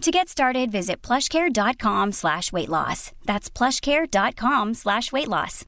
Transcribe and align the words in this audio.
To 0.00 0.10
get 0.10 0.28
started, 0.28 0.72
visit 0.72 1.06
plushcare.com 1.06 2.12
slash 2.12 2.52
weight 2.52 2.68
loss. 2.68 3.12
That's 3.24 3.50
plushcare.com 3.50 4.74
slash 4.74 5.12
weight 5.12 5.28
loss. 5.28 5.64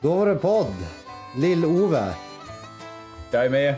Då 0.00 0.14
var 0.14 0.26
det 0.26 0.34
podd. 0.34 0.74
Lill-Ove. 1.36 2.14
Jag 3.30 3.44
är 3.44 3.50
med. 3.50 3.74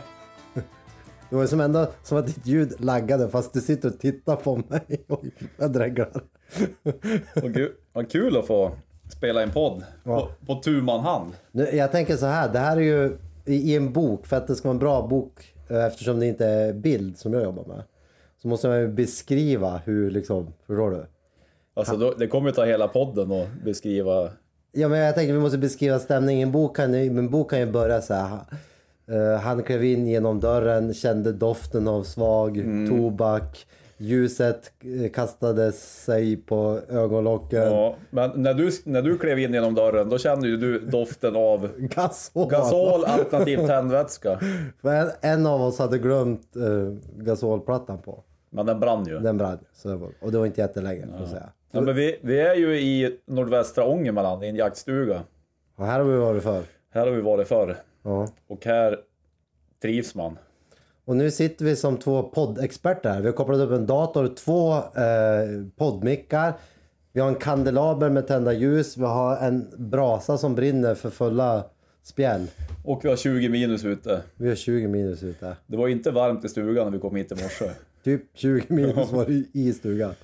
Det 1.30 1.36
var 1.36 1.46
som 1.46 1.60
ändå 1.60 1.90
som 2.02 2.18
att 2.18 2.26
ditt 2.26 2.46
ljud 2.46 2.74
laggade 2.78 3.28
fast 3.28 3.52
du 3.52 3.60
sitter 3.60 3.88
och 3.88 3.98
tittar 3.98 4.36
på 4.36 4.56
mig. 4.56 5.04
Oj, 5.08 5.30
jag 5.56 5.72
dreglar. 5.72 6.10
Vad 7.92 8.10
kul, 8.10 8.36
att 8.36 8.46
få 8.46 8.72
spela 9.16 9.42
en 9.42 9.50
podd 9.50 9.84
på, 10.04 10.28
på 10.46 10.54
tu 10.54 10.82
man 10.82 11.00
hand. 11.00 11.32
Nu, 11.52 11.70
jag 11.72 11.92
tänker 11.92 12.16
så 12.16 12.26
här, 12.26 12.52
det 12.52 12.58
här 12.58 12.76
är 12.76 12.80
ju 12.80 13.18
i, 13.44 13.72
i 13.72 13.76
en 13.76 13.92
bok, 13.92 14.26
för 14.26 14.36
att 14.36 14.46
det 14.46 14.56
ska 14.56 14.68
vara 14.68 14.74
en 14.74 14.78
bra 14.78 15.06
bok 15.06 15.55
eftersom 15.68 16.20
det 16.20 16.26
inte 16.26 16.46
är 16.46 16.72
bild 16.72 17.18
som 17.18 17.32
jag 17.32 17.42
jobbar 17.42 17.64
med. 17.64 17.82
Så 18.42 18.48
måste 18.48 18.68
man 18.68 18.80
ju 18.80 18.88
beskriva 18.88 19.80
hur 19.84 20.10
liksom, 20.10 20.52
förstår 20.66 20.90
du? 20.90 21.06
Alltså, 21.74 21.96
då, 21.96 22.14
det 22.18 22.26
kommer 22.26 22.48
ju 22.48 22.54
ta 22.54 22.64
hela 22.64 22.88
podden 22.88 23.30
och 23.30 23.46
beskriva. 23.64 24.30
Ja 24.72 24.88
men 24.88 24.98
jag 24.98 25.14
tänker 25.14 25.32
vi 25.32 25.38
måste 25.38 25.58
beskriva 25.58 25.98
stämningen. 25.98 26.48
En 26.48 26.52
bok 26.52 26.76
kan 26.76 26.94
ju, 26.94 27.06
en 27.06 27.30
bok 27.30 27.50
kan 27.50 27.60
ju 27.60 27.66
börja 27.66 28.02
så 28.02 28.14
här. 28.14 28.38
eh, 29.06 29.40
han 29.40 29.62
klev 29.62 29.84
in 29.84 30.06
genom 30.06 30.40
dörren, 30.40 30.94
kände 30.94 31.32
doften 31.32 31.88
av 31.88 32.02
svag 32.02 32.64
tobak. 32.88 33.66
Ljuset 33.98 34.72
eh, 35.04 35.10
kastade 35.10 35.72
sig 35.72 36.36
på 36.36 36.80
ögonlocken. 36.88 37.62
Ja, 37.62 37.96
men 38.10 38.30
när 38.42 38.54
du, 38.54 38.70
när 38.84 39.02
du 39.02 39.18
klev 39.18 39.38
in 39.38 39.54
genom 39.54 39.74
dörren, 39.74 40.08
då 40.08 40.18
kände 40.18 40.48
ju 40.48 40.56
du 40.56 40.78
doften 40.78 41.36
av 41.36 41.70
Gasol. 41.78 42.50
gasol 42.50 43.04
alternativt 43.04 43.66
tändvätska. 43.66 44.40
För 44.82 44.94
en, 44.94 45.10
en 45.20 45.46
av 45.46 45.62
oss 45.62 45.78
hade 45.78 45.98
glömt 45.98 46.56
eh, 46.56 46.62
gasolplattan 47.16 47.98
på. 47.98 48.22
Men 48.50 48.66
den 48.66 48.80
brann 48.80 49.06
ju. 49.06 49.18
Den 49.18 49.38
brann. 49.38 49.58
Så 49.72 49.88
det 49.88 49.96
var, 49.96 50.10
och 50.20 50.32
det 50.32 50.38
var 50.38 50.46
inte 50.46 50.60
jättelänge 50.60 51.06
får 51.06 51.20
jag 51.20 51.28
säga. 51.28 51.52
Ja, 51.70 51.80
men 51.80 51.94
vi, 51.94 52.18
vi 52.22 52.40
är 52.40 52.54
ju 52.54 52.78
i 52.80 53.18
nordvästra 53.26 53.84
Ångermanland 53.84 54.44
i 54.44 54.48
en 54.48 54.56
jaktstuga. 54.56 55.22
Och 55.76 55.86
här 55.86 55.98
har 56.00 56.06
vi 56.06 56.16
varit 56.16 56.42
för. 56.42 56.62
Här 56.90 57.06
har 57.06 57.12
vi 57.12 57.20
varit 57.20 57.48
förr. 57.48 57.76
Ja. 58.02 58.28
Och 58.46 58.64
här 58.64 58.98
trivs 59.82 60.14
man. 60.14 60.38
Och 61.06 61.16
nu 61.16 61.30
sitter 61.30 61.64
vi 61.64 61.76
som 61.76 61.96
två 61.96 62.22
poddexperter 62.22 63.10
här. 63.10 63.20
Vi 63.20 63.26
har 63.26 63.32
kopplat 63.32 63.60
upp 63.60 63.70
en 63.70 63.86
dator, 63.86 64.28
två 64.28 64.74
eh, 64.74 65.66
poddmickar. 65.76 66.54
Vi 67.12 67.20
har 67.20 67.28
en 67.28 67.34
kandelaber 67.34 68.10
med 68.10 68.26
tända 68.26 68.52
ljus. 68.52 68.96
Vi 68.96 69.04
har 69.04 69.36
en 69.36 69.68
brasa 69.76 70.38
som 70.38 70.54
brinner 70.54 70.94
för 70.94 71.10
fulla 71.10 71.64
spjäll. 72.02 72.46
Och 72.84 73.04
vi 73.04 73.08
har 73.08 73.16
20 73.16 73.48
minus 73.48 73.84
ute. 73.84 74.22
Vi 74.36 74.48
har 74.48 74.54
20 74.54 74.88
minus 74.88 75.22
ute. 75.22 75.56
Det 75.66 75.76
var 75.76 75.88
inte 75.88 76.10
varmt 76.10 76.44
i 76.44 76.48
stugan 76.48 76.84
när 76.84 76.90
vi 76.90 76.98
kom 76.98 77.16
hit 77.16 77.32
i 77.32 77.34
morse. 77.34 77.70
Typ 78.04 78.22
20 78.34 78.64
minus 78.68 79.12
var 79.12 79.26
det 79.26 79.44
i 79.52 79.72
stugan. 79.72 80.14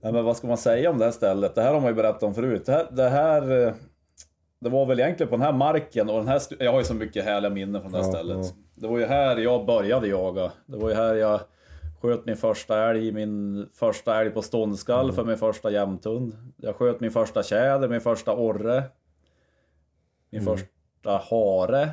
Nej, 0.00 0.12
men 0.12 0.24
vad 0.24 0.36
ska 0.36 0.46
man 0.46 0.58
säga 0.58 0.90
om 0.90 0.98
det 0.98 1.04
här 1.04 1.12
stället? 1.12 1.54
Det 1.54 1.62
här 1.62 1.74
har 1.74 1.80
man 1.80 1.90
ju 1.90 1.94
berättat 1.94 2.22
om 2.22 2.34
förut. 2.34 2.66
Det 2.66 2.72
här, 2.72 2.86
det 2.92 3.08
här 3.08 3.66
eh, 3.66 3.74
det 4.62 4.70
var 4.70 4.86
väl 4.86 5.00
egentligen 5.00 5.30
på 5.30 5.36
den 5.36 5.44
här 5.44 5.52
marken 5.52 6.10
och 6.10 6.18
den 6.18 6.28
här 6.28 6.42
Jag 6.58 6.72
har 6.72 6.78
ju 6.78 6.84
så 6.84 6.94
mycket 6.94 7.24
härliga 7.24 7.50
minnen 7.50 7.80
från 7.82 7.92
det 7.92 7.98
här 7.98 8.04
Ja, 8.04 8.12
stället. 8.12 8.46
ja. 8.46 8.52
Det 8.74 8.86
var 8.88 8.98
ju 8.98 9.04
här 9.04 9.36
jag 9.36 9.66
började 9.66 10.08
jaga. 10.08 10.52
Det 10.66 10.76
var 10.76 10.88
ju 10.88 10.94
här 10.94 11.14
jag 11.14 11.40
sköt 12.00 12.24
min 12.26 12.36
första 12.36 12.90
älg, 12.90 13.12
min 13.12 13.68
första 13.74 14.20
älg 14.20 14.30
på 14.30 14.42
ståndskall 14.42 15.04
Mm. 15.04 15.14
för 15.16 15.24
min 15.24 15.36
första 15.36 15.70
jämthund. 15.70 16.36
Jag 16.56 16.76
sköt 16.76 17.00
min 17.00 17.10
första 17.10 17.42
tjäder, 17.42 17.88
min 17.88 18.00
första 18.00 18.32
orre. 18.36 18.82
Min 20.30 20.42
Mm. 20.42 20.56
första 20.56 21.10
hare. 21.30 21.90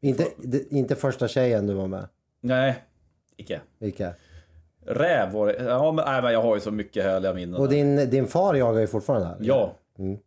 Inte, 0.00 0.26
det- 0.38 0.72
inte 0.72 0.94
första 0.94 1.28
tjejen 1.28 1.66
du 1.66 1.74
var 1.74 1.86
med. 1.86 2.08
Nej, 2.40 2.84
icke. 3.36 3.60
Vilka? 3.78 4.12
Räv 4.86 5.32
var 5.32 5.46
det. 5.46 5.64
Ja, 5.64 5.92
men, 5.92 6.04
nej, 6.06 6.22
men 6.22 6.32
jag 6.32 6.42
har 6.42 6.54
ju 6.54 6.60
så 6.60 6.70
mycket 6.70 7.04
härliga 7.04 7.34
minnen. 7.34 7.60
Och 7.60 7.68
din, 7.68 7.96
din 8.10 8.26
far 8.26 8.54
jagar 8.54 8.80
ju 8.80 8.86
fortfarande 8.86 9.26
här. 9.26 9.36
Ja. 9.40 9.74
Mm. 9.98 10.18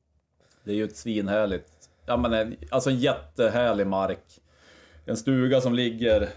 Det 0.64 0.72
är 0.72 0.76
ju 0.76 0.84
ett 0.84 0.96
svinhärligt. 0.98 1.68
Ja 2.06 2.18
men 2.18 2.34
en, 2.34 2.56
alltså 2.70 2.90
en 2.90 2.98
jättehärlig 2.98 3.88
mark. 3.88 4.42
En 5.06 5.18
stuga 5.18 5.62
som 5.62 5.74
ligger 5.74 6.30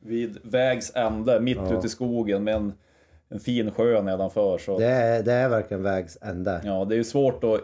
vid 0.00 0.38
vägs 0.42 0.92
ände, 0.94 1.40
mitt 1.40 1.58
ute 1.72 1.86
i 1.86 1.90
skogen 1.90 2.44
med 2.44 2.54
en, 2.54 2.72
en 3.28 3.40
fin 3.40 3.70
sjö 3.70 4.02
nedanför. 4.02 4.58
Så, 4.58 4.78
Det, 4.78 4.86
är, 4.86 5.22
det 5.22 5.32
är 5.32 5.48
verkligen 5.48 5.82
vägs 5.82 6.18
ände. 6.22 6.60
ja, 6.64 6.84
det 6.84 6.94
är 6.94 6.96
ju 6.96 7.04
svårt 7.04 7.44
att... 7.44 7.60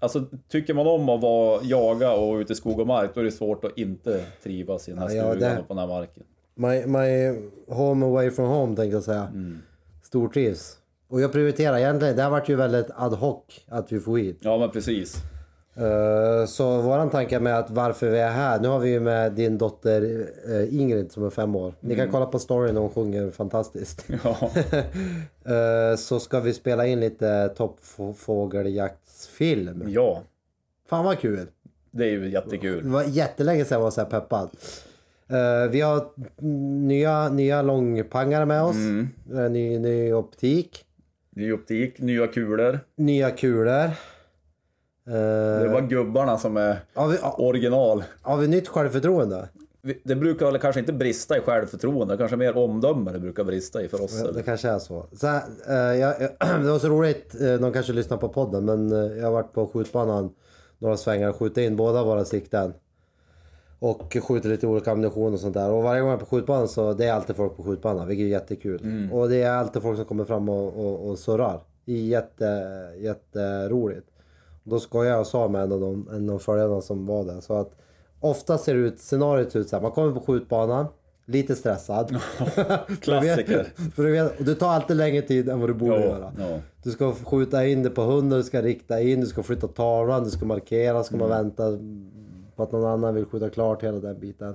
Alltså 0.00 0.24
tycker 0.48 0.74
man 0.74 0.86
om 0.86 1.08
att 1.08 1.20
vara, 1.20 1.60
jaga 1.62 2.12
och 2.12 2.34
ute 2.36 2.52
i 2.52 2.56
skog 2.56 2.80
och 2.80 2.86
mark, 2.86 3.10
då 3.14 3.20
är 3.20 3.24
det 3.24 3.30
svårt 3.32 3.64
att 3.64 3.78
inte 3.78 4.24
trivas 4.42 4.88
i 4.88 4.90
den 4.92 4.98
här 5.00 5.10
Ja, 5.10 5.30
stugan 5.32 5.38
det- 5.54 5.60
och 5.60 5.68
på 5.68 5.74
den 5.74 5.78
här 5.78 5.86
marken. 5.98 6.22
My, 6.54 6.86
my 6.86 7.40
home 7.68 8.06
away 8.06 8.30
from 8.30 8.46
home 8.48 8.76
tänkte 8.76 8.96
jag 8.96 9.02
säga. 9.02 9.22
Mm. 9.32 9.58
Stortrivs. 10.02 10.76
Och 11.08 11.20
jag 11.20 11.32
prioriterar 11.32 11.78
egentligen, 11.78 12.16
det 12.16 12.22
har 12.22 12.30
varit 12.30 12.48
ju 12.48 12.54
väldigt 12.56 12.86
ad 12.96 13.16
hoc 13.16 13.42
att 13.68 13.92
vi 13.92 14.00
får 14.00 14.18
hit. 14.18 14.38
Ja 14.40 14.58
men 14.58 14.70
precis. 14.70 15.16
Eh, 15.76 16.46
så 16.46 16.80
våran 16.80 17.10
tanke 17.10 17.40
med 17.40 17.58
att 17.58 17.70
varför 17.70 18.10
vi 18.10 18.18
är 18.18 18.30
här, 18.30 18.60
nu 18.60 18.68
har 18.68 18.78
vi 18.78 18.90
ju 18.90 19.00
med 19.00 19.32
din 19.32 19.58
dotter 19.58 20.26
eh, 20.48 20.74
Ingrid 20.80 21.12
som 21.12 21.26
är 21.26 21.30
fem 21.30 21.56
år. 21.56 21.74
Ni 21.80 21.94
Mm. 21.94 22.06
kan 22.06 22.12
kolla 22.12 22.26
på 22.26 22.38
storyn, 22.38 22.76
hon 22.76 22.90
sjunger 22.90 23.30
fantastiskt. 23.30 24.06
Ja, 24.24 24.36
Eh, 25.46 25.96
så 25.96 26.20
ska 26.20 26.40
vi 26.40 26.52
spela 26.54 26.86
in 26.86 27.00
lite 27.00 27.48
toppfågeljaktsfilm. 27.56 29.84
ja 29.88 30.22
Fan 30.88 31.04
vad 31.04 31.18
kul! 31.18 31.46
det 31.90 32.04
är 32.04 32.08
ju 32.10 32.20
Det 32.20 32.28
jättekul. 32.28 32.88
var 32.88 33.02
jättelänge 33.04 33.64
sedan 33.64 33.76
jag 33.78 33.82
var 33.82 33.90
så 33.90 34.00
här 34.00 34.08
peppad. 34.10 34.50
Vi 35.70 35.80
har 35.80 36.06
nya, 36.86 37.28
nya 37.28 37.62
långpangare 37.62 38.46
med 38.46 38.62
oss. 38.62 38.76
Mm. 38.76 39.08
Ny, 39.52 39.78
ny 39.78 40.12
optik. 40.12 40.84
Ny 41.36 41.52
optik, 41.52 42.00
nya 42.00 42.26
kulor. 42.26 42.80
Nya 42.96 43.30
kulor. 43.30 43.84
Eh, 43.84 43.92
Det 45.62 45.68
var 45.68 45.80
gubbarna 45.88 46.38
som 46.38 46.56
är 46.56 46.76
har, 46.94 47.08
vi, 47.08 47.18
original. 47.38 48.04
har 48.22 48.36
vi 48.36 48.48
nytt 48.48 48.68
självförtroende? 48.68 49.48
Det 50.04 50.14
brukar 50.14 50.46
väl 50.46 50.58
kanske 50.60 50.80
inte 50.80 50.92
brista 50.92 51.36
i 51.36 51.40
självförtroende, 51.40 52.16
kanske 52.16 52.36
mer 52.36 52.56
omdöme 52.56 53.12
det 53.12 53.18
brukar 53.18 53.44
brista 53.44 53.82
i 53.82 53.88
för 53.88 54.02
oss. 54.04 54.22
Det 54.22 54.28
eller? 54.28 54.42
kanske 54.42 54.68
är 54.68 54.78
så. 54.78 55.06
så 55.12 55.26
här, 55.26 55.42
eh, 55.68 56.00
jag, 56.00 56.14
det 56.62 56.70
var 56.70 56.78
så 56.78 56.88
roligt, 56.88 57.40
eh, 57.40 57.54
de 57.54 57.72
kanske 57.72 57.92
lyssnar 57.92 58.16
på 58.16 58.28
podden, 58.28 58.64
men 58.64 58.90
jag 59.18 59.24
har 59.24 59.32
varit 59.32 59.52
på 59.52 59.66
skjutbanan 59.66 60.30
några 60.78 60.96
svängar 60.96 61.28
och 61.28 61.36
skjutit 61.36 61.58
in 61.58 61.76
båda 61.76 62.04
våra 62.04 62.24
sikten. 62.24 62.72
Och 63.90 64.16
skjutit 64.22 64.44
lite 64.50 64.66
olika 64.66 64.92
ammunition 64.92 65.32
och 65.34 65.40
sånt 65.40 65.54
där. 65.54 65.70
Och 65.70 65.82
varje 65.82 66.00
gång 66.00 66.10
jag 66.10 66.16
är 66.20 66.24
på 66.24 66.36
skjutbanan 66.36 66.68
så 66.68 66.92
det 66.92 67.04
är 67.06 67.12
alltid 67.12 67.36
folk 67.36 67.56
på 67.56 67.62
skjutbanan, 67.62 68.08
vilket 68.08 68.24
är 68.24 68.28
jättekul. 68.28 69.08
Och 69.12 69.28
det 69.28 69.42
är 69.42 69.50
alltid 69.50 69.82
folk 69.82 69.96
som 69.96 70.04
kommer 70.04 70.24
fram 70.24 70.48
och, 70.48 70.66
och, 70.86 71.08
och 71.10 71.18
surrar. 71.18 71.60
Det 71.84 71.92
är 71.92 71.96
jätte, 72.02 72.46
jätteroligt. 72.98 74.06
Då 74.64 74.80
skojade 74.80 75.10
jag 75.10 75.20
och 75.20 75.26
sa 75.26 75.48
med 75.48 75.62
en 75.62 75.72
av, 75.72 75.80
de, 75.80 76.08
en 76.12 76.30
av 76.30 76.38
följarna 76.38 76.80
som 76.80 77.06
var 77.06 77.24
där. 77.24 77.40
Så 77.40 77.54
att 77.54 77.70
ofta 78.20 78.58
ser 78.58 78.74
det 78.74 78.80
ut, 78.80 79.00
scenariot 79.00 79.56
ut 79.56 79.68
så 79.68 79.76
här. 79.76 79.82
Man 79.82 79.90
kommer 79.92 80.12
på 80.12 80.20
skjutbanan, 80.20 80.86
lite 81.26 81.56
stressad. 81.56 82.08
Klassiker. 83.00 83.66
För 83.94 84.02
du 84.02 84.12
vet, 84.12 84.38
och 84.38 84.44
det 84.44 84.54
tar 84.54 84.68
alltid 84.68 84.96
längre 84.96 85.22
tid 85.22 85.48
än 85.48 85.60
vad 85.60 85.68
du 85.68 85.74
borde 85.74 85.94
Ja, 86.00 86.00
göra. 86.06 86.32
ja. 86.38 86.58
Du 86.82 86.90
ska 86.90 87.12
skjuta 87.12 87.66
in 87.66 87.82
det 87.82 87.90
på 87.90 88.02
hunden, 88.02 88.38
du 88.38 88.44
ska 88.44 88.62
rikta 88.62 89.00
in, 89.00 89.20
du 89.20 89.26
ska 89.26 89.42
flytta 89.42 89.68
tavlan, 89.68 90.24
du 90.24 90.30
ska 90.30 90.46
markera, 90.46 91.04
ska 91.04 91.16
man 91.16 91.30
Mm. 91.30 91.38
vänta 91.44 91.64
på 92.56 92.62
att 92.62 92.72
någon 92.72 92.90
annan 92.90 93.14
vill 93.14 93.24
skjuta 93.24 93.50
klart 93.50 93.82
hela 93.82 93.98
den 93.98 94.20
biten. 94.20 94.54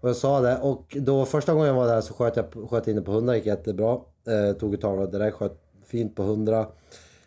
Och 0.00 0.08
jag 0.08 0.16
sa 0.16 0.40
det 0.40 0.58
och 0.58 0.96
då 1.00 1.24
första 1.24 1.52
gången 1.52 1.68
jag 1.68 1.74
var 1.74 1.86
där 1.86 2.00
så 2.00 2.14
sköt 2.14 2.36
jag 2.36 2.68
sköt 2.70 2.88
in 2.88 2.96
det 2.96 3.02
på 3.02 3.12
100, 3.12 3.36
gick 3.36 3.46
jättebra. 3.46 3.98
Eh, 4.26 4.56
tog 4.56 4.74
ett 4.74 4.80
tavla 4.80 5.06
direkt, 5.06 5.36
sköt 5.36 5.58
fint 5.86 6.16
på 6.16 6.22
100. 6.22 6.66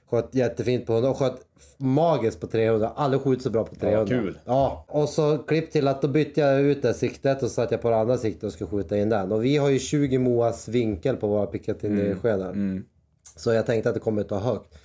Sköt 0.09 0.35
jättefint 0.35 0.85
på 0.85 0.94
100 0.94 1.09
och 1.09 1.17
sköt 1.17 1.41
magiskt 1.77 2.39
på 2.39 2.47
300. 2.47 2.91
Aldrig 2.95 3.21
skjutit 3.21 3.44
så 3.44 3.50
bra 3.50 3.63
på 3.63 3.75
300. 3.75 4.05
kul. 4.07 4.39
Ja, 4.45 4.85
och 4.88 5.09
så 5.09 5.38
klipp 5.38 5.71
till 5.71 5.88
att 5.88 6.01
då 6.01 6.07
bytte 6.07 6.41
jag 6.41 6.61
ut 6.61 6.81
det 6.81 6.94
siktet 6.94 7.44
och 7.44 7.50
så 7.50 7.53
satte 7.53 7.73
jag 7.73 7.81
på 7.81 7.89
det 7.89 7.97
andra 7.97 8.17
siktet 8.17 8.44
och 8.44 8.51
skulle 8.51 8.69
skjuta 8.69 8.97
in 8.97 9.09
den. 9.09 9.31
Och 9.31 9.45
vi 9.45 9.57
har 9.57 9.69
ju 9.69 9.79
20 9.79 10.17
moas 10.17 10.67
vinkel 10.67 11.15
på 11.15 11.27
våra 11.27 11.45
Picatinny-skedar. 11.45 12.50
Mm. 12.50 12.85
Så 13.35 13.53
jag 13.53 13.65
tänkte 13.65 13.89
att 13.89 13.95
det 13.95 14.01
kommer 14.01 14.21
att 14.21 14.29
ta 14.29 14.39
högt. 14.39 14.77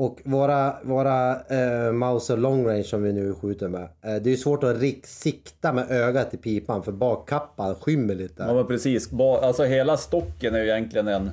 Och 0.00 0.20
våra, 0.24 0.74
våra 0.82 1.30
eh, 1.40 1.92
Mauser 1.92 2.36
long 2.36 2.66
range 2.66 2.84
som 2.84 3.02
vi 3.02 3.12
nu 3.12 3.34
skjuter 3.34 3.68
med. 3.68 3.82
Eh, 3.82 3.88
det 4.02 4.28
är 4.28 4.30
ju 4.30 4.36
svårt 4.36 4.64
att 4.64 4.76
rik- 4.80 5.06
sikta 5.06 5.72
med 5.72 5.90
ögat 5.90 6.34
i 6.34 6.36
pipan 6.36 6.82
för 6.82 6.92
bakkappan 6.92 7.74
skymmer 7.74 8.14
lite. 8.14 8.44
Ja 8.48 8.54
men 8.54 8.66
precis. 8.66 9.10
Ba, 9.10 9.38
alltså 9.38 9.64
hela 9.64 9.96
stocken 9.96 10.54
är 10.54 10.58
ju 10.62 10.70
egentligen 10.70 11.08
en 11.08 11.30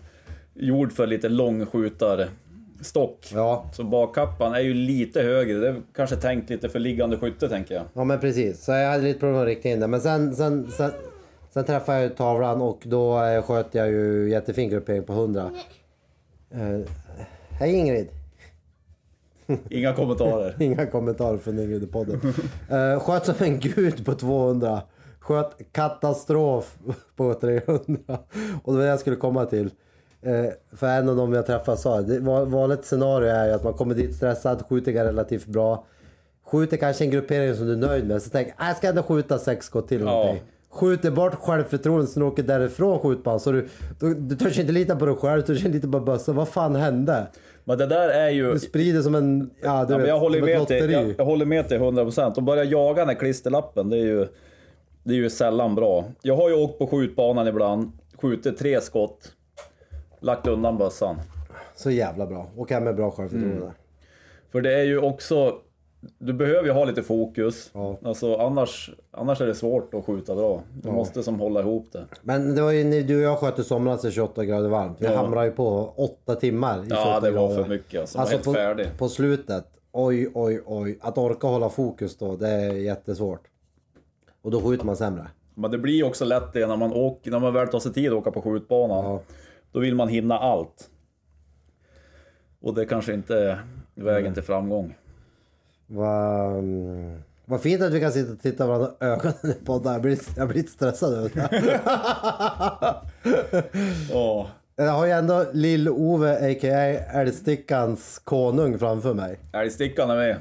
gjord 0.54 0.92
för 0.92 1.08
lite 1.08 1.30
långskjutarstock. 1.30 3.32
Ja. 3.34 3.66
Så 3.74 3.84
bakkappan 3.84 4.54
är 4.54 4.60
ju 4.60 4.74
lite 4.74 5.22
högre. 5.22 5.58
Det 5.60 5.68
är 5.68 5.82
kanske 5.96 6.16
tänkt 6.16 6.50
lite 6.50 6.70
för 6.70 6.80
liggande 6.80 7.18
skytte 7.18 7.50
tänker 7.50 7.76
jag. 7.76 7.84
Ja 7.94 8.04
men 8.04 8.20
precis, 8.20 8.64
så 8.64 8.72
jag 8.72 8.92
hade 8.92 9.04
lite 9.04 9.20
problem 9.20 9.42
att 9.42 9.48
rikta 9.48 9.70
in 9.70 9.80
det. 9.80 9.88
Men 9.88 10.02
sen, 10.02 10.36
sen, 10.36 10.72
sen, 10.72 10.92
sen 11.54 11.64
träffade 11.64 11.98
jag 11.98 12.04
ju 12.10 12.16
tavlan 12.16 12.62
och 12.62 12.82
då 12.86 13.24
eh, 13.24 13.42
sköt 13.42 13.76
jag 13.76 13.88
ju 13.90 14.30
jättefin 14.30 14.70
gruppering 14.70 15.04
på 15.04 15.14
100. 15.14 15.52
Eh, 16.52 16.80
hej 17.50 17.76
Ingrid! 17.76 18.08
Inga 19.70 19.94
kommentarer. 19.94 20.56
Inga 20.60 20.86
kommentarer 20.86 21.38
från 21.38 21.60
Ingrid 21.60 21.84
i 21.84 21.88
podden. 21.88 22.22
Uh, 22.72 23.00
sköt 23.00 23.26
som 23.26 23.36
en 23.40 23.60
gud 23.60 24.06
på 24.06 24.14
200. 24.14 24.82
Sköt 25.20 25.58
katastrof 25.72 26.76
på 27.16 27.34
300. 27.34 27.74
Och 28.64 28.74
det 28.74 28.78
var 28.78 28.80
det 28.80 28.86
jag 28.86 29.00
skulle 29.00 29.16
komma 29.16 29.46
till. 29.46 29.70
Eh, 30.22 30.46
för 30.78 30.88
en 30.88 31.10
av 31.10 31.16
dem 31.16 31.34
jag 31.34 31.46
träffade 31.46 31.78
sa 31.78 32.02
det 32.02 32.20
vanligt 32.46 32.86
scenario 32.86 33.28
är 33.30 33.46
ju 33.48 33.52
att 33.54 33.64
man 33.64 33.74
kommer 33.74 33.96
dit 33.96 34.16
stressad, 34.16 34.64
skjuter 34.70 34.92
relativt 34.94 35.46
bra. 35.46 35.86
Skjuter 36.52 36.78
kanske 36.78 37.04
en 37.04 37.12
gruppering 37.12 37.56
som 37.56 37.66
du 37.66 37.74
är 37.74 37.78
nöjd 37.78 38.08
med. 38.08 38.22
Så 38.22 38.38
jag, 38.38 38.54
"Ah, 38.58 38.68
jag 38.68 38.78
ska 38.78 38.88
ändå 38.90 39.04
skjuta 39.04 39.40
sex 39.40 39.66
skott 39.66 39.88
till 39.88 40.02
Ja. 40.02 40.36
Skjuter 40.72 41.12
bort 41.12 41.36
självförtroendet 41.36 42.10
så 42.10 42.20
du 42.20 42.26
åker 42.26 42.44
därifrån 42.44 43.00
skjutbanan. 43.00 43.40
Så 43.40 43.52
du, 43.52 43.68
du, 44.00 44.14
du 44.14 44.36
törs 44.36 44.60
inte 44.60 44.72
lita 44.72 44.96
på 44.96 45.06
dig 45.06 45.16
själv, 45.16 45.42
du 45.42 45.48
törs 45.48 45.66
inte 45.66 45.78
lita 45.78 45.88
på 45.88 46.00
bössan. 46.00 46.36
Vad 46.36 46.48
fan 46.48 46.76
hände? 46.76 47.28
Men 47.68 47.78
det 47.78 47.86
där 47.86 48.10
är 48.10 48.30
ju... 48.30 48.54
Du 48.54 48.60
sprider 48.60 49.02
som 49.02 49.16
en, 49.16 49.50
ja 49.62 49.86
du 49.86 49.94
Ja, 49.94 49.98
vet, 49.98 50.08
jag, 50.08 50.20
håller 50.20 50.42
med 50.42 50.60
lotteri. 50.60 50.94
jag, 50.94 51.16
jag 51.18 51.26
håller 51.26 51.46
med 51.46 51.68
till 51.68 51.78
100% 51.78 52.36
och 52.36 52.44
börja 52.44 52.64
jaga 52.64 53.00
den 53.00 53.08
här 53.10 53.16
klisterlappen, 53.16 53.90
det 53.90 53.98
är 53.98 54.02
ju, 54.06 54.28
det 55.04 55.14
är 55.14 55.18
ju 55.18 55.30
sällan 55.30 55.76
bra. 55.76 56.06
Jag 56.22 56.36
har 56.36 56.50
ju 56.50 56.56
åkt 56.56 56.78
på 56.80 56.88
skjutbanan 56.88 57.48
ibland, 57.48 57.92
skjutit 58.22 58.58
tre 58.58 58.82
skott, 58.82 59.32
lagt 60.20 60.48
undan 60.48 60.78
bössan. 60.78 61.16
Så 61.76 61.92
jävla 61.92 62.26
bra. 62.28 62.48
Och 62.56 62.72
hem 62.72 62.84
med 62.84 62.96
bra 62.96 63.12
självförtroende. 63.12 63.58
Mm. 63.58 63.72
För 64.52 64.62
det 64.62 64.74
är 64.80 64.84
ju 64.84 65.00
också, 65.00 65.56
du 66.20 66.34
behöver 66.34 66.64
ju 66.66 66.72
ha 66.72 66.86
lite 66.86 67.04
fokus. 67.04 67.72
Ja. 67.74 67.98
Alltså, 68.04 68.36
annars, 68.36 68.92
annars 69.12 69.42
är 69.42 69.48
det 69.48 69.56
svårt 69.56 69.94
att 69.94 70.06
skjuta 70.06 70.36
bra. 70.36 70.64
Du 70.82 70.92
måste 70.92 71.24
som 71.24 71.40
hålla 71.40 71.60
ihop 71.60 71.88
det. 71.92 72.06
Men 72.22 72.56
det 72.56 72.62
var 72.62 72.72
ju 72.72 72.84
när 72.84 73.02
du 73.02 73.16
och 73.16 73.22
jag 73.22 73.38
sköt 73.38 73.60
i 73.60 73.64
somras 73.64 74.06
i 74.06 74.12
28 74.12 74.46
grader 74.46 74.70
varmt. 74.70 74.98
Vi 75.02 75.06
Ja. 75.06 75.16
hamrade 75.16 75.46
ju 75.46 75.52
på 75.52 75.94
8 75.96 76.36
timmar 76.36 76.80
i 76.86 76.90
28 76.90 77.02
Ja, 77.10 77.20
det 77.20 77.32
var 77.32 77.48
grader. 77.48 77.64
för 77.64 77.70
mycket 77.70 78.02
alltså. 78.02 78.18
Var 78.18 78.26
helt 78.28 78.44
på, 78.44 78.54
färdig. 78.54 78.88
på 78.98 79.10
slutet. 79.10 79.66
Oj, 79.92 80.32
oj, 80.34 80.62
oj. 80.66 80.98
Att 81.02 81.18
orka 81.18 81.48
hålla 81.48 81.70
fokus 81.70 82.18
då, 82.18 82.36
det 82.36 82.50
är 82.50 82.74
jättesvårt. 82.74 83.42
Och 84.42 84.52
då 84.52 84.62
skjuter 84.62 84.86
man 84.86 84.96
sämre. 84.98 85.28
Men 85.56 85.72
det 85.72 85.78
blir 85.78 86.04
också 86.06 86.26
lätt 86.26 86.54
det 86.54 86.68
när 86.68 86.78
man, 86.78 86.94
åker, 86.94 87.32
när 87.32 87.40
man 87.40 87.54
väl 87.54 87.68
tar 87.68 87.80
sig 87.80 87.94
tid 87.94 88.08
att 88.08 88.14
åka 88.18 88.32
på 88.32 88.42
skjutbanan. 88.42 89.06
Ja. 89.06 89.22
Då 89.72 89.80
vill 89.80 89.96
man 89.96 90.08
hinna 90.08 90.40
allt. 90.40 90.90
Och 92.62 92.74
det 92.74 92.86
kanske 92.86 93.14
inte 93.14 93.38
är 93.38 93.64
vägen 93.96 94.34
till 94.34 94.44
framgång. 94.44 94.96
Vad 95.88 96.58
mm, 96.60 97.22
vad 97.46 97.62
fint 97.62 97.82
att 97.82 97.92
vi 97.94 98.00
kan 98.00 98.12
sitta 98.12 98.32
och 98.32 98.40
titta 98.42 98.68
varandra 98.68 98.90
i 99.02 99.06
ögonen 99.06 99.36
i 99.62 99.66
podden. 99.66 99.94
Jag 99.94 100.02
blir, 100.02 100.20
jag 100.38 100.48
blir 100.48 100.58
lite 100.58 100.72
stressad 100.72 101.14
över 101.14 101.30
det. 101.34 101.50
Ja, 104.12 104.48
Jag 104.76 104.92
har 104.92 105.06
ju 105.06 105.12
ändå 105.12 105.46
Lill-Ove, 105.54 106.52
a.k.a. 106.52 107.20
Älgstickans 107.22 108.20
konung 108.24 108.80
framför 108.80 109.14
mig. 109.14 109.40
älgstickan 109.54 110.10
är 110.10 110.16
med. 110.16 110.38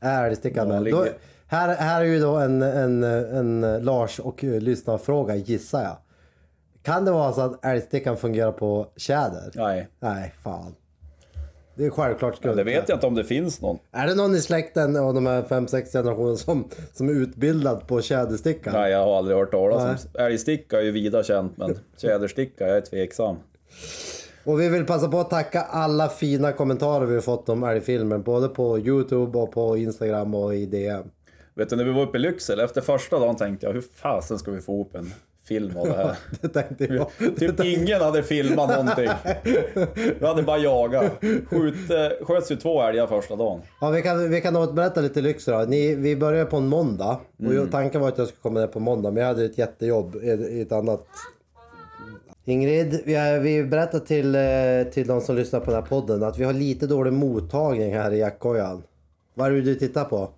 Älgstickan 0.00 0.70
Ja, 0.70 0.80
med. 0.80 0.92
Då, 0.92 1.06
här, 1.46 1.76
här 1.76 2.00
är 2.00 2.04
ju 2.04 2.20
då 2.20 2.36
en, 2.36 2.62
en, 2.62 3.02
en 3.04 3.60
Lars 3.84 4.18
och 4.20 4.42
lyssnarfråga 4.44 5.34
gissar 5.34 5.82
jag. 5.82 5.96
Kan 6.82 7.04
det 7.04 7.10
vara 7.12 7.32
så 7.32 7.40
att 7.40 7.64
älgstickan 7.64 8.16
fungerar 8.16 8.52
på 8.52 8.86
tjäder? 8.96 9.50
Nej, 9.54 9.88
Nej, 10.00 10.34
fan. 10.42 10.74
Det 11.78 11.86
är 11.86 11.90
självklart 11.90 12.36
skumt. 12.36 12.56
det 12.56 12.64
vet 12.64 12.88
jag 12.88 12.96
inte 12.96 13.06
om 13.06 13.14
det 13.14 13.24
finns 13.24 13.60
någon. 13.60 13.78
Är 13.92 14.06
det 14.06 14.14
någon 14.14 14.34
i 14.34 14.40
släkten 14.40 14.96
av 14.96 15.14
de 15.14 15.26
här 15.26 15.42
5-6 15.42 15.92
generationerna 15.92 16.36
som, 16.36 16.68
som 16.92 17.08
är 17.08 17.12
utbildad 17.12 17.86
på 17.86 18.02
tjäderstickan? 18.02 18.72
Nej, 18.72 18.92
jag 18.92 19.04
har 19.04 19.18
aldrig 19.18 19.36
hört 19.36 19.50
talas 19.50 20.04
om. 20.04 20.20
Älgsticka 20.20 20.78
är 20.78 20.82
ju 20.82 20.90
vida 20.90 21.22
känt, 21.22 21.56
men 21.56 21.78
tjädersticka, 21.96 22.66
jag 22.68 22.76
är 22.76 22.80
tveksam. 22.80 23.36
Och 24.44 24.60
vi 24.60 24.68
vill 24.68 24.86
passa 24.86 25.08
på 25.08 25.20
att 25.20 25.30
tacka 25.30 25.62
alla 25.62 26.08
fina 26.08 26.52
kommentarer 26.52 27.06
vi 27.06 27.14
har 27.14 27.20
fått 27.20 27.48
om 27.48 27.64
älgfilmen. 27.64 28.22
Både 28.22 28.48
på 28.48 28.78
Youtube 28.78 29.38
och 29.38 29.52
på 29.52 29.76
Instagram 29.76 30.34
och 30.34 30.54
i 30.54 30.66
DM. 30.66 31.04
Vet 31.54 31.70
du, 31.70 31.76
när 31.76 31.84
vi 31.84 31.92
var 31.92 32.02
uppe 32.02 32.18
i 32.18 32.20
Lycksele, 32.20 32.64
efter 32.64 32.80
första 32.80 33.18
dagen 33.18 33.36
tänkte 33.36 33.66
jag, 33.66 33.72
hur 33.72 33.84
fasen 33.94 34.38
ska 34.38 34.50
vi 34.50 34.60
få 34.60 34.72
ihop 34.72 34.94
en 34.94 35.12
film 35.48 35.76
av 35.76 35.86
det 35.86 35.94
här? 35.96 36.16
Det 36.40 36.48
tänkte 36.48 36.84
jag. 36.84 37.08
Typ 37.38 37.64
ingen 37.64 38.00
hade 38.00 38.22
filmat 38.22 38.70
någonting. 38.70 39.10
Vi 40.20 40.26
hade 40.26 40.42
bara 40.42 40.58
jagat. 40.58 41.12
Skjut, 41.50 41.90
eh, 41.90 42.26
sköts 42.26 42.50
ju 42.50 42.56
två 42.56 42.82
älgar 42.82 43.06
första 43.06 43.36
dagen. 43.36 43.60
Ja, 43.80 43.90
vi 43.90 44.02
kan, 44.02 44.30
vi 44.30 44.40
kan 44.40 44.74
berätta 44.74 45.00
lite 45.00 45.20
lyxor 45.20 45.52
då. 45.52 45.58
Ni, 45.58 45.94
vi 45.94 46.16
började 46.16 46.50
på 46.50 46.56
en 46.56 46.68
måndag. 46.68 47.20
Och 47.38 47.44
Mm. 47.44 47.68
tanken 47.70 48.00
var 48.00 48.08
att 48.08 48.18
jag 48.18 48.26
skulle 48.28 48.40
komma 48.42 48.60
ner 48.60 48.66
på 48.66 48.80
måndag, 48.80 49.10
men 49.10 49.20
jag 49.20 49.28
hade 49.28 49.44
ett 49.44 49.58
jättejobb 49.58 50.16
i, 50.16 50.26
i 50.28 50.60
ett 50.60 50.72
annat... 50.72 51.06
Ingrid, 52.44 53.00
vi, 53.04 53.14
har, 53.14 53.38
vi 53.38 53.64
berättar 53.64 53.98
till, 53.98 54.34
eh, 54.34 54.92
till 54.92 55.06
de 55.06 55.20
som 55.20 55.36
lyssnar 55.36 55.60
på 55.60 55.66
den 55.70 55.74
här 55.82 55.88
podden 55.88 56.22
att 56.22 56.38
vi 56.38 56.44
har 56.44 56.52
lite 56.52 56.86
dålig 56.86 57.12
mottagning 57.12 57.94
här 57.94 58.10
i 58.12 58.18
jackkojan. 58.18 58.82
Vad 59.34 59.46
är 59.48 59.52
det 59.52 59.60
du 59.60 59.74
tittar 59.74 60.04
på? 60.04 60.30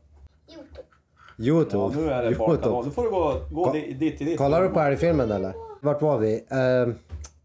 Youtube. 1.40 1.96
nu 2.00 2.10
är 2.10 2.31
det 2.31 2.37
barnkanal. 2.38 2.84
Nu 2.84 2.90
får 2.90 3.02
du 3.04 3.10
gå, 3.10 3.40
gå 3.50 3.72
di- 3.72 3.92
dit 3.92 4.19
till 4.19 4.26
ditt. 4.26 4.38
Kollar 4.38 4.62
du 4.62 4.69
på 4.69 4.81
älgfilmen 4.81 5.31
eller? 5.31 5.52
Vart 5.81 6.02
var 6.02 6.19
vi? 6.19 6.34
Eh, 6.34 6.94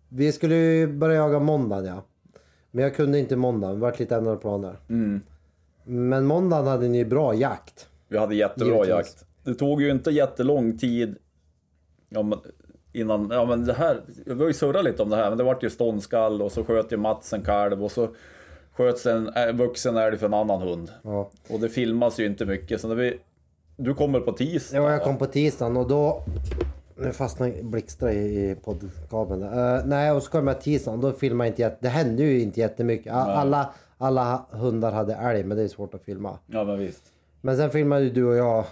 vi 0.09 0.31
skulle 0.31 0.55
ju 0.55 0.87
börja 0.87 1.15
jaga 1.15 1.39
måndagen 1.39 1.85
ja. 1.85 2.03
Men 2.71 2.83
jag 2.83 2.95
kunde 2.95 3.19
inte 3.19 3.35
måndagen, 3.35 3.75
det 3.75 3.81
vart 3.81 3.99
lite 3.99 4.15
ändrade 4.15 4.37
planer. 4.37 4.75
Mm. 4.89 5.21
Men 5.83 6.25
måndagen 6.25 6.67
hade 6.67 6.87
ni 6.87 7.05
bra 7.05 7.33
jakt. 7.33 7.87
Vi 8.07 8.17
hade 8.17 8.35
jättebra 8.35 8.67
Givetvis. 8.73 8.89
jakt. 8.89 9.25
Det 9.43 9.53
tog 9.53 9.81
ju 9.81 9.91
inte 9.91 10.11
jättelång 10.11 10.77
tid 10.77 11.15
ja, 12.09 12.23
men, 12.23 12.39
innan, 12.93 13.29
ja 13.31 13.45
men 13.45 13.65
det 13.65 13.73
här, 13.73 14.01
vi 14.25 14.33
har 14.39 14.47
ju 14.47 14.53
surrat 14.53 14.83
lite 14.85 15.03
om 15.03 15.09
det 15.09 15.15
här, 15.15 15.29
men 15.29 15.37
det 15.37 15.43
vart 15.43 15.63
ju 15.63 15.69
ståndskall 15.69 16.41
och 16.41 16.51
så 16.51 16.63
sköt 16.63 16.91
ju 16.91 16.97
Mats 16.97 17.33
en 17.33 17.41
kalv 17.41 17.83
och 17.83 17.91
så 17.91 18.07
sköts 18.73 19.05
en 19.05 19.27
ä- 19.35 19.51
vuxen 19.51 19.97
älg 19.97 20.17
för 20.17 20.25
en 20.25 20.33
annan 20.33 20.61
hund. 20.61 20.91
Ja. 21.03 21.29
Och 21.49 21.59
det 21.59 21.69
filmas 21.69 22.19
ju 22.19 22.25
inte 22.25 22.45
mycket, 22.45 22.81
så 22.81 22.87
när 22.87 22.95
vi... 22.95 23.19
Du 23.77 23.93
kommer 23.93 24.19
på 24.19 24.31
tisdag. 24.31 24.77
Ja, 24.77 24.91
jag 24.91 25.03
kom 25.03 25.17
på 25.17 25.25
tisdagen 25.25 25.77
och 25.77 25.87
då... 25.87 26.23
Nu 26.97 27.11
fastnade 27.11 27.63
blixtra 27.63 28.13
i, 28.13 28.51
i 28.51 28.55
poddkabeln. 28.55 29.43
Eh, 29.43 29.85
nej, 29.85 30.11
och 30.11 30.23
så 30.23 30.31
kom 30.31 30.47
jag 30.47 30.61
tisdagen 30.61 31.01
då 31.01 31.11
filmade 31.11 31.47
jag 31.47 31.51
inte 31.51 31.61
jätte... 31.61 31.77
Det 31.81 31.89
hände 31.89 32.23
ju 32.23 32.41
inte 32.41 32.59
jättemycket. 32.59 33.13
Alla, 33.13 33.73
alla 33.97 34.45
hundar 34.51 34.91
hade 34.91 35.13
älg, 35.15 35.43
men 35.43 35.57
det 35.57 35.63
är 35.63 35.67
svårt 35.67 35.93
att 35.93 36.03
filma. 36.03 36.37
Ja 36.47 36.63
men 36.63 36.79
visst. 36.79 37.03
Men 37.41 37.57
sen 37.57 37.69
filmade 37.69 38.03
ju 38.03 38.09
du 38.09 38.25
och 38.25 38.35
jag 38.35 38.65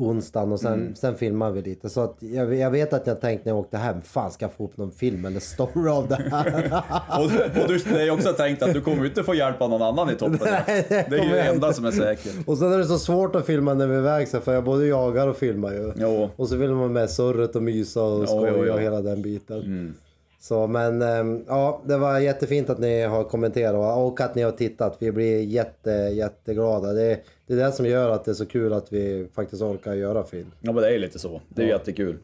onsdagen 0.00 0.52
och 0.52 0.60
sen, 0.60 0.72
Mm. 0.72 0.94
sen 0.94 1.14
filmade 1.14 1.52
vi 1.52 1.62
lite. 1.62 1.88
Så 1.90 2.00
att 2.00 2.16
jag, 2.20 2.54
jag 2.54 2.70
vet 2.70 2.92
att 2.92 3.06
jag 3.06 3.20
tänkte 3.20 3.48
när 3.48 3.56
jag 3.56 3.60
åkte 3.60 3.76
hem, 3.76 4.02
fan 4.02 4.30
ska 4.30 4.44
jag 4.44 4.52
få 4.52 4.64
upp 4.64 4.76
någon 4.76 4.90
film 4.92 5.24
eller 5.24 5.40
story 5.40 5.90
av 5.90 6.08
det 6.08 6.14
här? 6.30 6.82
Och, 7.18 7.62
och 7.62 7.68
du, 7.68 8.00
är 8.00 8.10
också 8.10 8.32
tänkt 8.32 8.62
att 8.62 8.72
du 8.74 8.80
kommer 8.80 9.04
inte 9.06 9.22
få 9.22 9.34
hjälp 9.34 9.62
av 9.62 9.70
någon 9.70 9.82
annan 9.82 10.10
i 10.10 10.14
toppen. 10.14 10.38
Nej, 10.42 10.86
det 10.88 11.06
det 11.10 11.18
är 11.18 11.24
ju 11.24 11.30
det 11.30 11.42
enda 11.42 11.66
inte. 11.66 11.76
som 11.76 11.84
är 11.84 11.90
säkert. 11.90 12.34
och 12.46 12.58
sen 12.58 12.72
är 12.72 12.78
det 12.78 12.84
så 12.84 12.98
svårt 12.98 13.36
att 13.36 13.46
filma 13.46 13.74
när 13.74 13.86
vi 13.86 13.94
är 13.94 13.98
iväg 13.98 14.28
för 14.28 14.54
jag 14.54 14.64
både 14.64 14.86
jagar 14.86 15.28
och 15.28 15.36
filmar 15.36 15.72
ju. 15.72 15.92
Jo. 15.96 16.30
Och 16.36 16.48
så 16.48 16.56
vill 16.56 16.70
man 16.70 16.92
med 16.92 17.10
surret 17.10 17.56
och 17.56 17.62
mysa 17.62 18.02
och 18.02 18.28
skoja 18.28 18.74
och 18.74 18.80
hela 18.80 19.00
den 19.00 19.22
biten. 19.22 19.94
Så 20.42 20.66
men 20.66 21.02
ehm, 21.02 21.44
ja, 21.48 21.82
det 21.86 21.96
var 21.96 22.18
jättefint 22.18 22.70
att 22.70 22.78
ni 22.78 23.02
har 23.02 23.24
kommenterat 23.24 23.96
och 23.98 24.20
att 24.20 24.34
ni 24.34 24.42
har 24.42 24.52
tittat. 24.52 24.96
Vi 24.98 25.12
blir 25.12 25.42
jätte, 25.42 25.90
jätteglada. 25.90 26.92
Det, 26.92 27.18
det 27.56 27.62
är 27.62 27.66
det 27.66 27.72
som 27.72 27.86
gör 27.86 28.10
att 28.10 28.24
det 28.24 28.30
är 28.30 28.34
så 28.34 28.46
kul 28.46 28.72
att 28.72 28.92
vi 28.92 29.26
faktiskt 29.34 29.62
orkar 29.62 29.94
göra 29.94 30.24
film. 30.24 30.50
Ja 30.60 30.72
men 30.72 30.82
det 30.82 30.94
är 30.94 30.98
lite 30.98 31.18
så. 31.18 31.40
Det 31.48 31.62
är 31.62 31.66
ju 31.66 31.72
jättekul. 31.72 32.18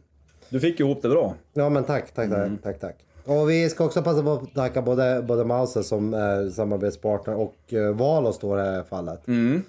Du 0.49 0.61
fick 0.61 0.80
ihop 0.80 1.02
det 1.02 1.09
bra. 1.09 1.35
Ja 1.52 1.68
men 1.68 1.85
tack, 1.85 2.04
tack, 2.14 2.30
tack, 2.30 2.38
Mm. 2.38 2.59
tack, 2.62 2.80
tack. 2.80 2.97
Och 3.25 3.50
vi 3.50 3.68
ska 3.68 3.85
också 3.85 4.02
passa 4.02 4.23
på 4.23 4.33
att 4.33 4.54
tacka 4.54 4.83
både, 4.83 5.25
både 5.28 5.45
Mauser 5.45 5.83
som 5.83 6.14
är 6.14 6.50
samarbetspartner 6.50 7.35
och 7.37 7.54
uh, 7.73 7.90
Valos 7.97 8.38
då 8.38 8.54
i 8.54 8.56
det 8.62 8.64
här 8.71 8.83
fallet. 8.83 9.26
Mm. 9.28 9.62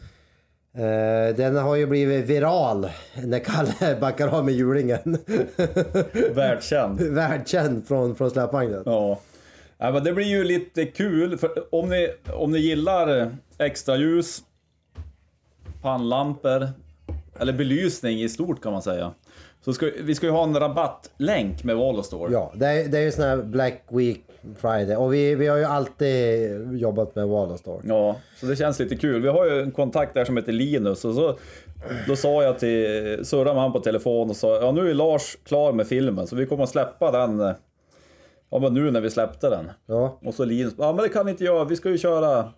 Eh, 0.73 1.35
den 1.35 1.55
har 1.55 1.75
ju 1.75 1.85
blivit 1.87 2.25
viral 2.25 2.89
när 3.23 3.39
Kalle 3.39 3.97
backar 4.01 4.27
av 4.27 4.45
med 4.45 4.53
hjulingen. 4.53 5.17
Världskänd. 6.33 7.01
Världskänd 7.01 7.87
från, 7.87 8.15
från 8.15 8.31
släpvagnen. 8.31 8.83
Ja. 8.85 9.19
Ja, 9.77 9.91
men 9.91 10.03
det 10.03 10.13
blir 10.13 10.25
ju 10.25 10.43
lite 10.43 10.85
kul, 10.85 11.37
för 11.37 11.75
om 11.75 11.89
ni, 11.89 12.09
om 12.33 12.51
ni 12.51 12.59
gillar 12.59 13.35
extra 13.57 13.97
ljus, 13.97 14.39
pannlampor, 15.81 16.67
eller 17.39 17.53
belysning 17.53 18.21
i 18.21 18.29
stort 18.29 18.63
kan 18.63 18.71
man 18.71 18.81
säga. 18.81 19.13
Så 19.65 19.73
ska, 19.73 19.89
vi 20.01 20.15
ska 20.15 20.25
ju 20.25 20.31
ha 20.31 20.43
en 20.43 20.59
rabattlänk 20.59 21.63
med 21.63 21.77
Valostore. 21.77 22.33
Ja, 22.33 22.51
det 22.55 22.65
är, 22.65 22.87
det 22.87 22.97
är 22.97 23.01
ju 23.01 23.11
sån 23.11 23.23
här 23.23 23.37
Black 23.37 23.83
Week 23.89 24.23
Friday 24.57 24.95
och 24.95 25.13
vi, 25.13 25.35
vi 25.35 25.47
har 25.47 25.57
ju 25.57 25.63
alltid 25.63 26.77
jobbat 26.77 27.15
med 27.15 27.27
Wallastore. 27.27 27.81
Ja, 27.83 28.15
så 28.39 28.45
det 28.45 28.55
känns 28.55 28.79
lite 28.79 28.95
kul. 28.95 29.21
Vi 29.21 29.27
har 29.27 29.45
ju 29.45 29.61
en 29.61 29.71
kontakt 29.71 30.13
där 30.13 30.25
som 30.25 30.37
heter 30.37 30.51
Linus 30.51 31.05
och 31.05 31.13
så 31.13 31.37
då 32.07 32.15
sa 32.15 32.43
jag 32.43 32.59
till, 32.59 33.19
surrade 33.23 33.53
med 33.53 33.63
han 33.63 33.73
på 33.73 33.79
telefon 33.79 34.29
och 34.29 34.35
sa 34.35 34.55
ja 34.61 34.71
nu 34.71 34.89
är 34.89 34.93
Lars 34.93 35.37
klar 35.43 35.73
med 35.73 35.87
filmen 35.87 36.27
så 36.27 36.35
vi 36.35 36.45
kommer 36.45 36.63
att 36.63 36.69
släppa 36.69 37.11
den 37.11 37.53
Ja 38.49 38.59
men 38.59 38.73
nu 38.73 38.91
när 38.91 39.01
vi 39.01 39.09
släppte 39.09 39.49
den. 39.49 39.71
Ja. 39.85 40.19
Och 40.25 40.33
så 40.33 40.45
Linus, 40.45 40.73
ja 40.77 40.93
men 40.93 41.03
det 41.03 41.09
kan 41.09 41.29
inte 41.29 41.43
jag, 41.43 41.65
vi 41.65 41.75
ska 41.75 41.89
ju 41.89 41.97
köra 41.97 42.51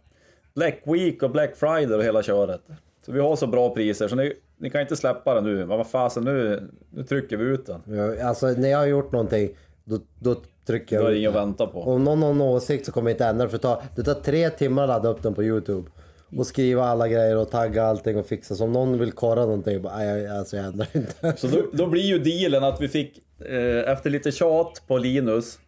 Black 0.56 0.82
Week 0.86 1.24
och 1.24 1.32
Black 1.32 1.56
Friday 1.56 1.98
och 1.98 2.04
hela 2.04 2.24
köret. 2.24 2.62
Så 3.10 3.14
vi 3.14 3.20
har 3.22 3.36
så 3.36 3.48
bra 3.48 3.70
priser 3.74 4.08
så 4.08 4.16
ni, 4.16 4.34
ni 4.58 4.70
kan 4.70 4.82
inte 4.82 4.96
släppa 4.96 5.36
den 5.36 5.44
nu. 5.44 5.56
Men 5.58 5.68
vad 5.78 5.88
fasen 5.88 6.24
nu, 6.24 6.68
nu 6.90 7.04
trycker 7.04 7.38
vi 7.38 7.44
ut 7.46 7.66
den. 7.66 7.82
Ja, 7.98 8.28
Alltså 8.28 8.48
när 8.48 8.70
jag 8.70 8.78
har 8.78 8.86
gjort 8.86 9.12
någonting 9.12 9.50
då, 9.84 10.00
då 10.20 10.36
trycker 10.68 10.96
Det 10.98 11.02
jag 11.04 11.10
är 11.12 11.14
ut 11.16 11.20
inget 11.20 11.30
att 11.30 11.36
vänta 11.36 11.68
på. 11.68 11.82
Om 11.82 12.04
någon 12.04 12.22
har 12.24 12.30
en 12.30 12.42
åsikt 12.42 12.86
så 12.86 12.92
kommer 12.92 13.10
jag 13.10 13.14
inte 13.14 13.26
ändra 13.26 13.44
det 13.46 13.50
för 13.50 13.58
det 13.58 13.62
tar, 13.62 13.84
det 13.96 14.04
tar 14.04 14.14
tre 14.14 14.50
timmar 14.50 14.84
att 14.84 14.90
ladda 14.90 15.10
upp 15.10 15.24
den 15.24 15.34
på 15.34 15.44
Youtube. 15.44 15.90
Och 16.38 16.48
skriva 16.48 16.84
alla 16.84 17.08
grejer 17.08 17.38
och 17.38 17.52
tagga 17.52 17.84
allting 17.84 18.18
och 18.18 18.26
fixa. 18.26 18.56
Så 18.56 18.64
om 18.64 18.72
någon 18.74 19.00
vill 19.00 19.12
korra 19.12 19.46
någonting, 19.46 19.82
bara, 19.82 19.98
nej, 19.98 20.22
jag- 20.24 20.38
alltså 20.38 20.58
jag 20.58 20.66
ändrar 20.66 20.88
inte. 20.94 21.34
Så 21.38 21.48
då, 21.48 21.66
då 21.74 21.88
blir 21.88 22.04
ju 22.04 22.20
dealen 22.20 22.64
att 22.64 22.82
vi 22.82 22.88
fick, 22.88 23.18
eh, 23.50 23.92
efter 23.92 24.10
lite 24.10 24.32
tjat 24.32 24.82
på 24.88 24.98
Linus, 24.98 25.60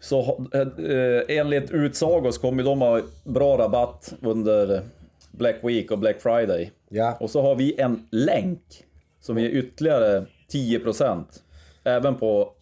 så 0.00 0.20
ha- 0.20 0.38
eh, 0.52 1.38
enligt 1.38 1.70
utsagor 1.70 2.30
så 2.30 2.40
kommer 2.40 2.62
de 2.62 2.80
ha 2.80 3.00
bra 3.24 3.58
rabatt 3.58 4.14
under 4.22 4.82
Black 5.30 5.56
Week 5.62 5.90
och 5.90 5.98
Black 5.98 6.20
Friday. 6.20 6.72
Ja. 6.88 7.16
Och 7.20 7.30
så 7.30 7.42
har 7.42 7.54
vi 7.54 7.80
en 7.80 8.08
länk 8.10 8.84
som 9.20 9.38
ger 9.38 9.48
ytterligare 9.48 10.26
10% 10.52 11.24
även 11.84 12.14
på 12.14 12.52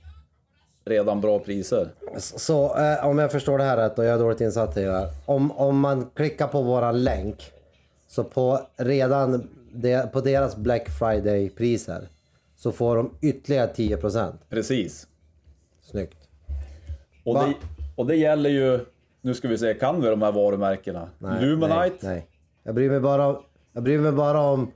redan 0.85 1.21
bra 1.21 1.39
priser. 1.39 1.89
Så 2.19 2.77
eh, 2.79 3.07
om 3.07 3.19
jag 3.19 3.33
förstår 3.33 3.59
det 3.59 3.65
här 3.65 3.77
rätt 3.77 3.99
och 3.99 4.05
jag 4.05 4.15
är 4.15 4.19
dåligt 4.19 4.41
insatt 4.41 4.77
i 4.77 4.85
det 4.85 4.93
här. 4.93 5.09
Om, 5.27 5.53
om 5.53 5.81
man 5.81 6.11
klickar 6.15 6.47
på 6.47 6.63
våran 6.63 7.05
länk 7.05 7.53
så 8.09 8.25
på 8.25 8.61
redan 8.77 9.49
de, 9.73 10.03
på 10.13 10.21
deras 10.21 10.57
Black 10.57 10.89
Friday 10.99 11.51
priser 11.51 12.09
så 12.57 12.73
får 12.73 12.97
de 12.97 13.11
ytterligare 13.21 13.71
10%. 13.73 14.33
Precis. 14.49 15.07
Snyggt. 15.83 16.19
Och 17.25 17.35
Va? 17.35 17.47
det, 17.47 17.55
och 17.97 18.07
det 18.07 18.17
gäller 18.17 18.51
ju, 18.51 18.81
nu 19.21 19.35
ska 19.35 19.49
vi 19.49 19.59
se, 19.59 19.75
kan 19.75 20.01
vi 20.01 20.09
de 20.09 20.23
här 20.23 20.33
varumärkena? 20.33 21.09
Luminite, 21.19 21.77
Nej, 21.77 21.93
nej. 22.01 22.28
Jag 22.69 22.75
bryr 22.75 22.91
mig 22.91 23.01
bara 23.01 23.27
om, 23.27 23.37
jag 23.73 23.83
bryr 23.83 23.99
mig 23.99 24.13
bara 24.13 24.41
om 24.41 24.71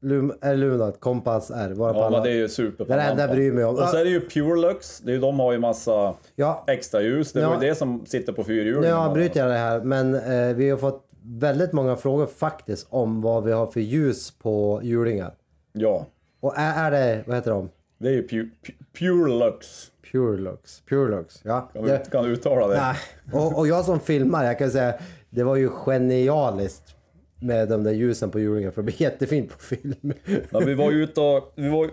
Lum, 0.00 0.32
äh, 0.42 0.54
Luminite, 0.56 0.98
Kompass 0.98 1.50
R. 1.50 1.70
Våra 1.74 1.96
Ja, 1.96 2.10
men 2.10 2.22
det 2.22 2.30
är 2.30 2.34
ju 2.34 2.48
super 2.48 2.84
Det 2.84 2.92
är 2.92 2.96
det 2.96 3.02
enda 3.02 3.22
jag 3.22 3.30
bryr 3.30 3.52
mig 3.52 3.64
om. 3.64 3.74
Och 3.74 3.82
så 3.88 3.96
är 3.96 4.04
det 4.04 4.10
ju 4.10 4.20
Purelux, 4.28 4.98
det 5.00 5.10
är 5.10 5.14
ju, 5.14 5.20
de 5.20 5.40
har 5.40 5.52
ju 5.52 5.58
massa 5.58 6.14
Ja. 6.36 6.64
extra 6.66 7.02
ljus. 7.02 7.32
Det 7.32 7.40
Ja. 7.40 7.48
var 7.48 7.62
ju 7.62 7.68
det 7.68 7.74
som 7.74 8.06
sitter 8.06 8.32
på 8.32 8.44
fyrhjulingen. 8.44 8.80
Nu 8.80 8.92
avbryter 8.92 9.40
jag 9.40 9.48
det 9.50 9.56
här 9.56 9.80
men 9.80 10.14
eh, 10.14 10.54
vi 10.56 10.70
har 10.70 10.78
fått 10.78 11.08
väldigt 11.22 11.72
många 11.72 11.96
frågor 11.96 12.26
faktiskt 12.26 12.86
om 12.90 13.20
vad 13.20 13.44
vi 13.44 13.52
har 13.52 13.66
för 13.66 13.80
ljus 13.80 14.30
på 14.30 14.80
hjulingar. 14.82 15.34
Ja, 15.72 16.06
Och 16.40 16.52
är, 16.58 16.86
är 16.86 16.90
det, 16.90 17.24
vad 17.26 17.36
heter 17.36 17.50
de? 17.50 17.70
det 17.98 18.08
är 18.08 18.12
ju 18.12 18.22
pu, 18.22 18.48
pu, 18.66 18.72
Purelux. 18.98 19.66
Purelux. 20.12 20.80
Purelux, 20.88 21.40
ja. 21.44 21.60
Kan, 21.72 21.82
du, 21.82 21.98
kan 22.10 22.24
du 22.24 22.30
uttala 22.30 22.68
det? 22.68 22.76
nej. 22.80 22.96
Och, 23.32 23.58
och 23.58 23.66
jag 23.68 23.84
som 23.84 24.00
filmar, 24.00 24.44
jag 24.44 24.58
kan 24.58 24.70
säga, 24.70 24.94
det 25.30 25.42
var 25.44 25.56
ju 25.56 25.68
genialiskt 25.68 26.94
med 27.40 27.68
de 27.68 27.82
där 27.82 27.92
ljusen 27.92 28.30
på 28.30 28.40
hjulingen 28.40 28.72
för 28.72 28.82
det 28.82 28.86
blir 28.86 29.02
jättefint 29.02 29.50
på 29.50 29.58
film. 29.58 30.12
Ja, 30.50 30.58
vi 30.58 30.74
var 30.74 30.90
ju 30.90 31.02
ute 31.02 31.20
och... 31.20 31.52
Vi 31.56 31.68
var, 31.68 31.90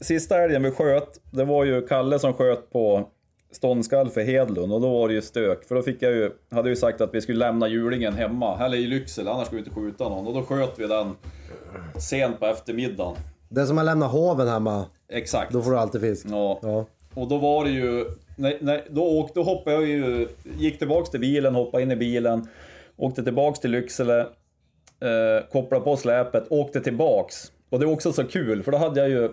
sista 0.00 0.42
älgen 0.42 0.62
vi 0.62 0.70
sköt, 0.70 1.20
det 1.30 1.44
var 1.44 1.64
ju 1.64 1.86
Kalle 1.86 2.18
som 2.18 2.34
sköt 2.34 2.70
på 2.70 3.08
ståndskall 3.50 4.08
för 4.08 4.20
Hedlund 4.20 4.72
och 4.72 4.80
då 4.80 4.90
var 4.90 5.08
det 5.08 5.14
ju 5.14 5.22
stök. 5.22 5.64
För 5.64 5.74
då 5.74 5.82
fick 5.82 6.02
jag 6.02 6.12
ju, 6.12 6.30
hade 6.50 6.68
ju 6.68 6.76
sagt 6.76 7.00
att 7.00 7.14
vi 7.14 7.20
skulle 7.20 7.38
lämna 7.38 7.68
hjulingen 7.68 8.12
hemma, 8.12 8.64
eller 8.64 8.78
i 8.78 8.86
Lycksele, 8.86 9.30
annars 9.30 9.46
skulle 9.46 9.62
vi 9.62 9.68
inte 9.68 9.80
skjuta 9.80 10.08
någon. 10.08 10.26
Och 10.26 10.34
då 10.34 10.42
sköt 10.42 10.78
vi 10.78 10.86
den 10.86 11.14
sent 12.00 12.40
på 12.40 12.46
eftermiddagen. 12.46 13.16
Den 13.48 13.66
som 13.66 13.76
har 13.76 13.84
lämnat 13.84 14.10
hoven 14.10 14.48
hemma, 14.48 14.84
Exakt. 15.08 15.52
då 15.52 15.62
får 15.62 15.70
du 15.70 15.78
alltid 15.78 16.00
fisk. 16.00 16.26
Ja. 16.30 16.58
Ja. 16.62 16.86
Och 17.14 17.28
då 17.28 17.38
var 17.38 17.64
det 17.64 17.70
ju... 17.70 18.04
Nej, 18.36 18.58
nej, 18.60 18.84
då, 18.90 19.02
åkte, 19.02 19.40
då 19.40 19.42
hoppade 19.42 19.76
jag 19.76 19.86
ju... 19.86 20.28
Gick 20.58 20.78
tillbaks 20.78 21.10
till 21.10 21.20
bilen, 21.20 21.54
hoppade 21.54 21.82
in 21.82 21.90
i 21.90 21.96
bilen. 21.96 22.48
Åkte 22.96 23.24
tillbaks 23.24 23.60
till 23.60 23.70
Lycksele. 23.70 24.26
Eh, 25.00 25.48
kopplade 25.52 25.84
på 25.84 25.96
släpet, 25.96 26.44
åkte 26.50 26.80
tillbaks. 26.80 27.52
Och 27.70 27.78
det 27.78 27.84
är 27.86 27.92
också 27.92 28.12
så 28.12 28.24
kul, 28.24 28.62
för 28.62 28.72
då 28.72 28.78
hade 28.78 29.00
jag 29.00 29.08
ju... 29.08 29.30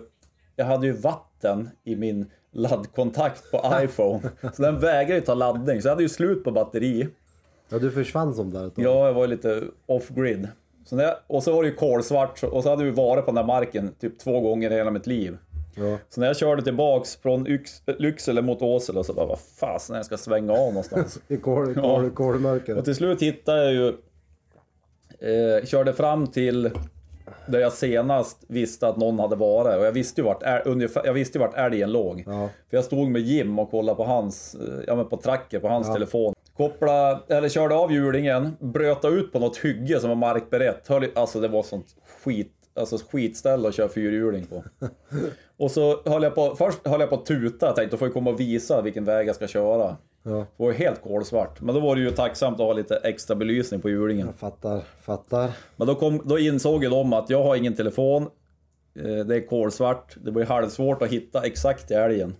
Jag 0.56 0.66
hade 0.66 0.86
ju 0.86 0.92
vatten 0.92 1.70
i 1.84 1.96
min 1.96 2.26
laddkontakt 2.52 3.50
på 3.50 3.62
iPhone. 3.82 4.20
så 4.54 4.62
den 4.62 4.78
vägrade 4.78 5.14
ju 5.14 5.20
ta 5.20 5.34
laddning, 5.34 5.82
så 5.82 5.88
jag 5.88 5.92
hade 5.92 6.02
ju 6.02 6.08
slut 6.08 6.44
på 6.44 6.50
batteri. 6.50 7.08
Ja, 7.68 7.78
du 7.78 7.90
försvann 7.90 8.34
som 8.34 8.52
där 8.52 8.66
ett. 8.66 8.72
Ja, 8.76 9.06
jag 9.06 9.12
var 9.14 9.26
lite 9.26 9.62
off-grid. 9.86 10.48
Så 10.84 10.96
jag, 10.96 11.14
och 11.26 11.42
så 11.42 11.52
var 11.52 11.62
det 11.62 11.68
ju 11.68 11.74
kolsvart, 11.74 12.42
och 12.42 12.62
så 12.62 12.70
hade 12.70 12.84
vi 12.84 12.90
varit 12.90 13.24
på 13.24 13.30
den 13.30 13.34
där 13.34 13.44
marken 13.44 13.94
typ 14.00 14.18
två 14.18 14.40
gånger 14.40 14.70
i 14.70 14.74
hela 14.74 14.90
mitt 14.90 15.06
liv. 15.06 15.36
Ja. 15.74 15.98
Så 16.08 16.20
när 16.20 16.26
jag 16.26 16.36
körde 16.36 16.62
tillbaks 16.62 17.16
från 17.16 17.46
Yx, 17.46 17.82
Lycksele 17.86 18.42
mot 18.42 18.62
Åsele 18.62 19.04
så 19.04 19.12
bara, 19.12 19.26
vad 19.26 19.38
fasen 19.60 19.92
när 19.94 19.98
jag 19.98 20.06
ska 20.06 20.16
svänga 20.16 20.52
av 20.52 20.58
någonstans. 20.68 21.20
I 21.28 21.36
kol, 21.36 21.72
Ja. 21.76 22.74
och 22.76 22.84
till 22.84 22.94
slut 22.94 23.22
hittade 23.22 23.64
jag 23.64 23.72
ju, 23.72 23.92
eh, 25.20 25.66
körde 25.66 25.92
fram 25.92 26.26
till 26.26 26.70
där 27.46 27.58
jag 27.58 27.72
senast 27.72 28.44
visste 28.48 28.88
att 28.88 28.96
någon 28.96 29.18
hade 29.18 29.36
varit. 29.36 29.78
Och 29.78 29.86
jag 29.86 29.92
visste 29.92 30.20
ju 30.20 30.24
vart, 30.24 30.42
äl, 30.42 30.62
ungefär, 30.64 31.06
jag 31.06 31.12
visste 31.12 31.38
ju 31.38 31.44
vart 31.44 31.56
älgen 31.56 31.92
låg. 31.92 32.24
Ja. 32.26 32.48
För 32.70 32.76
jag 32.76 32.84
stod 32.84 33.08
med 33.08 33.22
Jim 33.22 33.58
och 33.58 33.70
kollade 33.70 33.96
på 33.96 34.04
hans, 34.04 34.54
eh, 34.54 34.84
ja 34.86 34.96
men 34.96 35.08
på 35.08 35.16
tracker 35.16 35.60
på 35.60 35.68
hans 35.68 35.92
telefon. 35.92 36.34
Koppla, 36.56 37.22
eller 37.28 37.48
körde 37.48 37.74
av 37.74 37.92
hjulingen, 37.92 38.56
bröta 38.60 39.08
ut 39.08 39.32
på 39.32 39.38
något 39.38 39.56
hygge 39.56 40.00
som 40.00 40.08
var 40.08 40.16
markberett. 40.16 40.88
Höll, 40.88 41.06
alltså 41.14 41.40
det 41.40 41.48
var 41.48 41.62
sånt 41.62 41.86
skit, 42.24 42.52
alltså 42.74 42.98
skitställe 43.10 43.68
att 43.68 43.74
köra 43.74 43.88
fyrhjuling 43.88 44.46
på. 44.46 44.64
Och 45.58 45.70
så 45.70 46.02
höll 46.04 46.22
jag 46.22 46.34
på, 46.34 46.56
först 46.56 46.86
höll 46.86 47.00
jag 47.00 47.08
på 47.08 47.14
att 47.14 47.26
tuta, 47.26 47.66
jag 47.66 47.76
tänkte 47.76 47.96
då 47.96 47.98
får 47.98 48.08
jag 48.08 48.14
komma 48.14 48.30
och 48.30 48.40
visa 48.40 48.82
vilken 48.82 49.04
väg 49.04 49.28
jag 49.28 49.34
ska 49.36 49.46
köra. 49.46 49.96
Ja. 50.26 50.32
Det 50.56 50.62
var 50.62 50.70
ju 50.70 50.76
helt 50.78 51.02
kolsvart. 51.02 51.60
Men 51.60 51.74
då 51.74 51.80
var 51.80 51.96
det 51.96 52.02
ju 52.02 52.10
tacksamt 52.10 52.54
att 52.60 52.66
ha 52.66 52.72
lite 52.72 52.96
extra 52.96 53.36
belysning 53.36 53.80
på 53.80 53.90
hjulingen. 53.90 54.26
Jag 54.26 54.36
fattar, 54.36 54.82
fattar. 55.02 55.50
Men 55.76 55.86
då, 55.86 55.94
kom, 55.94 56.22
då 56.24 56.38
insåg 56.38 56.84
ju 56.84 56.90
de 56.90 57.12
att 57.12 57.30
jag 57.30 57.42
har 57.42 57.56
ingen 57.56 57.74
telefon. 57.76 58.22
Eh, 58.98 59.26
Det 59.26 59.36
är 59.36 59.46
kolsvart. 59.46 60.16
Det 60.24 60.32
blir 60.32 60.44
halvsvårt 60.44 61.02
att 61.02 61.08
hitta 61.08 61.42
exakt 61.46 61.90
i 61.90 61.94
älgen. 61.94 62.34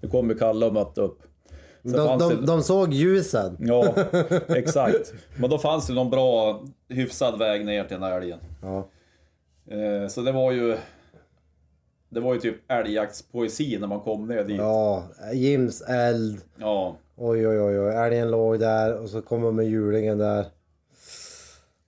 Det 0.00 0.06
kom 0.08 0.30
ju 0.30 0.38
Kalle 0.38 0.66
och 0.66 0.72
mötte 0.72 1.00
upp. 1.00 1.18
Sen 1.82 1.92
De, 1.92 2.18
de, 2.18 2.28
det- 2.28 2.46
de 2.46 2.62
såg 2.62 2.92
ljusen. 2.92 3.56
Ja, 3.60 3.94
exakt. 4.48 5.12
Men 5.36 5.50
då 5.50 5.58
fanns 5.58 5.86
det 5.86 5.92
någon 5.94 6.10
bra, 6.10 6.62
hyfsad 6.88 7.38
väg 7.38 7.64
ner 7.66 7.84
till 7.84 7.94
den 7.94 8.02
här 8.02 8.20
älgen. 8.20 8.38
Ja. 8.62 8.86
Eh, 9.76 10.08
Så 10.08 10.20
det 10.20 10.32
var 10.32 10.52
ju... 10.52 10.76
Det 12.12 12.20
var 12.20 12.34
ju 12.34 12.40
typ 12.40 12.56
älgjaktspoesi 12.70 13.78
när 13.80 13.86
man 13.86 14.00
kom 14.00 14.26
ner 14.28 14.44
dit. 14.44 14.56
ja, 14.58 15.04
Jims 15.34 15.82
eld. 15.82 16.40
Ja. 16.56 16.96
Oj, 17.22 17.48
oj, 17.48 17.60
oj, 17.60 17.80
oj. 17.80 17.94
Älgen 17.94 18.30
låg 18.30 18.58
där 18.58 18.98
och 18.98 19.08
så 19.08 19.22
kommer 19.22 19.52
med 19.52 19.66
hjulingen 19.66 20.18
där. 20.18 20.46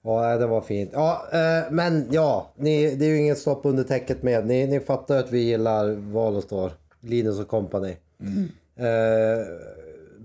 Ja, 0.03 0.39
det 0.39 0.47
var 0.47 0.61
fint. 0.61 0.91
Ja, 0.93 1.27
eh, 1.33 1.73
men 1.73 2.09
ja, 2.11 2.53
ni, 2.57 2.95
det 2.95 3.05
är 3.05 3.09
ju 3.09 3.19
inget 3.19 3.39
stopp 3.39 3.61
under 3.65 3.85
täcket 3.85 4.23
med. 4.23 4.47
Ni, 4.47 4.67
ni 4.67 4.81
fattar 4.81 5.19
att 5.19 5.31
vi 5.31 5.39
gillar 5.39 6.12
Valostor, 6.12 6.73
Linus 7.01 7.41
och 7.41 7.49
company. 7.49 7.97
Eh, 8.77 9.47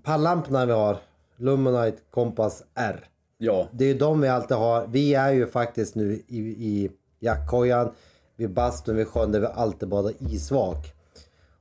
pallamporna 0.04 0.66
vi 0.66 0.72
har, 0.72 0.98
Luminite 1.38 1.98
Compass 2.12 2.64
R. 2.76 3.06
Ja. 3.38 3.68
Det 3.72 3.84
är 3.84 3.88
ju 3.88 3.98
de 3.98 4.22
vi 4.22 4.28
alltid 4.28 4.58
har. 4.58 4.88
Vi 4.88 5.14
är 5.14 5.32
ju 5.32 5.48
faktiskt 5.48 5.96
nu 5.96 6.24
i, 6.28 6.40
i 6.40 6.92
jackkojan, 7.20 7.92
vid 8.36 8.50
bastun 8.50 8.96
vid 8.96 9.08
sjön 9.08 9.32
där 9.32 9.40
vi 9.40 9.48
alltid 9.54 9.90
badar 9.90 10.14
isvak. 10.20 10.97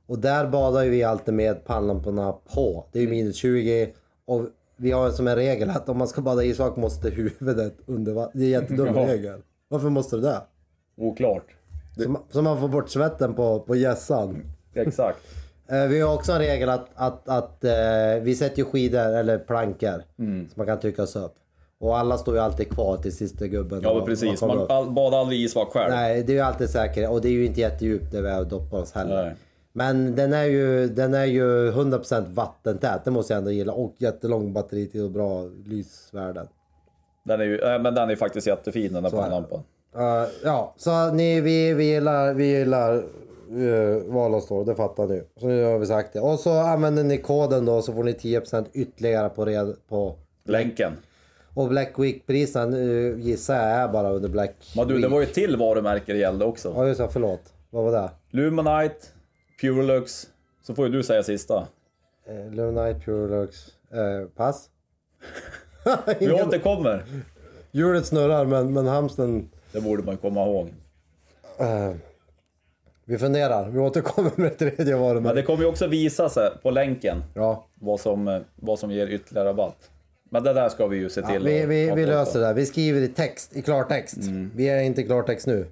Och 0.07 0.19
där 0.19 0.47
badar 0.47 0.83
ju 0.83 0.89
vi 0.89 1.03
alltid 1.03 1.33
med 1.33 1.65
pannlamporna 1.65 2.35
på. 2.53 2.85
Det 2.91 2.99
är 2.99 3.03
ju 3.03 3.09
minus 3.09 3.35
20 3.35 3.89
och 4.25 4.45
vi 4.77 4.91
har 4.91 5.09
som 5.11 5.27
en 5.27 5.35
regel 5.35 5.69
att 5.69 5.89
om 5.89 5.97
man 5.97 6.07
ska 6.07 6.21
bada 6.21 6.43
isvak 6.43 6.75
måste 6.75 7.09
huvudet 7.09 7.73
under 7.85 8.13
vattnet. 8.13 8.33
Det 8.33 8.53
är 8.53 8.57
en 8.57 8.61
jättedum 8.61 8.87
Ja. 8.95 9.07
regel. 9.07 9.41
Varför 9.69 9.89
måste 9.89 10.15
du 10.15 10.21
det? 10.21 10.41
Oklart. 10.97 11.45
Så, 11.97 12.09
man- 12.09 12.21
så 12.31 12.41
man 12.41 12.59
får 12.59 12.67
bort 12.67 12.89
svetten 12.89 13.33
på, 13.33 13.59
på 13.59 13.75
gässan. 13.75 14.43
Exakt. 14.73 15.17
Eh, 15.69 15.87
Vi 15.87 15.99
har 16.01 16.13
också 16.15 16.31
en 16.31 16.39
regel 16.39 16.69
att, 16.69 16.85
att, 16.95 17.29
att 17.29 17.63
eh, 17.63 17.71
vi 18.21 18.35
sätter 18.35 18.57
ju 18.57 18.65
skidor 18.65 18.99
eller 19.15 19.37
plankor 19.37 20.03
Mm. 20.19 20.45
som 20.47 20.53
man 20.55 20.65
kan 20.67 20.79
tryckas 20.79 21.15
upp. 21.15 21.33
Och 21.79 21.97
alla 21.97 22.17
står 22.17 22.35
ju 22.35 22.41
alltid 22.41 22.69
kvar 22.69 22.97
till 22.97 23.15
sista 23.15 23.47
gubben. 23.47 23.79
Ja, 23.83 24.05
precis. 24.05 24.41
Man 24.41 24.65
all, 24.69 24.91
badar 24.91 25.19
aldrig 25.19 25.39
i 25.39 25.43
isvak 25.43 25.67
själv. 25.69 25.93
Nej, 25.93 26.23
det 26.23 26.31
är 26.31 26.35
ju 26.35 26.39
alltid 26.41 26.69
säkert. 26.69 27.09
Och 27.09 27.21
det 27.21 27.27
är 27.27 27.31
ju 27.31 27.45
inte 27.45 27.59
jättedjupt 27.61 28.11
där 28.11 28.21
vi 28.21 28.29
har 28.29 28.43
doppat 28.43 28.83
oss 28.83 28.91
heller. 28.91 29.23
Nej. 29.25 29.35
Men 29.77 30.15
den 30.15 30.33
är 30.33 30.43
ju, 30.43 30.87
den 30.87 31.13
är 31.13 31.25
ju 31.25 31.71
100% 31.71 32.33
vattentät, 32.33 33.05
det 33.05 33.11
måste 33.11 33.33
jag 33.33 33.37
ändå 33.37 33.51
gilla. 33.51 33.73
Och 33.73 33.95
jättelång 33.97 34.53
batteritid 34.53 35.03
och 35.03 35.11
bra 35.11 35.43
lysvärden. 35.65 36.47
Den 37.23 37.41
är 37.41 37.45
ju, 37.45 37.59
äh, 37.59 37.81
men 37.81 37.95
den 37.95 38.09
är 38.09 38.15
faktiskt 38.15 38.47
jättefin 38.47 38.93
den 38.93 39.03
där 39.03 39.09
pannlampan. 39.09 39.59
Uh, 39.95 40.27
ja, 40.43 40.73
så 40.77 41.11
ni, 41.11 41.41
vi, 41.41 41.73
vi 41.73 41.83
gillar, 41.83 42.33
vi 42.33 42.45
gillar 42.45 42.95
uh, 42.95 44.03
Valostår, 44.05 44.65
det 44.65 44.75
fattar 44.75 45.07
ni. 45.07 45.23
Så 45.39 45.47
nu 45.47 45.63
har 45.63 45.79
vi 45.79 45.85
sagt 45.85 46.13
det. 46.13 46.19
Och 46.19 46.39
så 46.39 46.51
använder 46.51 47.03
ni 47.03 47.17
koden 47.17 47.65
då 47.65 47.81
så 47.81 47.93
får 47.93 48.03
ni 48.03 48.11
10% 48.11 48.65
ytterligare 48.73 49.29
på, 49.29 49.45
red, 49.45 49.75
på 49.89 50.15
Länken. 50.43 50.91
Och 51.53 51.69
Black 51.69 51.99
Week-prisen 51.99 52.73
uh, 52.73 53.19
gissar 53.19 53.55
jag 53.55 53.65
är 53.65 53.87
bara 53.87 54.09
under 54.09 54.29
Black 54.29 54.55
Men 54.75 54.87
du, 54.87 54.93
Week. 54.93 55.03
det 55.03 55.09
var 55.09 55.19
ju 55.19 55.25
ett 55.25 55.33
till 55.33 55.57
varumärke 55.57 56.13
det 56.13 56.19
gällde 56.19 56.45
också. 56.45 56.73
Ja 56.75 56.87
just 56.87 56.99
det, 56.99 57.07
förlåt. 57.11 57.53
Vad 57.69 57.83
var 57.83 57.91
det? 57.91 58.09
Lumonite, 58.31 59.07
Purelux. 59.61 60.27
Så 60.61 60.75
får 60.75 60.85
ju 60.85 60.91
du 60.91 61.03
säga 61.03 61.23
sista. 61.23 61.67
Uh, 62.29 62.53
Luminite, 62.53 62.99
Purelux, 63.05 63.67
uh, 63.95 64.27
pass? 64.35 64.69
Vi 66.19 66.31
återkommer. 66.31 67.05
Hjulet 67.71 68.05
snurrar 68.05 68.45
men, 68.45 68.73
men 68.73 68.87
hamsten... 68.87 69.49
Det 69.71 69.81
borde 69.81 70.03
man 70.03 70.17
komma 70.17 70.45
ihåg. 70.45 70.69
eh, 71.59 71.93
vi 73.05 73.17
funderar, 73.17 73.69
vi 73.69 73.79
återkommer 73.79 74.31
med 74.35 74.57
tredje 74.57 74.85
Men 74.85 74.99
varumärke. 74.99 75.35
det 75.35 75.43
kommer 75.43 75.63
ju 75.63 75.69
också 75.69 75.87
visa 75.87 76.29
sig 76.29 76.49
på 76.63 76.71
länken 76.71 77.23
Ja, 77.33 77.67
vad 77.75 77.99
som, 77.99 78.27
eh, 78.27 78.41
vad 78.55 78.79
som 78.79 78.91
ger 78.91 79.07
ytterligare 79.07 79.49
rabatt. 79.49 79.89
Men 80.29 80.43
det 80.43 80.53
där 80.53 80.69
ska 80.69 80.87
vi 80.87 80.97
ju 80.97 81.09
se 81.09 81.21
ja 81.21 81.27
till 81.27 81.43
vi, 81.43 81.63
att- 81.63 81.69
vi, 81.69 81.85
vi 81.85 81.91
åta. 81.91 82.11
löser 82.11 82.39
det 82.39 82.45
där. 82.45 82.53
Vi 82.53 82.65
skriver 82.65 83.01
i 83.01 83.07
text, 83.07 83.55
i 83.55 83.61
klartext. 83.61 84.17
Mm. 84.17 84.51
Vi 84.55 84.69
är 84.69 84.81
inte 84.81 85.01
i 85.01 85.03
klartext 85.03 85.47
nu. 85.47 85.65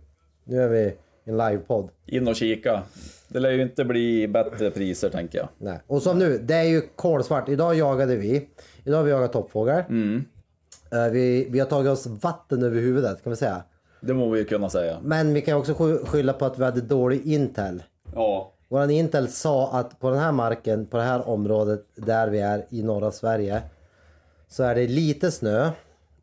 Nu 0.43 0.61
är 0.61 0.67
vi 0.67 0.79
i 0.79 0.93
en 1.25 1.37
livepodd. 1.37 1.89
In 2.05 2.27
och 2.27 2.35
kika. 2.35 2.83
Det 3.27 3.39
lär 3.39 3.51
ju 3.51 3.61
inte 3.61 3.85
bli 3.85 4.27
bättre 4.27 4.71
priser 4.71 5.09
tänker 5.09 5.37
jag. 5.37 5.47
Nej. 5.57 5.79
Och 5.87 6.01
som 6.01 6.19
nu, 6.19 6.37
det 6.37 6.53
är 6.55 6.63
ju 6.63 6.81
kolsvart. 6.95 7.49
Idag 7.49 7.75
jagade 7.75 8.15
vi. 8.15 8.49
Idag 8.83 8.97
har 8.97 9.03
vi 9.03 9.11
jagat 9.11 9.33
toppfågel. 9.33 9.83
Mm. 9.89 10.25
Eh, 10.91 11.05
vi, 11.11 11.47
vi 11.49 11.59
har 11.59 11.65
tagit 11.67 11.91
oss 11.91 12.07
vatten 12.07 12.63
över 12.63 12.79
huvudet 12.81 13.23
kan 13.23 13.29
vi 13.29 13.35
säga. 13.37 13.63
Det 14.01 14.13
må 14.13 14.29
vi 14.29 14.39
ju 14.39 14.45
kunna 14.45 14.69
säga. 14.69 14.97
Men 15.03 15.33
vi 15.33 15.41
kan 15.41 15.57
också 15.57 15.73
sky- 15.73 16.05
skylla 16.05 16.33
på 16.33 16.45
att 16.45 16.59
vi 16.59 16.63
hade 16.63 16.81
dålig 16.81 17.25
intel. 17.27 17.83
Ja. 18.15 18.51
Våran 18.69 18.89
intel 18.89 19.27
sa 19.27 19.71
att 19.71 19.99
på 19.99 20.09
den 20.09 20.19
här 20.19 20.31
marken, 20.31 20.85
på 20.85 20.97
det 20.97 21.03
här 21.03 21.29
området 21.29 21.85
där 21.95 22.27
vi 22.27 22.39
är 22.39 22.65
i 22.69 22.83
norra 22.83 23.11
Sverige. 23.11 23.61
Så 24.47 24.63
är 24.63 24.75
det 24.75 24.87
lite 24.87 25.31
snö. 25.31 25.69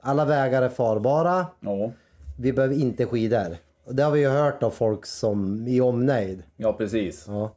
Alla 0.01 0.25
vägar 0.25 0.63
är 0.63 0.69
farbara. 0.69 1.47
Ja. 1.61 1.93
Vi 2.39 2.53
behöver 2.53 2.75
inte 2.75 3.07
skidor. 3.07 3.57
Det 3.93 4.03
har 4.03 4.11
vi 4.11 4.21
ju 4.21 4.29
hört 4.29 4.63
av 4.63 4.71
folk 4.71 5.07
som 5.07 5.67
i 5.69 5.81
omnejd. 5.81 6.43
Ja, 6.57 6.73
precis. 6.73 7.25
Ja. 7.29 7.55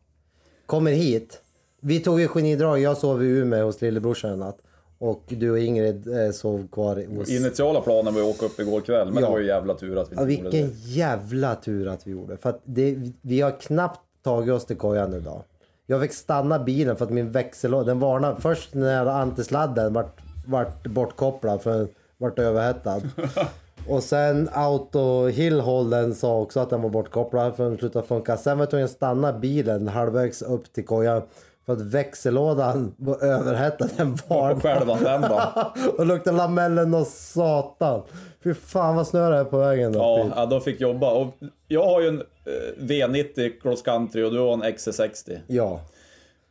Kommer 0.66 0.92
hit. 0.92 1.42
Vi 1.82 2.00
tog 2.00 2.20
ju 2.20 2.28
genidrag. 2.28 2.80
Jag 2.80 2.98
sov 2.98 3.24
i 3.24 3.28
Umeå 3.28 3.66
hos 3.66 3.82
lillebrorsan 3.82 4.32
en 4.32 4.40
natt. 4.40 4.58
Och 4.98 5.24
du 5.28 5.52
och 5.52 5.60
Ingrid 5.60 6.08
eh, 6.26 6.32
sov 6.32 6.68
kvar 6.72 7.16
hos... 7.18 7.30
Initiala 7.30 7.82
planen 7.82 8.14
var 8.14 8.22
att 8.22 8.28
åka 8.28 8.46
upp 8.46 8.60
igår 8.60 8.82
kväll, 8.82 9.12
men 9.12 9.24
Ja. 9.24 9.28
det 9.30 9.32
var 9.34 9.40
ju 9.40 9.48
jävla 9.48 9.74
tur 9.74 9.98
att 9.98 10.12
vi 10.12 10.16
Ja, 10.16 10.22
inte 10.22 10.34
gjorde 10.34 10.50
vilken 10.50 10.70
det. 10.70 10.76
jävla 10.90 11.56
tur 11.56 11.88
att 11.88 12.08
vi 12.08 12.12
gjorde. 12.12 12.38
För 12.38 12.50
att 12.50 12.62
det, 12.64 12.98
vi 13.22 13.42
har 13.42 13.60
knappt 13.60 14.00
tagit 14.24 14.54
oss 14.54 14.66
till 14.66 14.78
kojan 14.78 15.14
idag. 15.14 15.44
Jag 15.86 16.02
fick 16.02 16.14
stanna 16.14 16.60
bilen 16.60 16.96
för 16.96 17.06
att 17.06 17.12
min 17.12 17.32
växellåda, 17.32 17.84
den 17.84 18.00
varnade 18.00 18.42
först 18.42 18.74
när 18.74 19.06
antisladden 19.06 19.94
vart, 19.94 20.22
vart 20.48 20.88
bortkopplad 20.88 21.62
för 21.62 21.78
den 21.78 21.88
vart 22.18 22.40
överhettad. 22.40 23.02
Och 23.88 24.04
sen 24.04 24.50
auto 24.54 25.28
hillholden 25.28 26.16
sa 26.16 26.40
också 26.40 26.60
att 26.60 26.70
den 26.70 26.82
var 26.82 26.90
bortkopplad 26.90 27.56
för 27.56 27.64
den 27.64 27.78
slutade 27.78 28.08
funka. 28.08 28.38
Sen 28.38 28.58
var 28.58 28.64
jag 28.64 28.70
tvungen 28.70 28.86
att 28.86 28.92
stanna 28.92 29.34
bilen 29.34 29.88
halvvägs 29.88 30.42
upp 30.42 30.74
till 30.74 30.86
kojan 30.86 31.22
för 31.66 31.74
att 31.74 31.82
växellådan 31.82 32.94
var 32.98 33.24
överhettad. 33.24 33.90
Den 33.98 34.18
var 34.28 34.60
Självantända. 34.60 35.74
och 35.98 36.06
luktade 36.06 36.38
lamellen 36.38 36.94
och 36.94 37.08
satan. 37.08 38.02
Fy 38.44 38.54
fan 38.54 38.96
vad 38.96 39.08
snö 39.08 39.30
det 39.30 39.38
är 39.38 39.44
på 39.44 39.58
vägen 39.58 39.92
då. 39.92 40.00
Ja, 40.00 40.28
ja, 40.36 40.46
de 40.46 40.62
fick 40.62 40.82
jobba. 40.82 41.12
Och 41.12 41.34
jag 41.68 41.86
har 41.86 42.02
ju 42.02 42.08
en 42.08 42.20
eh, 42.20 42.84
V90 42.84 43.62
cross 43.62 43.82
country 43.82 44.24
och 44.24 44.32
du 44.32 44.40
har 44.40 44.54
en 44.54 44.64
XC60. 44.64 45.40
Ja. 45.48 45.82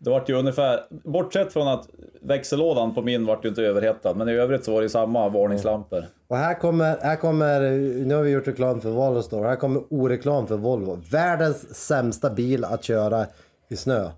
Det 0.05 0.11
vart 0.11 0.29
ju 0.29 0.35
ungefär, 0.35 0.81
bortsett 0.91 1.53
från 1.53 1.69
att 1.69 1.89
växellådan 2.23 2.95
på 2.95 3.03
min 3.03 3.27
vart 3.27 3.45
ju 3.45 3.49
inte 3.49 3.63
överhettad, 3.63 4.15
men 4.15 4.29
i 4.29 4.33
övrigt 4.33 4.65
så 4.65 4.73
var 4.73 4.83
det 4.83 4.89
samma 4.89 5.29
varningslampor. 5.29 6.05
Och 6.29 6.37
här 6.37 6.55
kommer, 6.55 6.97
här 7.03 7.17
kommer, 7.17 7.61
nu 8.05 8.15
har 8.15 8.23
vi 8.23 8.31
gjort 8.31 8.49
reklam 8.49 8.81
för 8.81 8.91
Volvo 8.91 9.23
Store, 9.23 9.49
här 9.49 9.57
kommer 9.57 9.83
oreklam 9.91 10.47
för 10.47 10.57
Volvo. 10.57 10.99
Världens 11.11 11.75
sämsta 11.75 12.31
bil 12.31 12.65
att 12.65 12.85
köra 12.85 13.27
i 13.69 13.77
snö. 13.77 14.11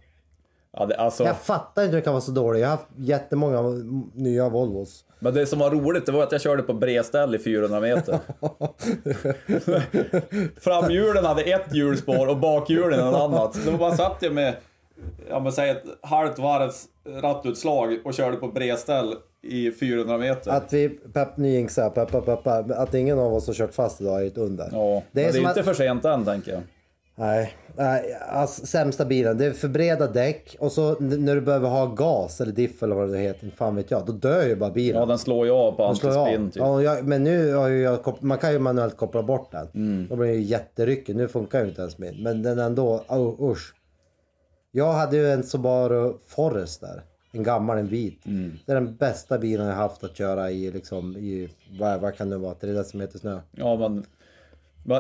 Ja, 0.73 0.87
det, 0.87 0.97
alltså, 0.97 1.25
Jag 1.25 1.37
fattar 1.37 1.83
inte 1.83 1.95
hur 1.95 2.01
det 2.01 2.05
kan 2.05 2.13
vara 2.13 2.21
så 2.21 2.33
dåligt. 2.33 2.63
Jag 2.63 2.69
har 2.69 2.77
haft 2.77 2.89
jättemånga 2.97 3.63
nya 4.15 4.49
Volvos. 4.49 5.05
Men 5.19 5.35
det 5.35 5.47
som 5.47 5.59
var 5.59 5.71
roligt, 5.71 6.07
det 6.07 6.13
var 6.13 6.23
att 6.23 6.33
jag 6.33 6.41
körde 6.41 6.63
på 6.63 6.73
bredställ 6.73 7.35
i 7.35 7.39
400 7.39 7.81
meter. 7.81 8.19
Framhjulen 10.61 11.25
hade 11.25 11.43
ett 11.43 11.75
hjulspår 11.75 12.27
och 12.27 12.39
bakhjulen 12.39 13.09
ett 13.09 13.15
annat. 13.15 13.55
Så 13.55 13.71
man 13.71 13.97
satt 13.97 14.23
ju 14.23 14.31
med, 14.31 14.55
ja 15.29 15.41
men 15.41 15.53
säg 15.53 15.71
ett 15.71 15.83
halvt 16.03 16.39
varvs 16.39 16.85
rattutslag 17.23 17.99
och 18.05 18.15
körde 18.15 18.37
på 18.37 18.49
bredställ 18.49 19.15
i 19.43 19.71
400 19.71 20.19
meter. 20.19 20.51
Att 20.51 20.73
vi, 20.73 20.89
pepp, 20.89 21.37
nu 21.37 21.49
jinxar 21.49 21.83
jag, 21.83 21.95
peppa 21.95 22.21
peppa, 22.21 22.55
att 22.59 22.95
ingen 22.95 23.19
av 23.19 23.35
oss 23.35 23.47
har 23.47 23.55
kört 23.55 23.75
fast 23.75 24.01
idag 24.01 24.23
är 24.23 24.27
ett 24.27 24.39
under. 24.39 24.69
ja, 24.73 25.03
det 25.13 25.25
är 25.25 25.33
det 25.33 25.39
är 25.39 25.41
inte 25.41 25.61
att- 25.61 25.65
för 25.67 25.75
sent 25.75 26.05
än 26.05 26.25
tänker 26.25 26.53
jag. 26.53 26.63
Nej, 27.19 27.53
nej 27.77 28.17
alltså, 28.29 28.67
sämsta 28.67 29.05
bilen. 29.05 29.39
Det 29.39 29.47
är 29.47 29.53
för 29.53 29.69
breda 29.69 30.07
däck 30.07 30.57
och 30.59 30.73
så 30.73 30.97
när 31.01 31.35
du 31.35 31.41
behöver 31.41 31.69
ha 31.69 31.87
gas 31.87 32.41
eller 32.41 32.53
diff 32.53 32.83
eller 32.83 32.95
vad 32.97 33.13
det 33.13 33.19
heter, 33.19 33.51
fan 33.57 33.77
vet 33.77 33.91
jag, 33.91 34.07
då 34.07 34.13
dör 34.13 34.47
ju 34.47 34.57
bara 34.57 34.71
bilen. 34.71 35.01
Ja, 35.01 35.07
den 35.07 35.19
slår 35.19 35.47
ju 35.47 35.53
av 35.53 35.73
på 35.73 35.85
antispinn 35.85 36.51
typ. 36.51 36.57
Ja, 36.61 36.83
jag, 36.83 37.05
men 37.07 37.25
nu 37.25 37.55
har 37.55 37.69
ju 37.69 37.83
jag, 37.83 37.99
man 38.21 38.39
kan 38.39 38.53
ju 38.53 38.59
manuellt 38.59 38.97
koppla 38.97 39.23
bort 39.23 39.53
den. 39.53 39.69
Mm. 39.75 40.07
Då 40.11 40.17
blir 40.17 40.29
det 40.29 40.35
ju 40.35 40.43
jätteryckig. 40.43 41.17
Nu 41.17 41.29
funkar 41.29 41.61
ju 41.63 41.69
inte 41.69 41.81
ens 41.81 41.99
min. 41.99 42.23
Men 42.23 42.43
den 42.43 42.59
ändå, 42.59 43.05
oh, 43.09 43.51
usch. 43.51 43.75
Jag 44.77 44.93
hade 44.93 45.17
ju 45.17 45.31
en 45.31 45.43
Subaru 45.43 46.15
Forester. 46.27 47.03
En 47.33 47.43
gammal, 47.43 47.79
en 47.79 47.87
vit. 47.87 48.27
Mm. 48.27 48.59
Det 48.67 48.73
är 48.73 48.75
den 48.75 48.97
bästa 48.97 49.39
bilen 49.39 49.67
jag 49.67 49.75
haft 49.75 50.05
att 50.05 50.17
köra 50.17 50.51
i 50.51 50.71
liksom, 50.71 51.17
i, 51.17 51.49
vad, 51.79 52.01
vad 52.01 52.17
kan 52.17 52.31
det 52.31 52.39
vara, 52.39 52.55
3 52.55 52.73
decimeter 52.73 53.19
snö. 53.19 53.41
Ja 53.51 53.77
men, 53.77 54.05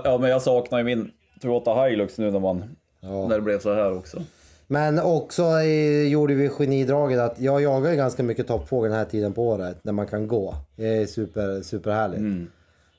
ja, 0.05 0.19
men 0.19 0.31
jag 0.31 0.43
saknar 0.43 0.79
ju 0.79 0.85
min 0.85 1.11
Toyota 1.41 1.85
Hilux 1.85 2.19
nu 2.19 2.31
när 2.31 2.41
man, 2.41 2.77
när 3.01 3.37
det 3.37 3.41
blev 3.41 3.59
så 3.59 3.75
här 3.75 3.99
också. 3.99 4.23
Men 4.67 4.99
också 4.99 5.43
eh, 5.43 6.09
gjorde 6.09 6.35
vi 6.35 6.49
genidraget 6.49 7.21
att 7.21 7.41
jag 7.41 7.63
jagar 7.63 7.91
ju 7.91 7.97
ganska 7.97 8.23
mycket 8.23 8.47
toppfågel 8.47 8.91
den 8.91 8.99
här 8.99 9.07
tiden 9.07 9.33
på 9.33 9.49
året. 9.49 9.85
När 9.85 9.93
man 9.93 10.07
kan 10.07 10.29
gå. 10.29 10.55
Det 10.77 10.89
är 10.89 11.07
super, 11.07 11.63
superhärligt. 11.63 12.51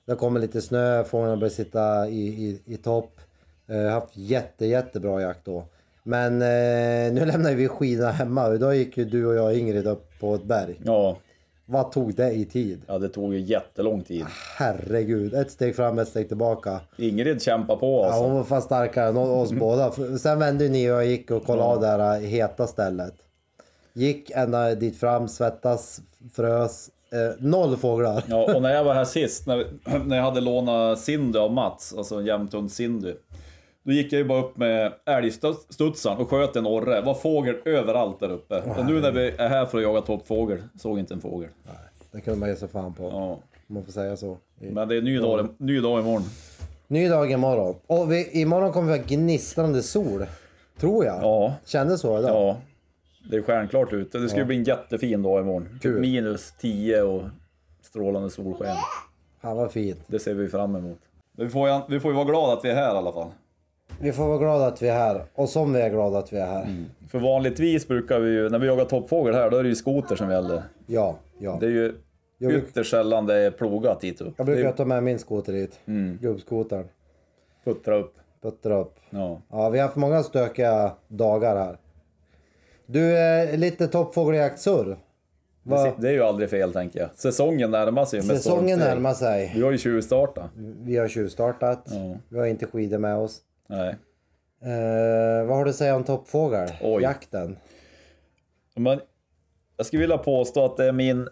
Det 0.06 0.16
kommer 0.16 0.40
lite 0.40 0.62
snö, 0.62 1.04
fåglarna 1.04 1.38
börjar 1.38 1.50
sitta 1.50 2.08
i, 2.08 2.28
i, 2.28 2.62
i 2.66 2.78
topp. 2.78 3.20
Jag 3.66 3.76
har 3.76 3.90
haft 3.90 4.18
jätte, 4.18 4.66
jättebra 4.66 5.22
jakt 5.22 5.46
då. 5.46 5.63
Men 6.08 6.41
eh, 6.41 7.13
nu 7.13 7.26
lämnar 7.26 7.54
vi 7.54 7.67
skidorna 7.67 8.12
hemma. 8.12 8.54
Idag 8.54 8.76
gick 8.76 8.98
ju 8.98 9.06
du 9.06 9.26
och 9.26 9.36
jag 9.36 9.58
Ingrid 9.58 9.88
upp 9.88 10.20
på 10.20 10.36
ett 10.36 10.43
berg. 10.43 10.80
Ja, 10.84 11.17
Vad 11.65 11.91
tog 11.91 12.15
det 12.15 12.32
i 12.32 12.46
tid? 12.46 12.82
ja 12.88 12.98
det 13.00 13.10
tog 13.10 13.34
ju 13.34 13.39
jättelång 13.39 14.02
tid. 14.02 14.26
Herregud, 14.58 15.34
ett 15.34 15.52
steg 15.52 15.76
fram, 15.76 16.00
ett 16.00 16.08
steg 16.08 16.28
tillbaka. 16.28 16.80
Ingrid 16.98 17.41
kämpar 17.41 17.76
på 17.76 18.00
Ja, 18.02 18.06
alltså. 18.08 18.22
hon 18.24 18.36
var 18.36 18.43
fan 18.43 18.62
starkare 18.62 19.08
än 19.10 19.17
oss 19.17 19.52
båda. 19.52 19.91
Sen 20.20 20.39
vände 20.39 20.63
ju 20.63 20.70
ni 20.70 20.91
och 20.91 20.96
jag 20.96 21.06
gick 21.06 21.32
och 21.32 21.46
kollade 21.46 21.70
av 21.70 21.82
det 21.82 21.88
här 21.88 22.20
heta 22.20 22.67
stället. 22.67 23.13
Gick 23.93 24.32
ända 24.32 24.76
dit 24.76 25.00
fram, 25.00 25.28
svettas, 25.28 26.02
frös. 26.36 26.89
Eh, 27.12 27.36
noll 27.46 27.78
fåglar. 27.78 28.24
Ja, 28.28 28.56
och 28.56 28.62
när 28.62 28.74
jag 28.74 28.84
var 28.84 28.93
här 28.93 29.06
sist, 29.17 29.48
när, 29.48 29.65
när 30.06 30.15
jag 30.17 30.24
hade 30.24 30.41
lånat 30.41 31.00
Cindy 31.00 31.39
av 31.39 31.52
Mats, 31.54 31.93
alltså 31.98 32.15
en 32.15 32.26
jämthund 32.26 32.72
Cindy. 32.72 33.13
Då 33.88 33.93
gick 33.93 34.13
jag 34.13 34.19
ju 34.19 34.26
bara 34.26 34.39
upp 34.39 34.58
med 34.58 34.93
älgstudsaren 35.06 36.17
och 36.17 36.30
sköt 36.30 36.56
en 36.56 36.67
orre. 36.67 36.95
Det 36.95 37.02
var 37.02 37.13
fågel 37.13 37.56
överallt 37.65 38.19
där 38.19 38.32
uppe. 38.32 38.62
Och 38.78 38.86
nu 38.86 39.02
när 39.02 39.12
vi 39.12 39.30
är 39.38 39.50
här 39.50 39.65
för 39.65 39.78
att 39.78 39.84
jaga 39.84 40.02
toppfågel, 40.02 40.63
såg 40.80 41.00
inte 41.00 41.13
en 41.13 41.21
fågel. 41.21 41.50
Det 42.12 42.21
kunde 42.21 42.39
man 42.39 42.50
ge 42.50 42.56
sig 42.56 42.67
fan 42.67 42.93
på. 42.93 43.04
Ja. 43.04 43.39
Om 43.67 43.76
man 43.76 43.86
får 43.86 43.91
säga 43.91 44.17
så. 44.17 44.38
Men 44.60 44.88
det 44.88 44.95
är 44.95 45.02
ny 45.02 45.17
dag, 45.17 45.47
ny 45.58 45.80
dag 45.80 46.00
imorgon. 46.00 46.23
Ny 46.88 47.08
dag 47.08 47.32
imorgon. 47.32 47.76
Och 47.88 48.12
vi, 48.12 48.41
imorgon 48.41 48.71
kommer 48.71 48.91
vi 48.91 48.97
ha 48.97 49.06
gnistrande 49.08 49.84
sol. 49.84 50.26
Tror 50.80 51.06
jag. 51.06 51.23
Ja. 51.23 51.54
Kändes 51.65 52.02
så 52.02 52.19
idag. 52.19 52.32
Ja, 52.32 52.58
det 53.30 53.38
är 53.38 53.41
stjärnklart 53.41 53.93
ute. 53.93 54.17
Det 54.17 54.30
ska 54.30 54.39
ju 54.39 54.45
bli 54.45 54.56
en 54.56 54.63
jättefin 54.63 55.23
dag 55.23 55.41
imorgon. 55.41 55.80
Kul. 55.82 56.02
Minus 56.02 56.54
10 56.60 57.02
och 57.02 57.23
strålande 57.82 58.30
solsken. 58.30 58.76
Fan 59.41 59.58
vad 59.58 59.71
fint. 59.71 60.00
Det 60.08 60.19
ser 60.19 60.34
vi 60.34 60.47
fram 60.47 60.76
emot. 60.76 61.00
Vi 61.38 61.50
får, 61.50 61.69
ju, 61.69 61.80
vi 61.89 62.00
får 62.00 62.12
ju 62.12 62.15
vara 62.15 62.26
glada 62.26 62.54
att 62.54 62.65
vi 62.65 62.69
är 62.69 62.76
här 62.76 62.95
i 62.95 62.97
alla 62.97 63.13
fall. 63.13 63.30
Vi 64.00 64.12
får 64.12 64.28
vara 64.28 64.38
glada 64.38 64.65
att 64.67 64.82
vi 64.82 64.88
är 64.89 64.93
här. 64.93 65.21
Och 65.36 65.50
som 65.50 65.73
vi 65.73 65.82
är 65.82 65.89
glada 65.89 66.17
att 66.17 66.34
vi 66.34 66.38
är 66.38 66.45
här. 66.45 66.63
Mm. 66.63 66.86
För 67.10 67.19
vanligtvis 67.19 67.88
brukar 67.88 68.19
vi 68.19 68.32
ju, 68.32 68.50
när 68.50 68.60
vi 68.60 68.67
jagar 68.67 68.86
toppfågel 68.86 69.34
här, 69.36 69.50
då 69.50 69.58
är 69.58 69.63
det 69.63 69.69
ju 69.69 69.76
skoter 69.76 70.15
som 70.15 70.32
gäller. 70.32 70.63
Ja, 70.88 71.15
ja. 71.39 71.58
Det 71.60 71.65
är 71.65 71.69
ju 71.69 71.95
Jag 72.38 72.52
bruk- 72.52 72.63
ytterst 72.69 72.91
sällan 72.91 73.26
det 73.26 73.36
är 73.36 73.52
plogat 73.52 74.04
hit 74.04 74.21
upp. 74.21 74.34
Jag 74.38 74.45
brukar 74.45 74.63
Det 74.63 74.69
är 74.69 74.73
ta 74.73 74.86
med 74.86 75.04
min 75.04 75.19
skoter 75.19 75.54
hit. 75.54 75.80
Mm. 75.86 76.17
Gubbskotern. 76.21 76.84
puttra 77.65 77.95
upp. 77.95 78.13
puttar 78.41 78.71
upp. 78.71 78.95
Ja. 79.10 79.41
Ja, 79.52 79.69
vi 79.69 79.80
har 79.80 79.86
haft 79.86 79.95
många 79.97 80.23
stökiga 80.23 80.91
dagar 81.08 81.56
här. 81.56 81.78
Du, 82.86 83.17
eh, 83.17 83.58
lite 83.58 83.88
toppfågeljakt-surr. 83.88 84.97
Si- 85.63 85.91
det 86.02 86.08
är 86.10 86.13
ju 86.13 86.23
aldrig 86.23 86.50
fel 86.50 86.73
tänker 86.73 87.00
jag. 87.00 87.10
Säsongen 87.15 87.71
närmar 87.71 88.06
sig 88.06 88.19
med 88.19 88.38
Säsongen 88.38 88.80
närmar 88.80 89.13
sig. 89.13 89.52
Vi 89.56 89.62
har 89.62 89.71
ju 89.71 89.78
tjuvstartat. 89.78 90.50
Vi 90.82 90.97
har 90.97 91.08
tjuvstartat. 91.08 91.82
Ja. 91.86 92.15
Vi 92.30 92.39
har 92.39 92.45
inte 92.45 92.65
skidor 92.65 92.97
med 92.97 93.17
oss. 93.17 93.41
Nej. 93.68 93.96
Eh, 94.62 95.48
vad 95.48 95.58
har 95.58 95.64
du 95.64 95.70
att 95.70 95.76
säga 95.76 95.96
om 95.96 96.04
toppfågel? 96.04 96.70
Oj. 96.82 97.04
Jakten? 97.04 97.58
Men 98.76 99.00
jag 99.78 99.86
skulle 99.86 100.02
vilja 100.02 100.18
påstå 100.18 100.66
att 100.66 100.78
det 100.78 100.86
är 100.86 100.92
min... 100.92 101.28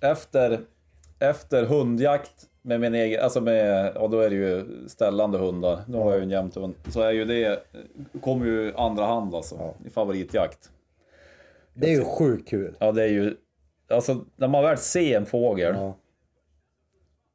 Efter, 0.00 0.60
efter 1.18 1.64
hundjakt 1.64 2.46
med 2.62 2.80
min 2.80 2.94
egen... 2.94 3.24
Alltså 3.24 3.40
med... 3.40 3.92
Ja, 3.94 4.08
då 4.08 4.20
är 4.20 4.30
det 4.30 4.36
ju 4.36 4.66
ställande 4.88 5.38
hundar. 5.38 5.80
Nu 5.88 5.98
har 5.98 6.10
jag 6.10 6.16
ju 6.16 6.22
en 6.22 6.30
jämt 6.30 6.54
hund. 6.54 6.74
Så 6.88 7.00
är 7.02 7.12
ju 7.12 7.24
det... 7.24 7.62
Kommer 8.20 8.46
ju 8.46 8.74
andra 8.76 9.04
hand 9.04 9.34
alltså. 9.34 9.74
I 9.86 9.90
favoritjakt. 9.90 10.70
Det 11.74 11.86
är 11.86 11.90
ju 11.90 12.04
sjukt 12.04 12.48
kul. 12.48 12.76
Ja, 12.78 12.92
det 12.92 13.02
är 13.02 13.08
ju... 13.08 13.36
Alltså, 13.90 14.24
när 14.36 14.48
man 14.48 14.64
väl 14.64 14.78
ser 14.78 15.16
en 15.16 15.26
fågel. 15.26 15.74
Ja. 15.74 15.96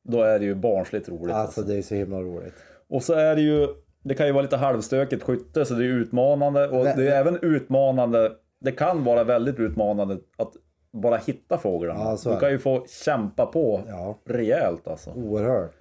Då 0.04 0.22
är 0.22 0.40
det 0.40 0.46
ju 0.46 0.56
barnsligt 0.56 1.10
roligt. 1.10 1.36
Alltså 1.36 1.62
det 1.62 1.76
är 1.76 1.82
så 1.82 1.96
himla 1.96 2.22
roligt. 2.22 2.54
Och 2.90 3.04
så 3.04 3.14
är 3.14 3.36
det 3.36 3.42
ju, 3.42 3.68
det 4.04 4.14
kan 4.16 4.26
ju 4.28 4.32
vara 4.32 4.42
lite 4.42 4.58
halvstökigt 4.58 5.24
skytte 5.24 5.66
så 5.66 5.74
det 5.74 5.84
är 5.84 5.88
utmanande 5.88 6.68
och 6.68 6.86
det 6.86 7.08
är 7.08 7.20
även 7.20 7.40
utmanande, 7.42 8.32
det 8.60 8.72
kan 8.72 9.04
vara 9.04 9.24
väldigt 9.24 9.60
utmanande 9.60 10.18
att 10.38 10.52
bara 10.94 11.18
hitta 11.18 11.58
fåglarna. 11.58 12.00
Ja, 12.24 12.34
du 12.34 12.40
kan 12.40 12.52
ju 12.52 12.58
få 12.60 12.86
kämpa 13.06 13.46
på 13.46 13.82
Ja. 13.88 14.20
rejält 14.26 14.88
alltså. 14.88 15.10
Oerhört. 15.12 15.76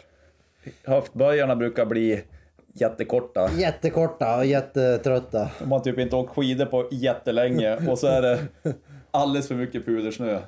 Höftböjarna 0.84 1.56
brukar 1.56 1.86
bli 1.86 2.22
jättekorta. 2.74 3.50
Jättekorta 3.58 4.36
och 4.38 4.44
jättetrötta. 4.46 5.50
Om 5.62 5.68
man 5.68 5.82
typ 5.82 5.98
inte 5.98 6.16
åkt 6.16 6.36
skidor 6.36 6.66
på 6.66 6.88
jättelänge 6.90 7.90
och 7.90 7.98
så 7.98 8.06
är 8.06 8.22
det 8.22 8.38
alldeles 9.10 9.48
för 9.48 9.54
mycket 9.54 9.86
pudersnö. 9.86 10.38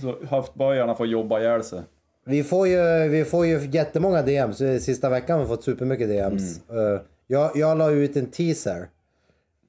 Så 0.00 0.14
höftböjarna 0.28 0.94
får 0.94 1.06
jobba 1.06 1.40
ihjäl 1.40 1.62
sig. 1.62 1.80
Vi 2.26 2.44
får 2.44 2.68
ju, 2.68 3.08
vi 3.08 3.24
får 3.24 3.46
ju 3.46 3.58
jättemånga 3.72 4.22
DMs. 4.22 4.58
Sista 4.58 5.08
veckan 5.10 5.36
har 5.38 5.44
vi 5.44 5.48
fått 5.48 5.64
supermycket 5.64 6.08
DMs. 6.08 6.60
Mm. 6.70 6.98
Jag, 7.26 7.50
jag 7.54 7.78
la 7.78 7.90
ut 7.90 8.16
en 8.16 8.26
teaser 8.26 8.88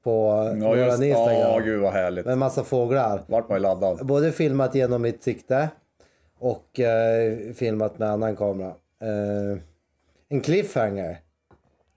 på 0.03 0.11
Ja 0.61 0.67
våran 0.67 1.03
Instagram. 1.03 1.39
Ja 1.39 1.59
gud 1.59 1.81
vad 1.81 1.93
härligt. 1.93 2.25
med 2.25 2.37
massa 2.37 2.63
fåglar. 2.63 3.21
Vart 3.27 3.49
man 3.49 3.57
ju 3.57 3.61
laddad. 3.61 4.05
Både 4.05 4.31
filmat 4.31 4.75
genom 4.75 5.01
mitt 5.01 5.23
sikte 5.23 5.69
och 6.39 6.79
eh, 6.79 7.53
filmat 7.53 7.99
med 7.99 8.09
annan 8.09 8.35
kamera. 8.35 8.67
Eh, 9.01 9.59
en 10.29 10.41
cliffhanger. 10.41 11.17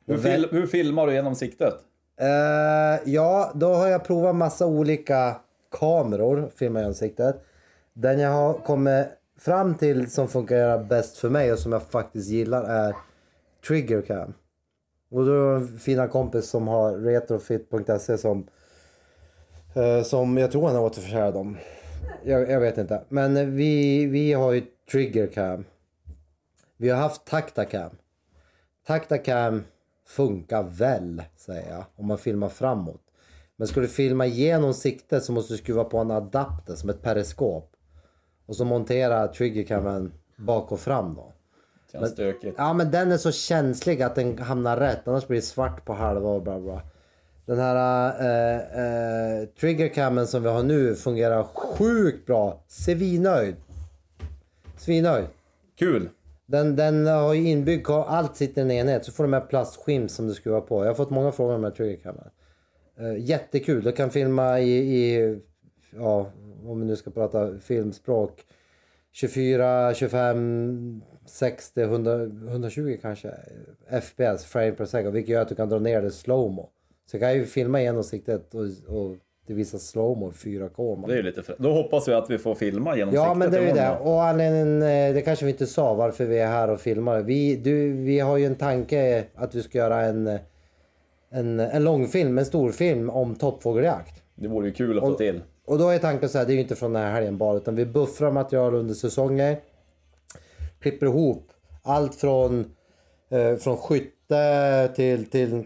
Hur, 0.06 0.18
fil, 0.18 0.48
hur 0.50 0.66
filmar 0.66 1.06
du 1.06 1.12
genom 1.12 1.34
siktet? 1.34 1.74
Eh, 2.20 3.00
ja, 3.04 3.52
då 3.54 3.74
har 3.74 3.88
jag 3.88 4.04
provat 4.04 4.36
massa 4.36 4.66
olika 4.66 5.36
kameror, 5.70 6.50
filma 6.56 6.80
i 6.80 6.84
ansiktet. 6.84 7.36
Den 7.92 8.20
jag 8.20 8.30
har 8.30 8.54
kommit 8.54 9.06
fram 9.38 9.74
till 9.74 10.10
som 10.10 10.28
fungerar 10.28 10.84
bäst 10.84 11.18
för 11.18 11.30
mig 11.30 11.52
och 11.52 11.58
som 11.58 11.72
jag 11.72 11.82
faktiskt 11.82 12.28
gillar 12.28 12.64
är 12.64 12.94
Triggercam. 13.68 14.34
Och 15.10 15.26
då 15.26 15.32
är 15.32 15.56
en 15.56 15.78
fina 15.78 16.08
kompis 16.08 16.48
som 16.48 16.68
har 16.68 16.96
retrofit.se 16.96 18.18
som 18.18 18.46
eh, 19.74 20.02
som 20.02 20.38
jag 20.38 20.52
tror 20.52 20.66
han 20.66 20.76
har 20.76 20.82
återförsäljat 20.82 21.34
dem. 21.34 21.56
Jag, 22.24 22.50
jag 22.50 22.60
vet 22.60 22.78
inte. 22.78 23.04
Men 23.08 23.56
vi, 23.56 24.06
vi 24.06 24.32
har 24.32 24.52
ju 24.52 24.62
Triggercam. 24.90 25.64
Vi 26.76 26.88
har 26.88 26.98
haft 26.98 27.24
Tactacam. 27.24 27.90
Tactacam 28.86 29.64
funkar 30.06 30.62
väl, 30.62 31.22
säger 31.36 31.70
jag, 31.72 31.84
om 31.96 32.06
man 32.06 32.18
filmar 32.18 32.48
framåt. 32.48 33.02
Men 33.56 33.68
ska 33.68 33.80
du 33.80 33.88
filma 33.88 34.26
genom 34.26 34.74
siktet 34.74 35.24
så 35.24 35.32
måste 35.32 35.54
du 35.54 35.58
skruva 35.58 35.84
på 35.84 35.98
en 35.98 36.10
adapter 36.10 36.74
som 36.74 36.90
ett 36.90 37.02
periskop. 37.02 37.72
Och 38.46 38.56
så 38.56 38.64
montera 38.64 39.28
triggercamen 39.28 40.12
bak 40.36 40.72
och 40.72 40.80
fram 40.80 41.14
då. 41.14 41.32
Känns 41.92 42.10
stökigt. 42.10 42.54
Ja 42.58 42.72
men 42.72 42.90
den 42.90 43.12
är 43.12 43.16
så 43.16 43.32
känslig 43.32 44.02
att 44.02 44.14
den 44.14 44.38
hamnar 44.38 44.76
rätt, 44.76 45.08
annars 45.08 45.26
blir 45.26 45.38
det 45.38 45.46
svart 45.46 45.84
på 45.84 45.92
halva 45.92 46.28
och 46.28 46.42
bla 46.42 46.60
bla. 46.60 46.82
Den 47.46 47.58
här 47.58 48.08
eh, 48.20 49.40
eh, 49.40 49.48
triggercamen 49.48 50.26
som 50.26 50.42
vi 50.42 50.48
har 50.48 50.62
nu 50.62 50.94
fungerar 50.94 51.44
sjukt 51.44 52.26
bra. 52.26 52.64
Svinnöjd. 52.68 53.56
Svinnöjd. 54.76 55.26
Kul! 55.78 56.08
Den, 56.46 56.76
den 56.76 57.06
har 57.06 57.34
ju 57.34 57.48
inbyggd, 57.48 57.90
allt 57.90 58.36
sitter 58.36 58.60
i 58.60 58.64
en 58.64 58.70
enhet. 58.70 59.04
Så 59.04 59.12
får 59.12 59.24
du 59.24 59.30
med 59.30 59.48
plastskinn 59.48 60.08
som 60.08 60.26
du 60.26 60.34
skruvar 60.34 60.60
på. 60.60 60.84
Jag 60.84 60.90
har 60.90 60.94
fått 60.94 61.10
många 61.10 61.32
frågor 61.32 61.54
om 61.54 61.62
den 61.62 61.70
här 61.70 61.76
triggerkameran. 61.76 62.30
Uh, 63.00 63.18
jättekul. 63.18 63.84
Du 63.84 63.92
kan 63.92 64.10
filma 64.10 64.60
i, 64.60 64.78
i, 64.78 65.38
ja 65.96 66.30
om 66.66 66.80
vi 66.80 66.86
nu 66.86 66.96
ska 66.96 67.10
prata 67.10 67.58
filmspråk. 67.58 68.44
24, 69.20 69.94
25, 69.94 71.02
60, 71.26 71.80
100, 71.80 72.22
120 72.48 72.98
kanske 73.02 73.30
FPS, 74.02 74.44
frame 74.44 74.72
per 74.72 74.84
second. 74.84 75.14
Vilket 75.14 75.32
gör 75.32 75.42
att 75.42 75.48
du 75.48 75.54
kan 75.54 75.68
dra 75.68 75.78
ner 75.78 76.02
det 76.02 76.10
slowmo. 76.10 76.68
Så 77.10 77.16
jag 77.16 77.20
kan 77.20 77.34
ju 77.34 77.46
filma 77.46 77.82
genom 77.82 78.04
siktet 78.04 78.54
och, 78.54 78.62
och 78.96 79.16
det 79.46 79.54
visar 79.54 79.78
slowmo 79.78 80.30
4K. 80.30 80.96
man. 80.96 81.08
Det 81.08 81.14
är 81.14 81.16
ju 81.16 81.22
lite 81.22 81.42
Då 81.58 81.72
hoppas 81.72 82.08
vi 82.08 82.12
att 82.12 82.30
vi 82.30 82.38
får 82.38 82.54
filma 82.54 82.96
genom 82.96 83.14
Ja 83.14 83.34
men 83.34 83.50
det 83.50 83.58
är 83.58 83.66
ju 83.66 83.72
det. 83.72 83.98
Och 83.98 84.24
anledningen, 84.24 84.82
eh, 84.82 85.14
det 85.14 85.22
kanske 85.24 85.44
vi 85.44 85.50
inte 85.50 85.66
sa 85.66 85.94
varför 85.94 86.24
vi 86.24 86.38
är 86.38 86.46
här 86.46 86.70
och 86.70 86.80
filmar. 86.80 87.20
Vi, 87.20 87.56
du, 87.56 87.92
vi 87.92 88.20
har 88.20 88.36
ju 88.36 88.46
en 88.46 88.56
tanke 88.56 89.24
att 89.34 89.54
vi 89.54 89.62
ska 89.62 89.78
göra 89.78 90.00
en, 90.00 90.38
en, 91.30 91.60
en 91.60 91.84
långfilm, 91.84 92.38
en 92.38 92.46
storfilm 92.46 93.10
om 93.10 93.34
toppfågeljakt. 93.34 94.22
Det 94.34 94.48
vore 94.48 94.66
ju 94.66 94.72
kul 94.72 94.98
att 94.98 95.04
få 95.04 95.14
till. 95.14 95.40
Och 95.68 95.78
då 95.78 95.88
är 95.88 95.98
tanken 95.98 96.28
så 96.28 96.38
här, 96.38 96.46
det 96.46 96.52
är 96.52 96.54
ju 96.54 96.60
inte 96.60 96.76
från 96.76 96.92
den 96.92 97.02
här 97.02 97.12
helgen 97.12 97.38
bara 97.38 97.56
utan 97.56 97.74
vi 97.74 97.86
buffrar 97.86 98.30
material 98.30 98.74
under 98.74 98.94
säsonger. 98.94 99.60
Klipper 100.80 101.06
ihop 101.06 101.52
allt 101.82 102.14
från, 102.14 102.74
eh, 103.30 103.56
från 103.56 103.76
skytte 103.76 104.92
till, 104.96 105.30
till, 105.30 105.64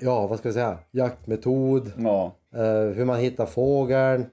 ja 0.00 0.26
vad 0.26 0.38
ska 0.38 0.48
vi 0.48 0.52
säga, 0.52 0.78
jaktmetod. 0.90 1.92
Ja. 1.98 2.32
Eh, 2.54 2.94
hur 2.94 3.04
man 3.04 3.18
hittar 3.18 3.46
fågeln. 3.46 4.26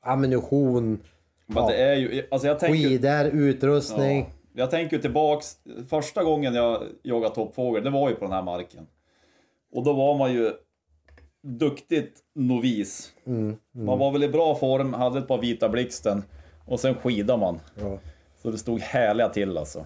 Ammunition. 0.00 1.00
Ja. 1.46 1.68
det 1.68 1.76
är 1.76 1.94
ju, 1.94 2.26
alltså 2.30 2.48
jag 2.48 2.58
tänker, 2.58 2.88
Skidor, 2.88 3.26
utrustning. 3.26 4.20
ja, 4.20 4.26
jag 4.52 4.70
tänker 4.70 4.98
tillbaks, 4.98 5.56
första 5.88 6.24
gången 6.24 6.54
jag 6.54 6.82
jagade 7.02 7.34
toppfågel, 7.34 7.84
det 7.84 7.90
var 7.90 8.08
ju 8.08 8.14
på 8.14 8.24
den 8.24 8.32
här 8.32 8.42
marken. 8.42 8.86
Och 9.72 9.84
då 9.84 9.92
var 9.92 10.18
man 10.18 10.32
ju 10.32 10.52
duktigt 11.44 12.18
novis. 12.34 13.12
Mm, 13.26 13.56
Man 13.72 13.98
var 13.98 14.10
väl 14.12 14.22
i 14.24 14.28
bra 14.28 14.54
form, 14.54 14.94
hade 14.94 15.18
ett 15.18 15.28
par 15.28 15.38
vita 15.38 15.68
blixten 15.68 16.22
och 16.66 16.80
sen 16.80 16.94
skidade 16.94 17.40
man. 17.40 17.60
Ja. 17.80 17.98
Så 18.42 18.50
det 18.50 18.58
stod 18.58 18.80
härliga 18.80 19.28
till 19.28 19.58
alltså. 19.58 19.84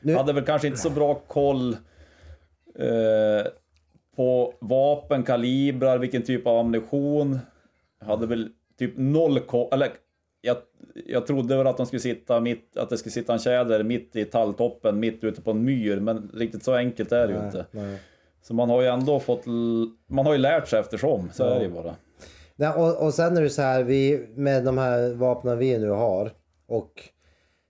Nu- 0.00 0.14
Hade 0.14 0.32
väl 0.32 0.44
kanske 0.44 0.66
inte 0.68 0.80
så 0.80 0.90
bra 0.90 1.14
koll 1.14 1.72
eh, 2.78 3.46
på 4.16 4.54
vapen, 4.60 5.22
kalibrar, 5.22 5.98
vilken 5.98 6.22
typ 6.22 6.46
av 6.46 6.58
ammunition. 6.58 7.38
Hade 8.00 8.26
väl 8.26 8.48
typ 8.78 8.92
noll 8.96 9.40
koll, 9.40 9.68
eller 9.72 9.88
jag, 10.40 10.56
jag 11.06 11.26
trodde 11.26 11.56
väl 11.56 11.66
att 11.66 11.76
de 11.76 11.86
skulle 11.86 12.00
sitta 12.00 12.40
mitt, 12.40 12.76
att 12.76 12.90
det 12.90 12.98
skulle 12.98 13.12
sitta 13.12 13.32
en 13.32 13.38
tjäder 13.38 13.82
mitt 13.82 14.16
i 14.16 14.24
talltoppen, 14.24 15.00
mitt 15.00 15.24
ute 15.24 15.42
på 15.42 15.50
en 15.50 15.64
myr, 15.64 16.00
men 16.00 16.30
riktigt 16.34 16.64
så 16.64 16.74
enkelt 16.74 17.12
är 17.12 17.26
det 17.28 17.32
ju 17.34 17.44
inte. 17.46 17.66
Nej. 17.70 17.98
Så 18.46 18.54
man 18.54 18.70
har 18.70 18.82
ju 18.82 18.88
ändå 18.88 19.20
fått, 19.20 19.46
man 20.06 20.26
har 20.26 20.32
ju 20.32 20.38
lärt 20.38 20.68
sig 20.68 20.80
eftersom, 20.80 21.30
så 21.32 21.44
är 21.44 21.58
det 21.58 21.64
ju 21.64 21.70
bara. 21.70 21.96
Nej, 22.56 22.68
och, 22.68 23.06
och 23.06 23.14
sen 23.14 23.36
är 23.36 23.42
det 23.42 23.50
så 23.50 23.62
här, 23.62 23.82
vi, 23.82 24.26
med 24.34 24.64
de 24.64 24.78
här 24.78 25.14
vapnen 25.14 25.58
vi 25.58 25.78
nu 25.78 25.88
har 25.88 26.32
och 26.66 27.02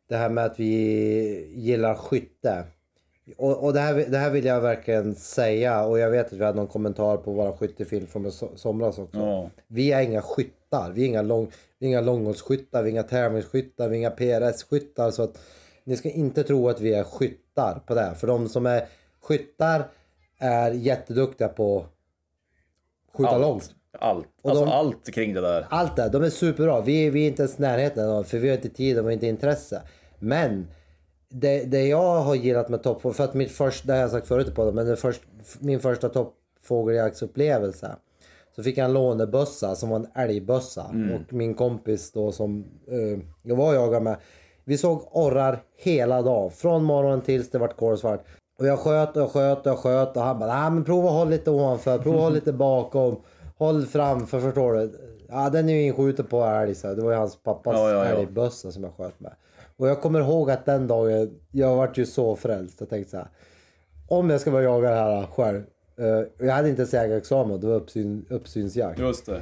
det 0.09 0.17
här 0.17 0.29
med 0.29 0.45
att 0.45 0.61
vi 0.61 1.53
gillar 1.55 1.95
skytte. 1.95 2.65
Och, 3.37 3.65
och 3.65 3.73
det, 3.73 3.81
här, 3.81 3.95
det 3.95 4.19
här 4.19 4.31
vill 4.31 4.45
jag 4.45 4.61
verkligen 4.61 5.15
säga 5.15 5.85
och 5.85 5.99
jag 5.99 6.11
vet 6.11 6.27
att 6.27 6.33
vi 6.33 6.45
hade 6.45 6.57
någon 6.57 6.67
kommentar 6.67 7.17
på 7.17 7.33
våra 7.33 7.53
skyttefilm 7.53 8.07
från 8.07 8.33
somras 8.33 8.99
också. 8.99 9.19
Ja. 9.19 9.51
Vi 9.67 9.93
är 9.93 10.03
inga 10.03 10.23
skyttar, 10.23 10.91
vi 10.95 11.03
är 11.03 11.07
inga, 11.07 11.23
lång, 11.23 11.51
vi 11.79 11.87
är 11.87 11.91
inga 11.91 12.01
långhållsskyttar, 12.01 12.83
vi 12.83 12.89
är 12.89 12.93
inga 12.93 13.03
tävlingsskyttar, 13.03 13.89
vi 13.89 13.97
är 13.97 13.99
inga 13.99 14.11
PRS-skyttar. 14.11 15.11
Så 15.11 15.23
att 15.23 15.39
ni 15.85 15.97
ska 15.97 16.11
inte 16.11 16.43
tro 16.43 16.69
att 16.69 16.81
vi 16.81 16.95
är 16.95 17.05
skyttar 17.05 17.83
på 17.87 17.95
det. 17.95 18.15
För 18.17 18.27
de 18.27 18.49
som 18.49 18.67
är 18.67 18.87
skyttar 19.21 19.85
är 20.45 20.71
jätteduktiga 20.71 21.49
på 21.49 21.79
att 21.79 23.17
skjuta 23.17 23.31
Allt. 23.31 23.41
långt. 23.41 23.71
Allt. 23.99 24.27
Och 24.43 24.51
Alltså 24.51 24.65
de- 24.65 24.71
allt 24.73 25.11
kring 25.15 25.35
det 25.35 25.41
där. 25.41 25.67
Allt 25.71 25.97
det, 25.97 26.09
de 26.09 26.23
är 26.23 26.31
superbra. 26.31 26.81
Vi, 26.81 27.11
vi 27.11 27.25
är 27.25 27.29
inte 27.29 27.43
ens 27.43 27.59
i 27.59 27.63
närheten 27.63 28.09
av 28.09 28.23
för 28.25 28.39
vi 28.39 28.49
har 28.49 28.57
inte 28.57 28.69
tid 28.69 28.99
och 28.99 29.13
inte 29.13 29.27
intresse. 29.27 29.83
Men 30.19 30.67
det, 31.29 31.65
det 31.65 31.87
jag 31.87 32.21
har 32.21 32.35
gillat 32.35 32.69
med 32.69 32.83
toppfågel, 32.83 33.15
för 33.17 33.25
att 33.25 33.35
mitt 33.35 33.51
första, 33.53 33.87
det 33.87 33.93
har 33.93 34.01
jag 34.01 34.11
sagt 34.11 34.27
förut 34.29 34.55
på 34.55 34.65
det, 34.65 34.73
men 34.73 34.87
det 34.87 34.97
först, 34.97 35.21
min 35.61 35.81
första 35.81 36.09
toppfågeljaktsupplevelse. 36.09 37.97
Så 38.57 38.63
fick 38.63 38.79
jag 38.79 38.85
en 38.85 38.93
lånebössa 38.93 39.75
som 39.75 39.89
var 39.89 39.97
en 39.97 40.07
älgbössa. 40.15 40.83
Och 41.15 41.33
min 41.33 41.55
kompis 41.55 42.13
då 42.13 42.33
som 42.33 42.65
eh, 42.89 43.19
jag 43.43 43.57
var 43.57 43.69
och 43.69 43.75
jagade 43.75 44.05
med. 44.05 44.17
Vi 44.65 44.79
såg 44.79 45.09
orrar 45.13 45.63
hela 45.77 46.23
dagen. 46.23 46.51
Från 46.51 46.85
morgonen 46.85 47.21
tills 47.21 47.51
det 47.51 47.59
vart 47.59 47.77
kolsvart. 47.77 48.25
Och 48.59 48.67
jag 48.67 48.79
sköt 48.79 49.17
och 49.17 49.23
jag 49.23 49.31
sköt 49.31 49.59
och 49.59 49.67
jag 49.67 49.79
sköt 49.79 50.17
och 50.17 50.23
han 50.23 50.39
bara, 50.39 50.61
nej 50.61 50.71
men 50.71 50.85
prova 50.85 51.09
att 51.09 51.15
hålla 51.15 51.31
lite 51.31 51.51
ovanför, 51.51 51.99
prova 51.99 52.17
att 52.17 52.23
hålla 52.23 52.35
lite 52.35 52.53
bakom, 52.53 53.17
håll 53.59 53.87
framför, 53.87 54.41
förstår 54.41 54.73
du? 54.73 54.99
Ja 55.29 55.51
den 55.51 55.69
är 55.69 55.73
ju 55.73 55.83
inskjuten 55.83 56.27
på 56.27 56.45
älg 56.45 56.75
så 56.75 56.95
det 56.95 57.03
var 57.03 57.11
ju 57.11 57.17
hans 57.17 57.37
pappas 57.43 57.75
Ja, 57.75 57.91
ja, 57.91 57.97
ja. 57.97 58.05
älgbössa 58.05 58.73
som 58.73 58.85
jag 58.85 58.93
sköt 58.97 59.21
med. 59.21 59.33
Och 59.77 59.89
jag 59.89 60.03
kommer 60.03 60.21
ihåg 60.21 60.51
att 60.51 60.67
den 60.67 60.87
dagen, 60.87 61.41
jag 61.51 61.77
vart 61.77 61.99
ju 61.99 62.07
så 62.07 62.37
frälst 62.37 62.83
och 62.83 62.89
tänkte 62.89 63.11
så 63.11 63.17
här. 63.17 63.29
Om 64.09 64.31
jag 64.31 64.41
ska 64.41 64.51
börja 64.51 64.65
jaga 64.65 64.91
det 64.91 64.97
här 64.97 65.27
själv, 65.27 65.63
eh, 65.99 66.47
jag 66.47 66.55
hade 66.55 66.69
inte 66.69 66.83
ens 66.83 66.95
jägarexamen, 66.95 67.61
det 67.61 67.67
var 67.67 67.75
uppsyn, 67.75 68.27
uppsynsjakt. 68.31 68.99
Just 68.99 69.27
det. 69.27 69.41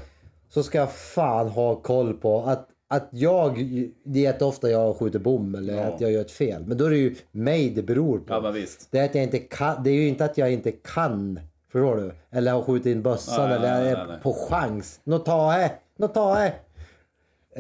Så 0.48 0.62
ska 0.62 0.78
jag 0.78 0.92
fan 0.92 1.48
ha 1.48 1.74
koll 1.76 2.14
på 2.14 2.42
att, 2.42 2.68
att 2.92 3.08
jag, 3.10 3.56
det 4.04 4.18
är 4.18 4.22
jätteofta 4.22 4.70
jag 4.70 4.96
skjuter 4.96 5.18
bom 5.18 5.54
eller 5.54 5.74
Ja. 5.76 5.82
att 5.82 6.00
jag 6.00 6.12
gör 6.12 6.20
ett 6.20 6.30
fel. 6.30 6.64
Men 6.66 6.78
då 6.78 6.84
är 6.84 6.90
det 6.90 6.96
ju 6.96 7.14
mig 7.30 7.70
det 7.70 7.82
beror 7.82 8.18
på. 8.18 8.24
Ja. 8.34 8.54
Det 8.90 8.98
är, 8.98 9.04
att 9.04 9.14
jag 9.14 9.24
inte 9.24 9.38
kan, 9.38 9.82
det 9.82 9.90
är 9.90 9.94
ju 9.94 10.08
inte 10.08 10.24
att 10.24 10.38
jag 10.38 10.52
inte 10.52 10.72
kan, 10.72 11.40
förstår 11.72 11.96
du? 11.96 12.12
Eller 12.30 12.52
har 12.52 12.62
skjutit 12.62 12.86
in 12.86 13.02
bössan 13.02 13.48
Nej, 13.48 13.56
eller 13.58 13.80
nej, 13.80 13.92
är 13.92 14.06
nej, 14.06 14.16
på 14.22 14.32
chans. 14.32 15.00
Nå 15.04 15.18
ta 15.18 15.52
det, 15.56 15.70
nå 15.98 16.08
ta 16.08 16.34
det. 16.38 16.52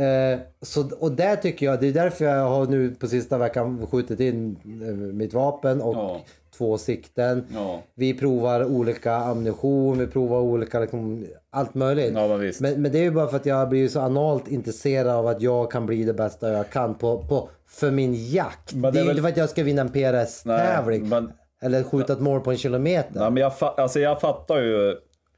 Eh, 0.04 0.38
så, 0.62 0.90
och 1.00 1.12
där 1.12 1.36
tycker 1.36 1.66
jag, 1.66 1.80
det 1.80 1.86
är 1.88 1.92
därför 1.92 2.24
jag 2.24 2.48
har 2.48 2.66
nu 2.66 2.90
på 2.94 3.06
sista 3.06 3.38
veckan 3.38 3.86
skjutit 3.86 4.20
in 4.20 4.56
eh, 4.64 4.94
mitt 4.94 5.34
vapen 5.34 5.80
och 5.80 5.94
Ja. 5.94 6.20
Två 6.56 6.78
sikten. 6.78 7.46
Ja. 7.54 7.82
Vi 7.94 8.14
provar 8.14 8.64
olika 8.64 9.14
ammunition, 9.14 9.98
vi 9.98 10.06
provar 10.06 10.40
olika, 10.40 10.80
liksom, 10.80 11.26
allt 11.50 11.74
möjligt. 11.74 12.12
Ja, 12.14 12.28
men. 12.38 12.52
Men, 12.60 12.82
men 12.82 12.92
det 12.92 12.98
är 12.98 13.02
ju 13.02 13.10
bara 13.10 13.28
för 13.28 13.36
att 13.36 13.46
jag 13.46 13.68
blivit 13.68 13.92
så 13.92 14.00
analt 14.00 14.48
intresserad 14.48 15.08
av 15.08 15.26
att 15.26 15.40
jag 15.42 15.70
kan 15.70 15.86
bli 15.86 16.04
det 16.04 16.14
bästa 16.14 16.52
jag 16.52 16.70
kan 16.70 16.94
på, 16.94 17.18
på, 17.28 17.48
för 17.66 17.90
min 17.90 18.14
jakt. 18.30 18.72
Men 18.74 18.82
det, 18.82 18.90
det 18.90 18.98
är 18.98 19.00
är 19.00 19.04
ju 19.04 19.06
väl- 19.08 19.10
inte 19.16 19.22
för 19.22 19.28
att 19.28 19.36
jag 19.36 19.50
ska 19.50 19.62
vinna 19.62 19.82
en 19.82 19.88
PRS-tävling. 19.92 21.08
Men- 21.08 21.32
Eller 21.62 21.82
skjuta 21.82 22.12
ett 22.12 22.20
mål 22.20 22.40
på 22.40 22.50
en 22.50 22.56
kilometer. 22.56 23.20
Nej, 23.20 23.30
men 23.30 23.40
jag, 23.42 23.52
fa- 23.52 23.74
alltså 23.80 24.00
jag 24.00 24.20
fattar 24.20 24.58
ju. 24.58 24.96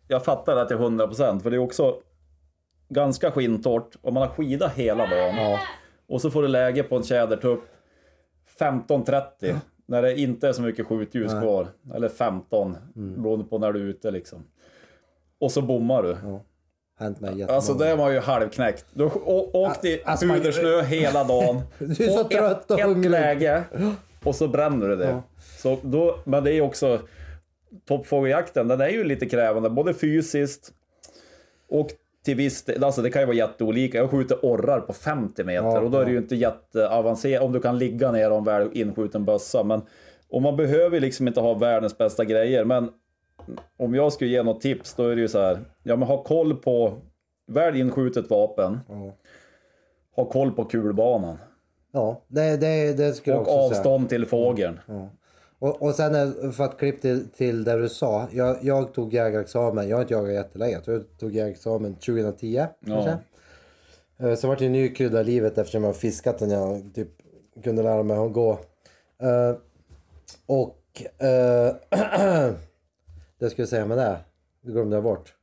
Jag 0.09 0.25
fattar 0.25 0.57
det 0.57 0.69
till 0.69 0.77
100% 0.77 1.41
för 1.41 1.51
det 1.51 1.57
är 1.57 1.59
också 1.59 1.95
ganska 2.89 3.31
skintort 3.31 3.97
om 4.03 4.15
man 4.15 4.23
har 4.23 4.31
skida 4.31 4.69
hela 4.77 5.07
dagen. 5.07 5.59
Och 6.09 6.21
så 6.21 6.31
får 6.31 6.43
du 6.43 6.49
läge 6.49 6.83
på 6.83 6.97
en 6.97 7.03
tjädertupp 7.03 7.61
15.30 8.59 9.55
när 9.87 10.03
det 10.03 10.21
inte 10.21 10.49
är 10.49 10.53
så 10.53 10.63
mycket 10.63 10.87
skjutljus 10.87 11.33
kvar. 11.33 11.69
Eller 11.95 12.09
15 12.09 12.77
Mm. 12.97 13.23
beroende 13.23 13.45
på 13.45 13.59
när 13.59 13.73
du 13.73 13.81
är 13.81 13.85
ute 13.85 14.11
liksom. 14.11 14.45
Och 15.41 15.53
så 15.53 15.63
bommar 15.63 16.03
du. 16.03 16.17
Hänt 16.99 17.21
mig 17.21 17.31
jättemånga 17.31 17.57
Alltså 17.57 17.75
det 17.75 17.97
var 17.97 18.11
ju 18.11 18.19
halvknäckt. 18.19 18.87
Du 18.93 19.05
åkte 19.05 19.89
i 19.89 20.03
Alltså, 20.05 20.27
man- 20.27 20.37
pudersnö 20.37 20.83
hela 20.83 21.25
dagen. 21.25 21.61
Du 21.79 22.05
är 22.05 22.09
så 22.11 22.25
trött 22.25 22.71
och 22.71 22.81
hungrig. 22.81 23.11
Läge 23.11 23.65
och 24.25 24.35
så 24.35 24.49
bränner 24.49 24.89
du 24.89 24.97
det. 24.97 25.23
Så 25.59 25.79
då, 25.83 26.19
men 26.25 26.45
det 26.45 26.53
är 26.53 26.61
också 26.61 27.01
toppfågeljakten, 27.89 28.69
den 28.69 28.81
är 28.81 28.89
ju 28.89 29.05
lite 29.05 29.27
krävande 29.27 29.71
både 29.71 29.95
fysiskt 29.95 30.73
och 31.69 31.89
till 32.25 32.37
viss 32.37 32.65
del, 32.65 32.85
alltså 32.85 33.03
det 33.03 33.11
kan 33.11 33.23
ju 33.23 33.27
vara 33.27 33.37
jätteolika. 33.37 33.99
Jag 33.99 34.11
skjuter 34.11 34.39
orrar 34.43 34.81
på 34.81 34.93
50 34.93 35.45
meter 35.45 35.67
Ja, 35.67 35.81
och 35.81 35.91
då 35.91 35.99
är 35.99 36.05
det 36.05 36.11
ja. 36.11 36.13
ju 36.13 36.19
inte 36.19 36.37
jätteavancerat 36.37 37.43
om 37.43 37.53
du 37.53 37.61
kan 37.61 37.79
ligga 37.79 38.13
ner 38.13 38.31
en 38.31 38.45
väl 38.45 38.71
inskjuten 38.73 39.25
bössa. 39.25 39.63
Men, 39.63 39.83
och 40.29 40.43
man 40.43 40.57
behöver 40.57 41.01
liksom 41.01 41.29
inte 41.29 41.41
ha 41.41 41.55
världens 41.55 41.99
bästa 41.99 42.25
grejer. 42.25 42.65
Men 42.65 42.91
om 43.77 43.95
jag 43.95 44.13
skulle 44.13 44.31
ge 44.31 44.43
något 44.43 44.61
tips 44.61 44.95
då 44.95 45.09
är 45.09 45.15
det 45.17 45.21
ju 45.23 45.29
så 45.29 45.41
här. 45.41 45.59
Ja 45.83 45.97
men 45.97 46.09
ha 46.09 46.23
koll 46.23 46.55
på 46.57 46.95
väl 47.47 47.77
inskjutet 47.77 48.31
vapen. 48.31 48.81
Ha 50.17 50.25
koll 50.25 50.51
på 50.53 50.65
kulbanan. 50.65 51.39
Ja, 51.93 52.23
det, 52.29 52.57
det, 52.57 52.93
det 52.97 53.13
skulle 53.13 53.37
jag 53.37 53.43
Och 53.49 53.55
också 53.55 53.69
säga. 53.69 53.79
avstånd 53.81 54.09
till 54.09 54.27
fågeln. 54.27 54.81
Och, 55.65 55.83
och 55.83 55.95
sen 55.95 56.15
är- 56.15 56.51
för 56.53 56.65
att 56.65 56.79
klippa 56.79 57.01
till, 57.01 57.29
till 57.29 57.65
det 57.65 57.77
du 57.79 57.89
sa. 57.89 58.29
Jag, 58.33 58.57
jag 58.63 58.95
tog 58.95 59.15
jägarexamen, 59.15 59.89
jag 59.89 59.97
har 59.97 60.03
inte 60.03 60.15
jagat 60.15 60.33
jättelänge. 60.33 60.81
Jag 60.87 61.19
tog 61.19 61.33
jägarexamen 61.35 61.95
2010 61.95 62.67
kanske. 62.87 63.19
Eh, 64.19 64.35
Så 64.35 64.49
vart 64.49 64.59
det 64.59 64.67
en 64.67 64.73
ny 64.73 64.89
krydda 64.89 65.21
i 65.21 65.25
livet 65.25 65.59
eftersom 65.59 65.85
jag 65.85 65.97
fiskat 65.97 66.39
sen 66.39 66.51
jag 66.51 66.83
typ 66.95 67.09
kunde 67.65 67.83
lära 67.83 68.03
mig 68.03 68.17
att 68.17 68.33
gå. 68.33 68.51
Eh, 69.23 69.57
och 70.47 71.03
eh, 71.27 71.75
det 73.39 73.51
ska 73.51 73.63
jag 73.63 73.69
säga 73.69 73.87
med 73.87 73.99
det. 73.99 74.17
Det 74.63 74.73
glömde 74.73 74.97
jag 74.97 75.03
bort. 75.03 75.35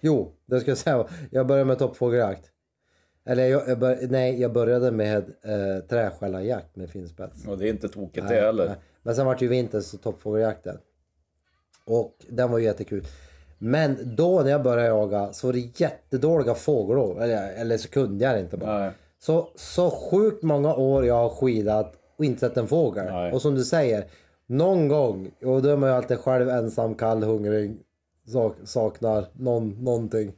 Jo, 0.00 0.32
det 0.46 0.60
ska 0.60 0.70
jag 0.70 0.78
säga. 0.78 1.06
Jag 1.30 1.46
började 1.46 1.64
med 1.64 1.78
toppfågeljakt. 1.78 2.44
Eller 3.28 3.46
jag, 3.46 3.68
jag 3.68 3.78
bör, 3.78 3.98
nej, 4.10 4.40
jag 4.40 4.52
började 4.52 4.90
med 4.90 5.32
eh, 5.42 5.84
träskällarjakt 5.88 6.76
med 6.76 6.90
finspets. 6.90 7.46
Och 7.46 7.58
det 7.58 7.68
är 7.68 7.70
inte 7.70 7.88
tokigt 7.88 8.26
Nej, 8.26 8.36
det 8.36 8.46
heller. 8.46 8.66
nej. 8.66 8.76
Men 9.02 9.14
sen 9.14 9.26
vart 9.26 9.42
ju 9.42 9.48
vintern 9.48 9.82
så 9.82 9.96
toppfågeljakten. 9.98 10.78
Och 11.84 12.14
den 12.28 12.50
var 12.50 12.58
ju 12.58 12.64
jättekul. 12.64 13.04
Men 13.58 14.16
då 14.16 14.40
när 14.42 14.50
jag 14.50 14.62
började 14.62 14.88
jaga 14.88 15.32
så 15.32 15.46
var 15.46 15.52
det 15.52 15.80
jättedåliga 15.80 16.54
fågelår. 16.54 17.22
Eller, 17.22 17.52
eller 17.52 17.76
så 17.76 17.88
kunde 17.88 18.24
jag 18.24 18.40
inte 18.40 18.56
bara. 18.56 18.78
Nej. 18.78 18.92
Så, 19.18 19.48
så 19.54 19.90
sjukt 19.90 20.42
många 20.42 20.74
år 20.74 21.06
jag 21.06 21.14
har 21.14 21.28
skidat 21.28 21.94
och 22.16 22.24
inte 22.24 22.40
sett 22.40 22.56
en 22.56 22.68
fågel. 22.68 23.04
Nej. 23.04 23.32
Och 23.32 23.42
som 23.42 23.54
du 23.54 23.64
säger, 23.64 24.04
någon 24.46 24.88
gång, 24.88 25.30
och 25.44 25.62
då 25.62 25.68
är 25.68 25.76
man 25.76 25.88
ju 25.88 25.94
alltid 25.96 26.18
själv 26.18 26.48
ensam, 26.48 26.94
kall, 26.94 27.22
hungrig, 27.22 27.76
sak, 28.26 28.56
saknar 28.64 29.26
någon, 29.32 29.84
någonting. 29.84 30.32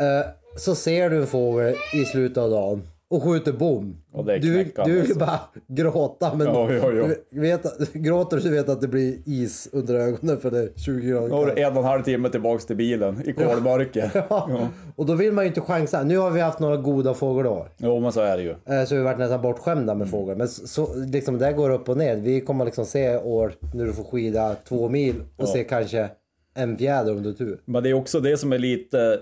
Eh, 0.00 0.26
så 0.58 0.74
ser 0.74 1.10
du 1.10 1.16
en 1.16 1.26
fågel 1.26 1.74
i 1.94 2.04
slutet 2.04 2.38
av 2.38 2.50
dagen 2.50 2.82
och 3.10 3.22
skjuter 3.22 3.52
bom. 3.52 3.96
Och 4.12 4.24
det 4.24 4.34
är 4.34 4.38
du, 4.38 4.64
du 4.84 4.92
vill 4.92 5.00
alltså. 5.00 5.18
bara 5.18 5.40
gråta 5.66 6.34
men 6.34 6.46
Ja, 6.46 6.72
ja, 6.72 6.92
ja. 6.92 7.08
Du 7.30 7.40
vet, 7.40 7.92
gråter 7.92 8.40
du 8.40 8.50
vet 8.50 8.68
att 8.68 8.80
det 8.80 8.88
blir 8.88 9.18
is 9.26 9.68
under 9.72 9.94
ögonen 9.94 10.38
för 10.38 10.50
det 10.50 10.58
är 10.58 10.70
20 10.76 11.10
grader 11.10 11.28
Nu 11.28 11.34
har 11.34 11.46
du 11.46 11.62
en 11.62 11.72
och 11.72 11.78
en 11.78 11.84
halv 11.84 12.02
timme 12.02 12.28
tillbaks 12.28 12.66
till 12.66 12.76
bilen 12.76 13.22
i 13.28 13.32
kolmörker. 13.32 14.10
Ja. 14.30 14.68
Och 14.96 15.06
då 15.06 15.14
vill 15.14 15.32
man 15.32 15.44
ju 15.44 15.48
inte 15.48 15.60
chansa. 15.60 16.02
Nu 16.02 16.18
har 16.18 16.30
vi 16.30 16.40
haft 16.40 16.60
några 16.60 16.76
goda 16.76 17.14
fågelår. 17.14 17.70
Jo 17.76 18.00
men 18.00 18.12
så 18.12 18.20
är 18.20 18.36
det 18.36 18.42
ju. 18.42 18.50
Eh, 18.50 18.84
Så 18.84 18.94
vi 18.94 19.00
har 19.00 19.04
varit 19.04 19.18
nästan 19.18 19.42
bortskämda 19.42 19.94
med 19.94 20.10
fåglar. 20.10 20.34
Men 20.34 20.48
så, 20.48 20.66
så, 20.66 20.94
liksom, 20.94 21.38
det 21.38 21.52
går 21.52 21.70
upp 21.70 21.88
och 21.88 21.96
ner. 21.96 22.16
Vi 22.16 22.40
kommer 22.40 22.64
liksom 22.64 22.84
se 22.86 23.16
år 23.16 23.52
när 23.74 23.84
du 23.84 23.92
får 23.92 24.04
skida 24.04 24.56
två 24.68 24.88
mil 24.88 25.14
och 25.36 25.48
se 25.48 25.64
kanske 25.64 26.08
en 26.54 26.76
fjäder 26.76 27.12
om 27.12 27.22
du 27.22 27.28
har 27.28 27.36
tur. 27.36 27.60
Men 27.64 27.82
det 27.82 27.90
är 27.90 27.94
också 27.94 28.20
det 28.20 28.36
som 28.36 28.52
är 28.52 28.58
lite... 28.58 29.18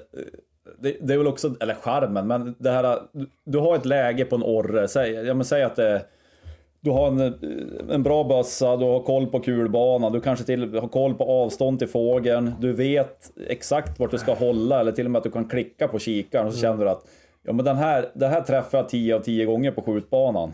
Det, 0.78 0.96
det 1.00 1.14
är 1.14 1.18
väl 1.18 1.26
också, 1.26 1.54
eller 1.60 1.74
charmen, 1.74 2.26
men 2.26 2.54
det 2.58 2.70
här... 2.70 2.98
du- 3.44 3.58
har 3.58 3.76
ett 3.76 3.84
läge 3.86 4.24
på 4.24 4.36
en 4.36 4.42
orre, 4.42 4.88
säg, 4.88 5.12
ja, 5.12 5.34
men 5.34 5.44
säg 5.44 5.62
att 5.62 5.76
det... 5.76 6.04
Du 6.80 6.90
har 6.90 7.06
en, 7.08 7.34
en 7.90 8.02
bra 8.02 8.24
bössa, 8.24 8.76
du 8.76 8.84
har 8.84 9.00
koll 9.00 9.26
på 9.26 9.40
kulbanan, 9.40 10.12
du 10.12 10.20
kanske 10.20 10.44
till 10.44 10.74
har 10.78 10.88
koll 10.88 11.14
på 11.14 11.24
avstånd 11.24 11.78
till 11.78 11.88
fågeln, 11.88 12.52
du 12.60 12.72
vet 12.72 13.30
exakt 13.48 13.98
vart 14.00 14.10
du 14.10 14.18
ska 14.18 14.34
hålla 14.34 14.80
eller 14.80 14.92
till 14.92 15.04
och 15.04 15.10
med 15.10 15.18
att 15.18 15.24
du 15.24 15.30
kan 15.30 15.48
klicka 15.48 15.88
på 15.88 15.98
kikaren 15.98 16.46
och 16.46 16.52
så 16.52 16.60
känner 16.60 16.84
du 16.84 16.90
att 16.90 17.04
ja, 17.42 17.52
men 17.52 17.64
den 17.64 17.76
här, 17.76 18.10
det 18.14 18.26
här 18.26 18.40
träffar 18.40 18.78
jag 18.78 18.88
10 18.88 19.14
av 19.16 19.20
10 19.20 19.44
gånger 19.44 19.70
på 19.70 19.82
skjutbanan. 19.82 20.52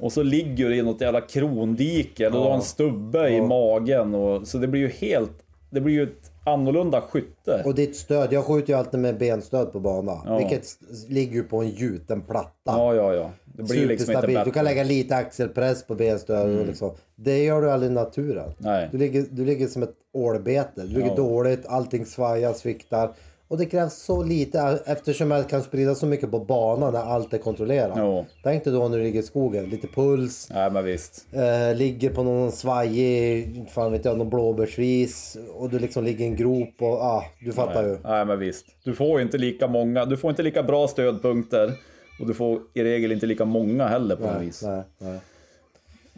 Och 0.00 0.12
så 0.12 0.22
ligger 0.22 0.68
du 0.68 0.76
i 0.76 0.82
något 0.82 1.00
jävla 1.00 1.20
krondike 1.20 2.26
och 2.26 2.32
du 2.32 2.38
har 2.38 2.54
en 2.54 2.62
stubbe 2.62 3.28
i 3.28 3.40
magen 3.40 4.14
och, 4.14 4.46
så 4.48 4.58
det 4.58 4.66
blir 4.66 4.80
ju 4.80 4.88
helt... 4.88 5.44
Det 5.70 5.80
blir 5.80 5.94
ju 5.94 6.02
ett 6.02 6.27
annorlunda 6.44 7.00
skytte. 7.00 7.62
Och 7.66 7.74
ditt 7.74 7.96
stöd, 7.96 8.32
jag 8.32 8.44
skjuter 8.44 8.72
ju 8.72 8.78
alltid 8.78 9.00
med 9.00 9.18
benstöd 9.18 9.72
på 9.72 9.80
banan. 9.80 10.38
Vilket 10.38 10.62
s- 10.64 10.78
ligger 11.08 11.32
ju 11.34 11.42
på 11.42 11.58
en 11.62 11.68
gjuten 11.68 12.20
platta. 12.20 12.50
Ja, 12.64 12.94
ja, 12.94 13.14
ja. 13.14 13.30
Det 13.44 13.62
blir 13.62 13.86
liksom 13.86 14.14
inte 14.14 14.26
bättre. 14.26 14.44
Du 14.44 14.50
kan 14.50 14.64
lägga 14.64 14.84
lite 14.84 15.16
axelpress 15.16 15.86
på 15.86 15.94
benstöd 15.94 16.58
och 16.60 16.66
liksom. 16.66 16.90
Det 17.16 17.44
gör 17.44 17.62
du 17.62 17.70
aldrig 17.70 17.90
i 17.90 17.94
naturen. 17.94 18.50
Nej. 18.58 18.88
Du 18.92 18.98
ligger, 18.98 19.24
du 19.30 19.44
ligger 19.44 19.66
som 19.66 19.82
ett 19.82 19.94
ålbete. 20.12 20.70
Du 20.82 20.88
ligger 20.88 21.08
Ja. 21.08 21.14
dåligt, 21.14 21.66
allting 21.66 22.06
svajar, 22.06 22.52
sviktar. 22.52 23.10
Och 23.48 23.58
det 23.58 23.66
krävs 23.66 23.94
så 23.94 24.22
lite 24.22 24.80
eftersom 24.86 25.30
jag 25.30 25.48
kan 25.48 25.62
sprida 25.62 25.94
så 25.94 26.06
mycket 26.06 26.30
på 26.30 26.38
banan 26.38 26.92
när 26.92 27.00
allt 27.00 27.32
är 27.34 27.38
kontrollerat. 27.38 27.92
Ja. 27.96 28.26
Tänk 28.42 28.64
dig 28.64 28.72
då 28.72 28.88
när 28.88 28.98
du 28.98 29.04
ligger 29.04 29.20
i 29.20 29.22
skogen, 29.22 29.64
lite 29.64 29.86
puls. 29.86 30.48
Nej, 30.54 30.70
men 30.70 30.84
visst. 30.84 31.26
Eh, 31.32 31.76
ligger 31.76 32.10
på 32.10 32.22
någon 32.22 32.52
svajig, 32.52 33.64
fan 33.70 33.92
vet 33.92 34.04
jag, 34.04 34.18
någon 34.18 34.30
blåbärsris. 34.30 35.36
Och 35.54 35.70
du 35.70 35.78
liksom 35.78 36.04
ligger 36.04 36.24
i 36.24 36.28
en 36.28 36.36
grop 36.36 36.74
och 36.78 37.02
ah, 37.02 37.24
du 37.40 37.52
fattar 37.52 37.84
ju. 37.84 37.98
Nej, 38.04 38.24
men 38.24 38.38
visst. 38.38 38.66
Du 38.84 38.94
får 38.94 39.20
inte 39.20 39.38
lika 39.38 39.66
många, 39.66 40.04
du 40.04 40.16
får 40.16 40.30
inte 40.30 40.42
lika 40.42 40.62
bra 40.62 40.88
stödpunkter. 40.88 41.72
Och 42.20 42.26
du 42.26 42.34
får 42.34 42.60
i 42.74 42.84
regel 42.84 43.12
inte 43.12 43.26
lika 43.26 43.44
många 43.44 43.86
heller 43.86 44.16
på 44.16 44.26
något 44.26 44.42
vis. 44.42 44.62
Nej, 44.62 44.82
nej. 44.98 45.18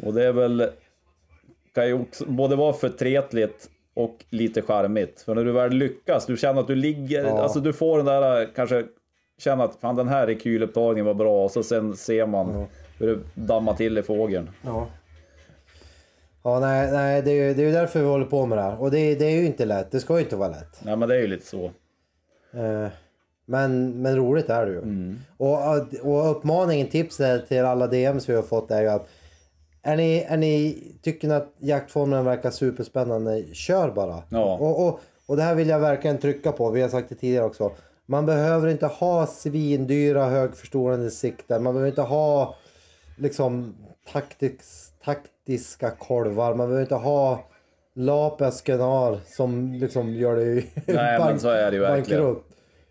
Och 0.03 0.15
det 0.15 0.25
är 0.25 0.33
väl, 0.33 0.71
kan 1.75 1.87
ju 1.87 1.93
också 1.93 2.25
både 2.27 2.57
vara 2.57 2.73
förtretligt 2.73 3.71
och 4.05 4.25
lite 4.31 4.63
charmigt. 4.63 5.21
För 5.21 5.35
när 5.35 5.45
du 5.45 5.53
väl 5.53 5.73
lyckas, 5.73 6.27
du 6.27 6.37
känner 6.37 6.61
att 6.61 6.67
du 6.67 6.75
ligger, 6.75 7.25
alltså 7.25 7.61
du 7.61 7.73
får 7.73 7.97
den 7.97 8.07
där 8.07 8.49
kanske, 8.55 8.85
känna 9.39 9.65
att 9.65 9.77
fan 9.77 9.97
den 9.97 10.09
här 10.09 10.27
rekylupptagningen 10.27 11.07
var 11.07 11.15
bra 11.15 11.45
och 11.45 11.51
så 11.51 11.63
sen 11.63 11.97
ser 11.97 12.27
man 12.27 12.67
hur 12.99 13.07
det 13.07 13.21
dammar 13.35 13.75
till 13.75 13.99
i 13.99 14.03
fågeln. 14.03 14.51
Ja. 14.63 14.87
Ja, 16.43 16.61
nej, 16.61 16.93
nej 16.93 17.23
det, 17.23 17.31
är 17.31 17.35
ju, 17.35 17.55
det 17.55 17.63
är 17.63 17.67
ju 17.67 17.73
därför 17.73 18.01
vi 18.01 18.07
håller 18.07 18.25
på 18.25 18.47
med 18.47 18.59
det 18.59 18.63
här. 18.63 18.81
Och 18.81 18.91
det, 18.91 19.15
det 19.15 19.25
är 19.25 19.31
ju 19.31 19.47
inte 19.47 19.65
lätt. 19.65 19.91
Det 19.91 20.01
ska 20.01 20.15
ju 20.15 20.25
inte 20.25 20.37
vara 20.37 20.49
lätt. 20.49 20.81
Nej 20.83 20.97
men 20.97 21.09
det 21.09 21.17
är 21.17 21.21
ju 21.21 21.27
lite 21.27 21.47
så. 21.47 21.65
Eh, 22.55 22.89
men, 23.45 24.03
men 24.03 24.17
roligt 24.17 24.51
är 24.51 24.67
det 24.67 24.73
ju. 24.73 25.15
Och, 25.37 25.59
och 26.03 26.31
uppmaningen, 26.31 26.87
tipset 26.89 27.49
till 27.49 27.65
alla 27.65 27.87
DMs 27.87 28.29
vi 28.29 28.35
har 28.35 28.43
fått 28.43 28.71
är 28.71 28.83
ju 28.83 28.89
att 28.89 29.09
Är 29.83 29.97
ni, 29.97 30.27
är 30.29 30.37
ni, 30.37 30.83
tycker 31.03 31.29
ni 31.29 31.35
att 31.35 31.53
jaktformen 31.59 32.25
verkar 32.25 32.51
superspännande, 32.51 33.45
kör 33.53 33.91
bara. 33.91 34.23
Ja. 34.29 34.57
Och, 34.59 34.87
och, 34.89 35.01
och 35.27 35.37
det 35.37 35.43
här 35.43 35.55
vill 35.55 35.69
jag 35.69 35.79
verkligen 35.81 36.19
trycka 36.19 36.53
på, 36.53 36.71
vi 36.71 36.83
har 36.83 36.89
sagt 36.89 37.09
det 37.09 37.15
tidigare 37.15 37.45
också. 37.45 37.73
Man 38.07 38.27
behöver 38.27 38.69
inte 38.69 38.87
ha 38.87 39.27
svindyra 39.27 40.25
högförstorande 40.25 41.11
sikten, 41.11 41.63
man 41.63 41.75
behöver 41.75 41.91
inte 41.91 42.03
ha 42.03 42.55
liksom 43.17 43.75
taktiks, 44.13 44.93
taktiska 45.05 45.91
kolvar, 45.91 46.55
man 46.55 46.67
behöver 46.67 46.83
inte 46.83 46.95
ha 46.95 47.45
lapeskenar 47.95 49.19
som 49.27 49.73
liksom 49.73 50.15
gör 50.15 50.37
det 50.37 50.63
Nej, 50.87 51.19
men 51.19 51.41
så 51.41 51.49
är 51.49 51.71
det 51.71 51.77
ju 51.77 51.83
verkligen. 51.83 52.23
bankrutt. 52.25 52.45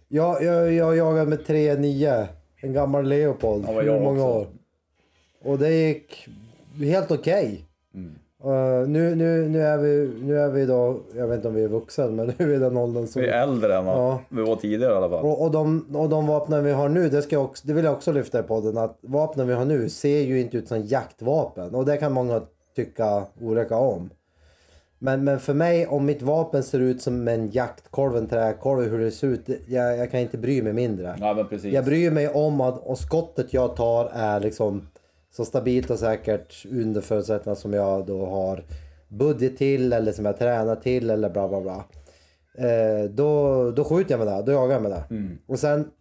Jag, 0.08 0.44
jag, 0.44 0.72
jag 0.74 0.98
jagade 0.98 1.26
med 1.26 1.40
3-9, 1.40 2.28
en 2.62 2.74
gammal 2.74 3.08
Leopold, 3.08 3.66
Ja, 3.68 3.82
hur 3.82 4.00
många 4.00 4.24
också. 4.26 4.40
år. 4.40 4.48
Och 5.44 5.60
det 5.60 5.74
gick 5.74 6.28
helt 6.86 7.12
okej. 7.12 7.66
Mm. 7.94 8.16
Uh, 8.46 8.88
nu, 8.88 9.16
nu, 9.16 9.50
nu, 9.50 9.62
är 9.62 9.78
vi, 9.78 10.12
nu 10.22 10.40
är 10.40 10.50
vi 10.50 10.66
då, 10.66 11.00
jag 11.16 11.28
vet 11.28 11.36
inte 11.36 11.48
om 11.48 11.54
vi 11.54 11.64
är 11.64 11.68
vuxna, 11.68 12.08
men 12.08 12.28
nu 12.28 12.34
är 12.38 12.48
vi 12.48 12.58
den 12.58 12.78
åldern 12.78 13.08
som... 13.08 13.22
Vi 13.22 13.28
är 13.28 13.42
äldre 13.42 13.78
än 13.78 13.86
Ja. 13.86 14.22
vi 14.30 14.42
var 14.42 14.56
tidigare 14.56 14.94
i 14.94 14.96
alla 14.96 15.10
fall. 15.10 15.26
Och, 15.26 15.42
och, 15.42 15.52
de, 15.52 15.96
och 15.96 16.10
de 16.10 16.28
vapnen 16.28 16.64
vi 16.64 16.72
har 16.72 16.90
nu, 16.90 17.10
det, 17.10 17.22
ska 17.22 17.40
också, 17.40 17.68
det 17.68 17.74
vill 17.74 17.86
jag 17.86 17.94
också 17.94 18.12
lyfta 18.12 18.40
i 18.40 18.44
podden, 18.44 18.78
att 18.78 18.98
vapnen 19.02 19.48
vi 19.48 19.54
har 19.54 19.66
nu 19.66 19.90
ser 19.90 20.20
ju 20.20 20.42
inte 20.42 20.58
ut 20.58 20.68
som 20.68 20.86
jaktvapen. 20.86 21.76
Och 21.76 21.86
det 21.86 21.98
kan 21.98 22.14
många 22.14 22.42
tycka 22.76 23.24
olika 23.42 23.78
om. 23.78 24.10
Men, 25.00 25.24
men 25.24 25.40
för 25.40 25.54
mig, 25.54 25.88
om 25.88 26.06
mitt 26.06 26.22
vapen 26.22 26.64
ser 26.64 26.80
ut 26.80 27.02
som 27.02 27.28
en 27.28 27.48
jaktkolv, 27.52 28.18
en 28.18 28.28
träkolv, 28.28 28.92
hur 28.92 29.00
det 29.00 29.12
ser 29.12 29.28
ut, 29.28 29.50
jag, 29.68 29.98
jag 29.98 30.12
kan 30.12 30.20
inte 30.20 30.38
bry 30.38 30.62
mig 30.62 30.74
mindre. 30.74 31.16
Ja 31.20 31.34
men 31.34 31.48
precis. 31.48 31.74
Jag 31.74 31.86
bryr 31.86 32.12
mig 32.12 32.30
om 32.30 32.62
att 32.62 32.78
och 32.78 32.98
skottet 32.98 33.54
jag 33.54 33.76
tar 33.76 34.10
är 34.14 34.40
liksom 34.40 34.88
så 35.32 35.46
stabilt 35.46 35.90
och 35.90 36.00
säkert 36.00 36.66
under 36.66 37.02
förutsättningar 37.02 37.56
som 37.56 37.74
jag 37.74 38.06
då 38.06 38.26
har 38.26 38.64
budget 39.08 39.58
till 39.58 39.94
eller 39.94 40.12
som 40.12 40.26
jag 40.26 40.40
tränar 40.40 40.76
till 40.76 41.10
eller 41.10 41.30
bla 41.30 41.48
bla 41.48 41.62
bla. 41.62 41.86
Eh, 42.58 43.10
då, 43.10 43.72
då 43.72 43.84
skjuter 43.84 44.12
jag 44.12 44.26
med 44.26 44.28
det, 44.28 44.42
då 44.42 44.52
jagar 44.52 44.74
jag 44.74 44.82
med 44.82 44.92
det. 44.92 45.04
Mm. 45.10 45.38
Och 45.48 45.60
sen 45.60 45.92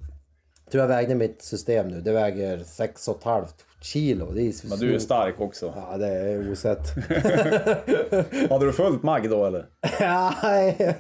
tror 0.71 0.81
jag 0.81 0.89
vägde 0.89 1.15
mitt 1.15 1.43
system 1.43 1.89
nu, 1.89 2.01
det 2.01 2.13
väger 2.13 2.59
6,5 2.59 3.45
kilo. 3.81 4.31
Det 4.33 4.43
är 4.43 4.69
Men 4.69 4.79
du 4.79 4.95
är 4.95 4.99
stark 4.99 5.41
också. 5.41 5.75
Ja 5.91 5.97
det 5.97 6.07
är 6.07 6.53
osett. 6.53 6.89
Hade 8.51 8.67
du 8.67 8.73
fullt 8.73 9.03
mag 9.03 9.31
då 9.31 9.47
eller? 9.47 9.67
Nej, 10.43 10.97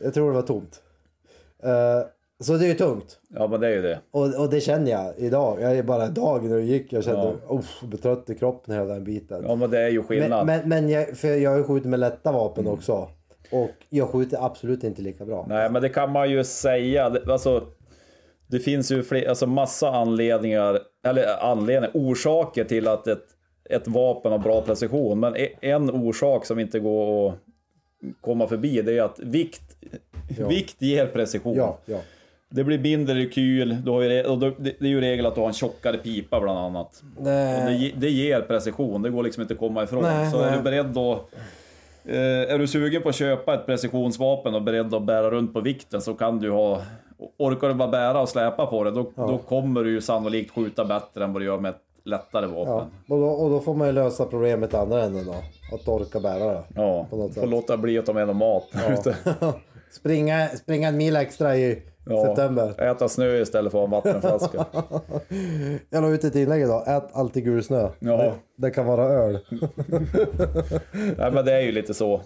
jag 0.00 0.14
tror 0.14 0.28
det 0.30 0.34
var 0.34 0.42
tomt. 0.42 0.80
Eh, 1.62 2.02
så 2.40 2.52
det 2.52 2.64
är 2.64 2.68
ju 2.68 2.74
tungt. 2.74 3.20
Ja 3.28 3.46
men 3.46 3.60
det 3.60 3.66
är 3.66 3.70
ju 3.70 3.82
det. 3.82 4.00
Och, 4.10 4.40
och 4.40 4.50
det 4.50 4.60
känner 4.60 4.90
jag 4.90 5.12
idag. 5.16 5.58
Jag 5.60 5.76
är 5.78 5.82
bara 5.82 6.06
idag 6.06 6.44
när 6.44 6.56
det 6.56 6.62
gick. 6.62 6.92
Jag 6.92 7.04
kände, 7.04 7.32
Ja. 7.48 7.54
uff, 7.58 7.80
betrött 7.82 8.30
i 8.30 8.34
kroppen 8.34 8.74
hela 8.74 8.86
den 8.94 9.04
biten. 9.04 9.44
Ja 9.48 9.54
men 9.54 9.70
det 9.70 9.78
är 9.80 9.88
ju 9.88 10.02
skillnad. 10.02 10.46
men 10.46 10.60
men, 10.60 10.68
men 10.68 10.88
jag, 10.88 11.16
för 11.16 11.28
jag 11.28 11.50
har 11.50 11.58
ju 11.58 11.64
skjutit 11.64 11.88
med 11.88 12.00
lätta 12.00 12.32
vapen 12.32 12.66
också. 12.66 13.08
Och 13.52 13.70
jag 13.88 14.08
skjuter 14.08 14.44
absolut 14.44 14.84
inte 14.84 15.02
lika 15.02 15.24
bra. 15.24 15.46
Nej 15.48 15.70
men 15.70 15.82
det 15.82 15.88
kan 15.88 16.12
man 16.12 16.30
ju 16.30 16.44
säga. 16.44 17.04
Alltså, 17.28 17.66
det 18.46 18.58
finns 18.58 18.92
ju 18.92 19.02
fler, 19.02 19.28
alltså 19.28 19.46
massa 19.46 19.88
anledningar, 19.90 20.78
eller 21.06 21.42
anledningar, 21.50 21.90
orsaker 21.94 22.64
till 22.64 22.88
att 22.88 23.06
ett, 23.06 23.24
ett 23.70 23.88
vapen 23.88 24.32
har 24.32 24.38
bra 24.38 24.62
precision. 24.62 25.20
Men 25.20 25.36
e- 25.36 25.52
en 25.60 25.90
orsak 25.90 26.46
som 26.46 26.58
inte 26.58 26.80
går 26.80 27.28
att 27.28 27.34
komma 28.20 28.46
förbi 28.46 28.82
det 28.82 28.98
är 28.98 29.02
att 29.02 29.18
vikt, 29.18 29.76
vikt 30.48 30.82
ger 30.82 31.06
precision. 31.06 31.56
Ja, 31.56 31.78
ja. 31.86 31.98
Det 32.50 32.64
blir 32.64 32.78
mindre 32.78 33.14
rekyl, 33.14 33.76
du 33.84 33.90
har 33.90 34.00
re- 34.02 34.24
och 34.24 34.38
då- 34.38 34.52
det 34.58 34.74
det 34.80 34.84
är 34.86 34.88
ju 34.90 35.00
regel 35.00 35.26
att 35.26 35.34
du 35.34 35.40
har 35.40 35.48
en 35.48 35.54
tjockare 35.54 35.96
pipa 35.98 36.40
bland 36.40 36.58
annat. 36.58 37.02
Och 37.16 37.24
det, 37.24 37.92
det 37.96 38.10
ger 38.10 38.40
precision, 38.40 39.02
det 39.02 39.10
går 39.10 39.22
liksom 39.22 39.40
inte 39.40 39.54
att 39.54 39.60
komma 39.60 39.82
ifrån. 39.82 40.02
Nej, 40.02 40.30
så 40.30 40.40
är 40.40 40.46
nej. 40.46 40.56
du 40.56 40.62
beredd 40.62 40.86
då... 40.86 41.12
Eh, 42.04 42.52
är 42.54 42.58
du 42.58 42.66
sugen 42.66 43.02
på 43.02 43.08
att 43.08 43.14
köpa 43.14 43.54
ett 43.54 43.66
precisionsvapen 43.66 44.54
och 44.54 44.62
beredd 44.62 44.94
att 44.94 45.02
bära 45.02 45.30
runt 45.30 45.52
på 45.54 45.60
vikten 45.60 46.00
så 46.00 46.14
kan 46.14 46.38
du 46.38 46.50
ha... 46.50 46.82
Orkar 47.38 47.68
du 47.68 47.74
bara 47.74 47.88
bära 47.88 48.20
och 48.20 48.28
släpa 48.28 48.66
på 48.66 48.84
det, 48.84 48.90
då, 48.90 49.10
då 49.16 49.38
kommer 49.38 49.84
du 49.84 49.90
ju 49.90 50.00
sannolikt 50.00 50.54
skjuta 50.54 50.84
bättre 50.84 51.24
än 51.24 51.32
vad 51.32 51.42
du 51.42 51.46
gör 51.46 51.58
med 51.58 51.68
ett 51.68 51.82
lättare 52.04 52.46
vapen. 52.46 52.64
Ja. 52.72 52.88
Ja, 53.08 53.14
Och, 53.14 53.20
då, 53.20 53.26
och 53.26 53.50
då 53.50 53.60
får 53.60 53.74
man 53.74 53.86
ju 53.86 53.92
lösa 53.92 54.24
problemet 54.24 54.74
andra 54.74 55.02
änden 55.02 55.26
då. 55.26 55.34
Att 55.74 55.88
orka 55.88 56.20
bära 56.20 56.52
det. 56.52 56.62
På 56.74 57.16
något 57.16 57.34
får 57.34 57.40
sätt. 57.40 57.50
låta 57.50 57.76
bli 57.76 57.98
att 57.98 58.06
ta 58.06 58.12
med 58.12 58.26
någon 58.26 58.36
mat 58.36 58.68
ute. 58.90 59.16
springa, 59.90 60.48
springa 60.48 60.88
en 60.88 60.96
mil 60.96 61.16
extra 61.16 61.56
i 61.56 61.82
Ja, 62.08 62.24
september. 62.26 62.82
Äta 62.82 63.08
snö 63.08 63.40
istället 63.40 63.72
för 63.72 63.84
att 63.84 63.90
ha 63.90 63.98
en 63.98 64.04
vattenflaska. 64.04 64.66
Jag 65.90 66.02
la 66.02 66.08
ut 66.08 66.24
ett 66.24 66.34
inlägg 66.34 66.62
idag. 66.62 66.88
Ät 66.88 67.08
alltid 67.12 67.44
gul 67.44 67.62
snö. 67.62 67.88
Ja. 67.98 68.16
Det, 68.16 68.34
det 68.56 68.70
kan 68.70 68.86
vara 68.86 69.04
öl. 69.04 69.38
Nej 71.18 71.32
men 71.32 71.44
det 71.44 71.52
är 71.52 71.60
ju 71.60 71.72
lite 71.72 71.94
så. 71.94 72.20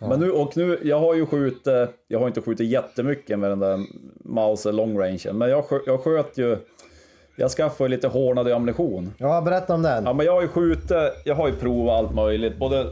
Men 0.00 0.20
nu, 0.20 0.30
och 0.30 0.56
nu, 0.56 0.78
jag 0.82 1.00
har 1.00 1.14
ju 1.14 1.26
skjutit, 1.26 1.66
jag 2.08 2.20
har 2.20 2.26
inte 2.26 2.40
skjutit 2.40 2.68
jättemycket 2.68 3.38
med 3.38 3.50
den 3.50 3.58
där 3.58 3.78
Mauser 4.24 4.72
long 4.72 4.98
range 4.98 5.32
men 5.32 5.50
jag, 5.50 5.64
skö, 5.64 5.78
jag 5.86 6.00
sköt 6.00 6.38
ju, 6.38 6.56
jag 7.36 7.50
skaffade 7.50 7.88
lite 7.90 8.08
hårdnade 8.08 8.56
ammunition. 8.56 9.12
Ja, 9.18 9.40
berätta 9.40 9.74
om 9.74 9.82
den. 9.82 10.04
Ja 10.04 10.12
men 10.12 10.26
jag 10.26 10.32
har 10.32 10.42
ju 10.42 10.48
skjutit, 10.48 10.92
jag 11.24 11.34
har 11.34 11.48
ju 11.48 11.54
provat 11.54 11.98
allt 11.98 12.14
möjligt, 12.14 12.58
både 12.58 12.86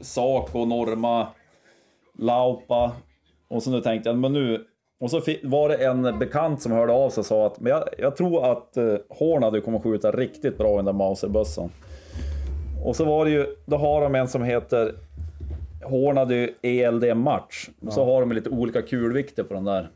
Saco, 0.00 0.64
Norma, 0.64 1.26
Laupa 2.18 2.92
och 3.48 3.62
så 3.62 3.70
nu 3.70 3.80
tänkte 3.80 4.08
jag, 4.08 4.18
men 4.18 4.32
nu, 4.32 4.64
och 5.00 5.10
så 5.10 5.20
var 5.42 5.68
det 5.68 5.76
en 5.76 6.18
bekant 6.18 6.62
som 6.62 6.72
hörde 6.72 6.92
av 6.92 7.10
sig 7.10 7.20
och 7.20 7.26
sa 7.26 7.46
att, 7.46 7.60
men 7.60 7.72
jag, 7.72 7.88
jag 7.98 8.16
tror 8.16 8.52
att 8.52 8.76
uh, 8.76 8.96
Hornady 9.08 9.60
kommer 9.60 9.78
skjuta 9.78 10.10
riktigt 10.10 10.58
bra 10.58 10.72
i 10.72 10.76
den 10.76 10.84
där 10.84 10.92
Mauser-bössan. 10.92 11.70
Och 12.84 12.96
så 12.96 13.04
var 13.04 13.24
det 13.24 13.30
ju, 13.30 13.46
då 13.66 13.76
har 13.76 14.00
de 14.00 14.14
en 14.14 14.28
som 14.28 14.42
heter 14.42 14.94
Hornady 15.84 16.50
ELD 16.62 17.16
Match. 17.16 17.68
Och 17.86 17.92
så 17.92 18.04
har 18.04 18.20
de 18.20 18.32
lite 18.32 18.50
olika 18.50 18.82
kulvikter 18.82 19.42
på 19.42 19.54
den 19.54 19.64
där. 19.64 19.90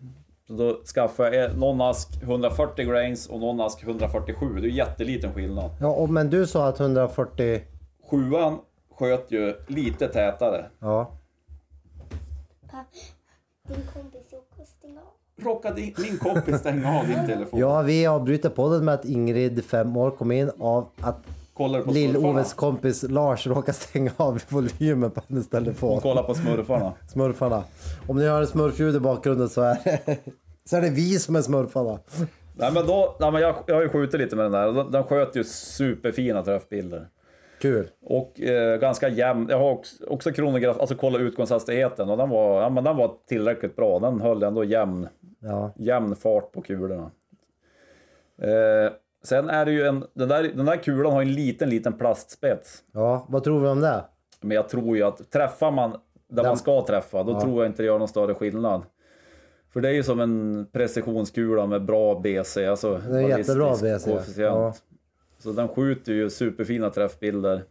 Så 0.46 0.52
då 0.52 0.80
skaffade 0.84 1.36
jag 1.36 1.58
någon 1.58 1.80
ask 1.80 2.22
140 2.22 2.86
grains 2.86 3.28
och 3.28 3.40
någon 3.40 3.60
ask 3.60 3.82
147. 3.82 4.54
Det 4.54 4.60
är 4.60 4.62
ju 4.62 4.76
jätteliten 4.76 5.34
skillnad. 5.34 5.70
Ja, 5.80 5.88
och, 5.88 6.10
men 6.10 6.30
du 6.30 6.46
sa 6.46 6.68
att 6.68 6.80
140... 6.80 7.60
Sjuan 8.10 8.58
sköt 8.94 9.30
ju 9.30 9.54
lite 9.66 10.08
tätare. 10.08 10.64
Ja. 10.78 11.12
Pa, 12.70 12.84
din 13.68 13.82
kompis 13.94 14.29
råkade 15.44 15.80
min 15.98 16.18
kompis 16.18 16.60
stänga 16.60 16.98
av 16.98 17.06
din 17.06 17.26
telefon? 17.26 17.60
Ja, 17.60 17.82
vi 17.82 18.06
avbryter 18.06 18.48
podden 18.48 18.84
med 18.84 18.94
att 18.94 19.04
Ingrid, 19.04 19.64
fem 19.64 19.96
år, 19.96 20.10
kom 20.10 20.32
in 20.32 20.50
av 20.58 20.88
att 21.00 21.26
Kollar 21.54 21.82
Lill-Oves 21.82 22.54
kompis 22.54 23.02
Lars 23.02 23.46
råkade 23.46 23.72
stänga 23.72 24.10
av 24.16 24.42
volymen 24.48 25.10
på 25.10 25.22
hennes 25.28 25.48
telefon. 25.48 26.00
Kolla 26.02 26.22
på 26.22 26.34
smurfarna. 26.34 26.92
Smurfarna. 27.08 27.64
Om 28.06 28.16
ni 28.16 28.26
hör 28.26 28.44
smurfljud 28.44 28.96
i 28.96 29.00
bakgrunden 29.00 29.48
så 29.48 29.62
är 29.62 29.76
det, 29.84 30.18
så 30.64 30.76
är 30.76 30.80
det 30.80 30.90
vi 30.90 31.18
som 31.18 31.36
är 31.36 31.42
smurfarna. 31.42 31.98
Nej 32.54 32.72
men 32.72 32.86
då, 32.86 33.16
nej, 33.20 33.32
men 33.32 33.42
jag, 33.42 33.54
jag 33.66 33.74
har 33.74 33.82
ju 33.82 33.88
skjutit 33.88 34.20
lite 34.20 34.36
med 34.36 34.44
den 34.44 34.52
där 34.52 34.72
den, 34.72 34.90
den 34.90 35.04
sköt 35.04 35.36
ju 35.36 35.44
superfina 35.44 36.42
träffbilder. 36.42 37.06
Kul. 37.60 37.88
Och 38.02 38.40
eh, 38.40 38.78
ganska 38.78 39.08
jämn. 39.08 39.46
Jag 39.50 39.58
har 39.58 39.70
också, 39.70 40.04
också 40.06 40.32
kronograf, 40.32 40.80
alltså 40.80 40.94
kolla 40.94 41.18
utgångshastigheten 41.18 42.10
och 42.10 42.16
den 42.16 42.28
var, 42.28 42.62
ja, 42.62 42.68
men 42.68 42.84
den 42.84 42.96
var 42.96 43.14
tillräckligt 43.28 43.76
bra. 43.76 43.98
Den 43.98 44.20
höll 44.20 44.42
ändå 44.42 44.64
jämn, 44.64 45.08
Ja. 45.40 45.72
jämn 45.76 46.16
fart 46.16 46.52
på 46.52 46.62
kulorna. 46.62 47.10
Eh, 48.38 48.92
sen 49.22 49.48
är 49.50 49.64
det 49.64 49.72
ju 49.72 49.82
en, 49.86 50.04
den 50.14 50.28
där, 50.28 50.42
den 50.42 50.66
där 50.66 50.76
kulan 50.76 51.12
har 51.12 51.22
en 51.22 51.32
liten, 51.32 51.70
liten 51.70 51.92
plastspets. 51.92 52.82
ja, 52.92 53.26
vad 53.28 53.44
tror 53.44 53.60
vi 53.60 53.68
om 53.68 53.80
det? 53.80 54.04
Men 54.40 54.54
jag 54.54 54.68
tror 54.68 54.96
ju 54.96 55.02
att 55.02 55.30
träffar 55.30 55.70
man 55.70 55.96
där 56.28 56.42
man 56.44 56.56
ska 56.56 56.86
träffa, 56.86 57.22
då 57.22 57.40
tror 57.40 57.62
jag 57.62 57.70
inte 57.70 57.82
det 57.82 57.86
gör 57.86 57.98
någon 57.98 58.08
större 58.08 58.34
skillnad. 58.34 58.82
För 59.72 59.80
det 59.80 59.88
är 59.88 59.92
ju 59.92 60.02
som 60.02 60.20
en 60.20 60.66
precisionskula 60.72 61.66
med 61.66 61.84
bra 61.84 62.20
BC, 62.20 62.66
alltså 62.66 62.98
Det 63.08 63.18
är 63.18 63.38
jättebra 63.38 63.70
BC, 63.70 64.10
koefficient. 64.10 64.38
ja. 64.38 64.74
Så 65.38 65.52
den 65.52 65.68
skjuter 65.68 66.12
ju 66.12 66.30
superfina 66.30 66.90
träffbilder 66.90 67.64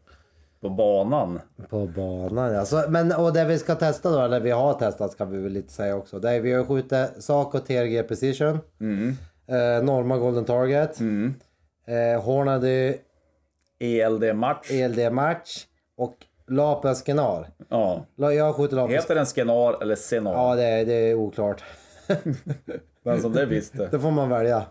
på 0.61 0.69
banan. 0.69 1.39
På 1.69 1.85
banan 1.85 2.53
ja. 2.53 2.65
Så, 2.65 2.83
men 2.89 3.11
och 3.11 3.33
det 3.33 3.45
vi 3.45 3.57
ska 3.57 3.75
testa 3.75 4.11
då, 4.11 4.19
eller 4.19 4.39
vi 4.39 4.51
har 4.51 4.73
testat 4.73 5.11
ska 5.11 5.25
vi 5.25 5.37
väl 5.37 5.51
lite 5.51 5.73
säga 5.73 5.95
också. 5.95 6.19
Det 6.19 6.31
är, 6.31 6.39
vi 6.39 6.53
har 6.53 6.65
skjutit 6.65 7.23
Saco 7.23 7.59
TRG 7.59 8.03
Precision. 8.03 8.59
Eh, 9.47 9.83
Norma 9.83 10.17
Golden 10.17 10.45
Target. 10.45 10.99
Eh, 11.87 12.21
Hornady 12.21 12.93
ELD 13.79 14.35
match. 14.35 14.71
ELD 14.71 15.13
Match. 15.13 15.65
Och 15.97 16.15
Lapes 16.47 17.07
Genar. 17.07 17.47
Ja. 17.69 18.05
Jag 18.15 18.45
har 18.45 18.53
skjutit 18.53 18.75
Lapes. 18.75 18.95
Heter 18.95 19.15
den 19.15 19.25
Skenar 19.25 19.81
eller 19.81 19.95
Senar? 19.95 20.33
Ja, 20.33 20.55
det 20.55 20.63
är, 20.63 20.85
det 20.85 20.93
är 20.93 21.15
oklart. 21.15 21.63
Den 23.03 23.21
som 23.21 23.33
det 23.33 23.45
visste. 23.45 23.87
Det 23.91 23.99
får 23.99 24.11
man 24.11 24.29
välja. 24.29 24.65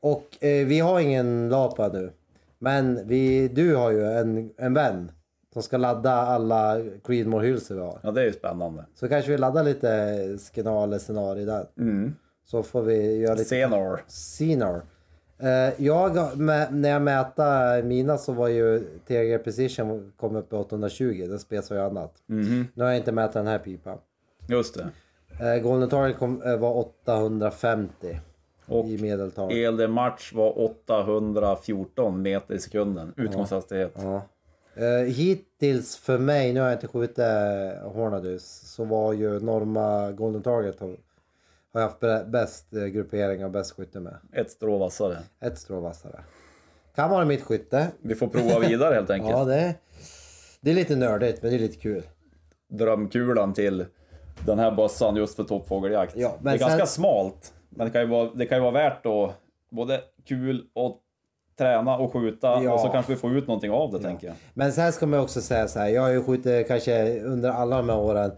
Och 0.00 0.44
eh, 0.44 0.66
vi 0.66 0.80
har 0.80 1.00
ingen 1.00 1.48
Lapa 1.48 1.88
nu. 1.88 2.12
Men 2.58 3.08
vi, 3.08 3.48
du 3.48 3.76
har 3.76 3.90
ju 3.90 4.04
en, 4.04 4.50
en 4.56 4.74
vän 4.74 5.12
som 5.58 5.62
ska 5.62 5.76
ladda 5.76 6.12
alla 6.12 6.76
Creedmoor-hylsor 6.78 7.74
vi 7.74 7.80
har. 7.80 7.98
Ja, 8.02 8.10
det 8.10 8.20
är 8.20 8.24
ju 8.24 8.32
spännande. 8.32 8.84
Så 8.94 9.08
kanske 9.08 9.30
vi 9.30 9.38
laddar 9.38 9.64
lite 9.64 9.88
Skenar 10.38 10.84
eller 10.84 10.98
Senar 10.98 11.38
i 11.38 11.44
den. 11.44 11.66
Så 12.44 12.62
får 12.62 12.82
vi 12.82 13.16
göra 13.16 13.34
lite 13.34 13.48
Senar. 13.48 14.00
Senar. 14.06 14.82
Eh, 15.38 15.84
jag, 15.84 16.16
när 16.70 16.88
jag 16.88 17.02
mätte 17.02 17.82
mina 17.84 18.18
så 18.18 18.32
var 18.32 18.48
ju 18.48 18.80
TG 19.06 19.38
Precision 19.38 20.12
kom 20.16 20.36
upp 20.36 20.52
i 20.52 20.56
820. 20.56 21.26
Den 21.28 21.38
spesar 21.38 21.74
ju 21.76 21.82
annat. 21.82 22.14
Mhm. 22.26 22.66
Nu 22.74 22.84
har 22.84 22.90
jag 22.90 22.98
inte 22.98 23.12
mätt 23.12 23.32
den 23.32 23.46
här 23.46 23.58
pipan. 23.58 23.98
Just 24.48 24.74
det. 24.74 24.88
Eh, 25.54 25.62
Golden 25.62 25.88
Target 25.88 26.18
kom, 26.18 26.42
eh, 26.42 26.56
var 26.56 26.76
850 26.76 28.20
Och 28.66 28.86
i 28.86 28.98
medeltal. 29.02 29.52
ELD 29.52 29.90
Match 29.90 30.32
var 30.32 30.58
814 30.58 32.22
meter 32.22 32.54
i 32.54 32.58
sekunden. 32.58 33.12
Utgångshastighet. 33.16 33.92
Ja. 33.96 34.22
Eh, 34.78 35.04
hittills 35.14 35.96
för 35.96 36.18
mig, 36.18 36.52
nu 36.52 36.60
har 36.60 36.66
jag 36.66 36.76
inte 36.76 36.88
skjutit 36.88 37.18
eh, 37.18 37.26
Hornadus, 37.92 38.44
så 38.74 38.84
var 38.84 39.12
ju 39.12 39.40
Norma 39.40 40.10
Golden 40.12 40.42
Target 40.42 40.80
har, 40.80 40.88
har 41.72 41.80
jag 41.80 41.80
haft 41.80 42.00
bä- 42.00 42.30
bäst 42.30 42.74
eh, 42.74 42.84
gruppering 42.84 43.44
och 43.44 43.50
bäst 43.50 43.72
skytte 43.76 44.00
med. 44.00 44.14
Ett 44.32 44.50
strå 44.50 44.78
vassare. 44.78 45.18
Ett 45.40 45.58
strå 45.58 45.80
vassare. 45.80 46.20
Kan 46.94 47.10
vara 47.10 47.24
mitt 47.24 47.42
skytte. 47.42 47.86
Vi 48.00 48.14
får 48.14 48.26
prova 48.28 48.58
vidare 48.58 48.94
helt 48.94 49.10
enkelt. 49.10 49.30
Ja, 49.30 49.44
det, 49.44 49.74
det 50.60 50.70
är 50.70 50.74
lite 50.74 50.96
nördigt 50.96 51.42
men 51.42 51.50
det 51.50 51.56
är 51.56 51.60
lite 51.60 51.78
kul. 51.78 52.02
Drömkulan 52.68 53.52
till 53.54 53.84
den 54.46 54.58
här 54.58 54.70
bössan 54.70 55.16
just 55.16 55.36
för 55.36 55.44
toppfågeljakt. 55.44 56.16
Ja, 56.16 56.36
det 56.42 56.50
är 56.50 56.58
ganska 56.58 56.78
sen- 56.78 56.86
smalt. 56.86 57.54
Men 57.70 57.86
det 57.86 57.92
kan 57.92 58.00
ju 58.02 58.08
vara, 58.08 58.30
det 58.34 58.46
kan 58.46 58.58
ju 58.58 58.62
vara 58.62 58.72
värt 58.72 59.06
att 59.06 59.34
både 59.70 60.00
kul 60.24 60.66
och 60.74 61.00
träna 61.58 61.96
och 61.96 62.12
skjuta 62.12 62.62
Ja. 62.62 62.72
och 62.74 62.80
så 62.80 62.88
kanske 62.88 63.12
vi 63.12 63.18
får 63.18 63.36
ut 63.36 63.46
någonting 63.46 63.70
av 63.70 63.92
det 63.92 63.98
tänker 63.98 64.26
jag. 64.26 64.36
Men 64.54 64.72
sen 64.72 64.92
ska 64.92 65.06
man 65.06 65.20
också 65.20 65.40
säga 65.40 65.68
så 65.68 65.78
här, 65.78 65.88
jag 65.88 66.02
har 66.02 66.10
ju 66.10 66.22
skjutit 66.24 66.68
kanske 66.68 67.20
under 67.20 67.50
alla 67.50 67.76
de 67.76 67.88
här 67.88 67.98
åren 67.98 68.30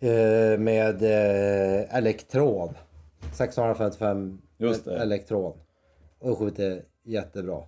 eh, 0.00 0.58
med 0.58 1.02
eh, 1.02 1.96
elektron. 1.96 2.74
655 3.32 4.38
Just 4.58 4.84
det. 4.84 4.96
elektron. 4.98 5.52
Och 6.20 6.38
skjutit 6.38 6.84
jättebra. 7.04 7.58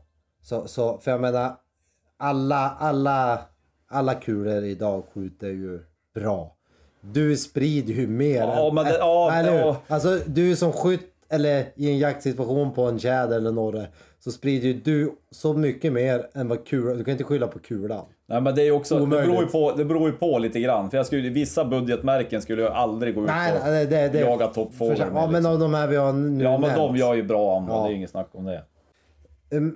Så, 0.42 0.68
så, 0.68 0.98
för 0.98 1.10
jag 1.10 1.20
menar, 1.20 1.52
alla, 2.18 2.76
alla, 2.78 3.38
alla 3.88 4.14
kulor 4.14 4.64
idag 4.64 5.02
skjuter 5.14 5.46
ju 5.48 5.80
bra. 6.14 6.56
Du 7.00 7.36
sprider 7.36 7.94
ju 7.94 8.06
mer. 8.06 8.40
Ja, 8.40 8.68
än- 8.68 8.74
men 8.74 8.84
det- 8.84 8.98
ja, 8.98 9.32
eller 9.32 9.58
ja. 9.58 9.76
Alltså 9.88 10.18
du 10.26 10.56
som 10.56 10.72
skytt 10.72 11.06
eller 11.28 11.64
i 11.76 11.90
en 11.90 11.98
jaktsituation 11.98 12.72
på 12.72 12.82
en 12.82 12.98
tjäder 12.98 13.36
eller 13.36 13.52
norre 13.52 13.86
så 14.24 14.30
sprider 14.32 14.68
ju 14.68 14.74
du 14.74 15.12
så 15.30 15.52
mycket 15.52 15.92
mer 15.92 16.26
än 16.34 16.48
vad 16.48 16.66
kulan... 16.66 16.98
Du 16.98 17.04
kan 17.04 17.12
inte 17.12 17.24
skylla 17.24 17.46
på 17.46 17.58
kulan. 17.58 18.04
Nej 18.26 18.40
men 18.40 18.54
det 18.54 18.62
är 18.62 18.64
ju 18.64 18.72
också, 18.72 18.98
det 18.98 19.06
beror, 19.06 19.42
ju 19.42 19.46
på, 19.46 19.72
det 19.72 19.84
beror 19.84 20.08
ju 20.10 20.16
på 20.16 20.38
lite 20.38 20.60
grann. 20.60 20.90
För 20.90 20.96
jag 20.96 21.06
skulle, 21.06 21.28
vissa 21.30 21.64
budgetmärken 21.64 22.42
skulle 22.42 22.62
jag 22.62 22.72
aldrig 22.72 23.14
gå 23.14 23.20
ut 23.20 23.26
Nej, 23.26 23.52
och 23.52 23.66
nej, 23.66 23.86
det, 23.86 24.08
det, 24.08 24.20
jaga 24.20 24.50
med. 24.56 24.56
Ja, 25.14 25.26
men 25.26 25.32
liksom. 25.32 25.46
av 25.52 25.58
de 25.58 25.74
här 25.74 25.86
vi 25.86 25.96
har 25.96 26.12
nu 26.12 26.44
Ja 26.44 26.50
men 26.50 26.60
nämnt. 26.60 26.76
de 26.76 26.96
gör 26.96 27.14
ju 27.14 27.22
bra 27.22 27.56
ammo, 27.56 27.72
Ja. 27.72 27.82
det 27.86 27.92
är 27.92 27.96
inget 27.96 28.10
snack 28.10 28.28
om 28.32 28.44
det. 28.44 28.64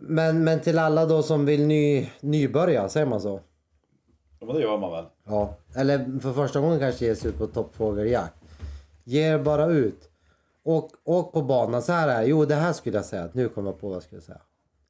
Men, 0.00 0.44
men 0.44 0.60
till 0.60 0.78
alla 0.78 1.06
då 1.06 1.22
som 1.22 1.46
vill 1.46 1.66
ny, 1.66 2.08
nybörja, 2.20 2.88
säger 2.88 3.06
man 3.06 3.20
så? 3.20 3.40
Ja 4.40 4.46
men 4.46 4.56
det 4.56 4.62
gör 4.62 4.78
man 4.78 4.92
väl. 4.92 5.04
Ja. 5.26 5.54
Eller 5.76 6.20
för 6.20 6.32
första 6.32 6.60
gången 6.60 6.78
kanske 6.78 7.04
ge 7.04 7.14
sig 7.14 7.30
ut 7.30 7.38
på 7.38 7.46
toppfågeljakt. 7.46 8.34
Ge 9.04 9.20
er 9.22 9.38
bara 9.38 9.66
ut. 9.66 10.10
Och 10.64 10.90
åk 11.04 11.32
på 11.32 11.42
banan. 11.42 11.82
Så 11.82 11.92
här 11.92 12.08
är. 12.08 12.26
Jo, 12.26 12.44
det 12.44 12.54
här 12.54 12.72
skulle 12.72 12.96
jag 12.96 13.04
säga. 13.04 13.28
Nu 13.32 13.48
kommer 13.48 13.70
jag 13.70 13.80
på 13.80 13.86
vad 13.88 13.96
jag 13.96 14.02
skulle 14.02 14.20
säga. 14.20 14.40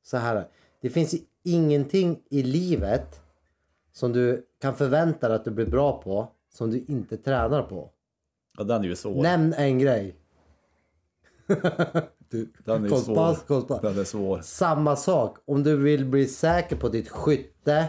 Så 0.02 0.16
här 0.16 0.36
är 0.36 0.48
det. 0.80 0.90
Finns 0.90 1.14
ingenting 1.42 2.20
i 2.30 2.42
livet 2.42 3.20
som 3.92 4.12
du 4.12 4.46
kan 4.60 4.74
förvänta 4.74 5.28
dig 5.28 5.36
att 5.36 5.44
du 5.44 5.50
blir 5.50 5.66
bra 5.66 6.02
på 6.02 6.28
som 6.50 6.70
du 6.70 6.84
inte 6.88 7.16
tränar 7.16 7.62
på. 7.62 7.90
Ja 8.58 8.64
den 8.64 8.82
är 8.84 8.88
ju 8.88 8.96
svår. 8.96 9.22
Nämn 9.22 9.52
en 9.52 9.78
grej. 9.78 10.16
Den 12.64 12.80
är 12.80 12.84
ju 12.84 12.88
Kostpass, 12.88 13.36
svår. 13.38 13.46
kostpass. 13.46 13.80
Den 13.82 13.98
är 13.98 14.04
svår. 14.04 14.40
Samma 14.42 14.96
sak. 14.96 15.38
Om 15.44 15.62
du 15.62 15.76
vill 15.76 16.04
bli 16.04 16.26
säker 16.26 16.76
på 16.76 16.88
ditt 16.88 17.08
skytte 17.08 17.86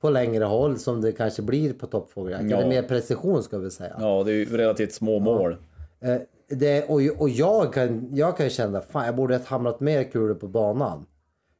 på 0.00 0.10
längre 0.10 0.44
håll 0.44 0.78
som 0.78 1.00
det 1.00 1.12
kanske 1.12 1.42
blir 1.42 1.72
på 1.72 1.86
toppfågeljakt. 1.86 2.50
Ja. 2.50 2.56
Eller 2.56 2.68
mer 2.68 2.82
precision 2.82 3.42
ska 3.42 3.58
vi 3.58 3.70
säga. 3.70 3.96
Ja 4.00 4.22
det 4.24 4.30
är 4.30 4.34
ju 4.34 4.56
relativt 4.56 4.92
små 4.92 5.18
mål. 5.18 5.56
Eh, 6.00 6.16
det, 6.50 6.84
och 6.88 7.00
och 7.18 7.28
jag, 7.28 7.72
kan, 7.72 8.08
jag 8.12 8.36
kan 8.36 8.50
känna 8.50 8.80
fan 8.80 9.06
jag 9.06 9.16
borde 9.16 9.36
ha 9.36 9.44
hamrat 9.44 9.80
mer 9.80 10.04
kulor 10.04 10.34
på 10.34 10.48
banan. 10.48 11.06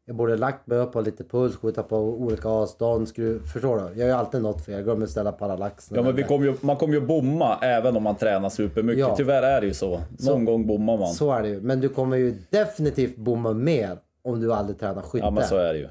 Jag 0.04 0.16
borde 0.16 0.32
ha 0.32 0.38
lagt 0.38 0.66
mig 0.66 0.78
upp 0.78 0.92
på 0.92 1.00
lite 1.00 1.24
puls, 1.24 1.56
skjuta 1.56 1.82
på 1.82 1.96
olika 1.98 2.48
avstånd. 2.48 3.08
Skruv, 3.08 3.46
förstår 3.46 3.76
du? 3.78 4.00
Jag 4.00 4.06
ju 4.08 4.12
alltid 4.14 4.42
något 4.42 4.64
fel. 4.64 4.74
Jag 4.74 4.84
glömmer 4.84 5.06
ställa 5.06 5.32
parallaxen. 5.32 5.96
Ja 5.96 6.02
men 6.02 6.16
vi 6.16 6.22
kommer 6.22 6.46
ju, 6.46 6.54
man 6.60 6.76
kommer 6.76 6.94
ju 6.94 7.00
bomma 7.00 7.58
även 7.62 7.96
om 7.96 8.02
man 8.02 8.16
tränar 8.16 8.48
supermycket. 8.48 9.00
Ja. 9.00 9.16
Tyvärr 9.16 9.42
är 9.42 9.60
det 9.60 9.66
ju 9.66 9.74
så. 9.74 10.00
Någon 10.18 10.44
gång 10.44 10.66
bommar 10.66 10.96
man. 10.98 11.08
Så 11.08 11.32
är 11.32 11.42
det 11.42 11.48
ju. 11.48 11.60
Men 11.60 11.80
du 11.80 11.88
kommer 11.88 12.16
ju 12.16 12.34
definitivt 12.50 13.16
bomma 13.16 13.52
mer 13.52 13.98
om 14.22 14.40
du 14.40 14.52
aldrig 14.52 14.78
tränar 14.78 15.02
skytte. 15.02 15.26
Ja 15.26 15.30
men 15.30 15.44
så 15.44 15.56
är 15.56 15.72
det 15.72 15.78
ju. 15.78 15.88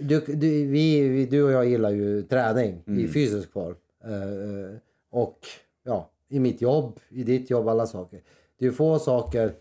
Du, 0.00 0.20
du, 0.20 0.66
vi, 0.66 1.26
du 1.30 1.42
och 1.42 1.52
jag 1.52 1.66
gillar 1.66 1.90
ju 1.90 2.22
träning 2.22 2.82
Mm. 2.86 3.04
i 3.04 3.08
fysisk 3.08 3.52
form. 3.52 3.74
Eh, 4.04 4.78
och 5.12 5.38
ja, 5.84 6.10
i 6.28 6.40
mitt 6.40 6.62
jobb, 6.62 7.00
i 7.08 7.24
ditt 7.24 7.50
jobb, 7.50 7.68
alla 7.68 7.86
saker. 7.86 8.20
Det 8.58 8.66
är 8.66 8.70
få 8.70 8.98
saker 8.98 9.54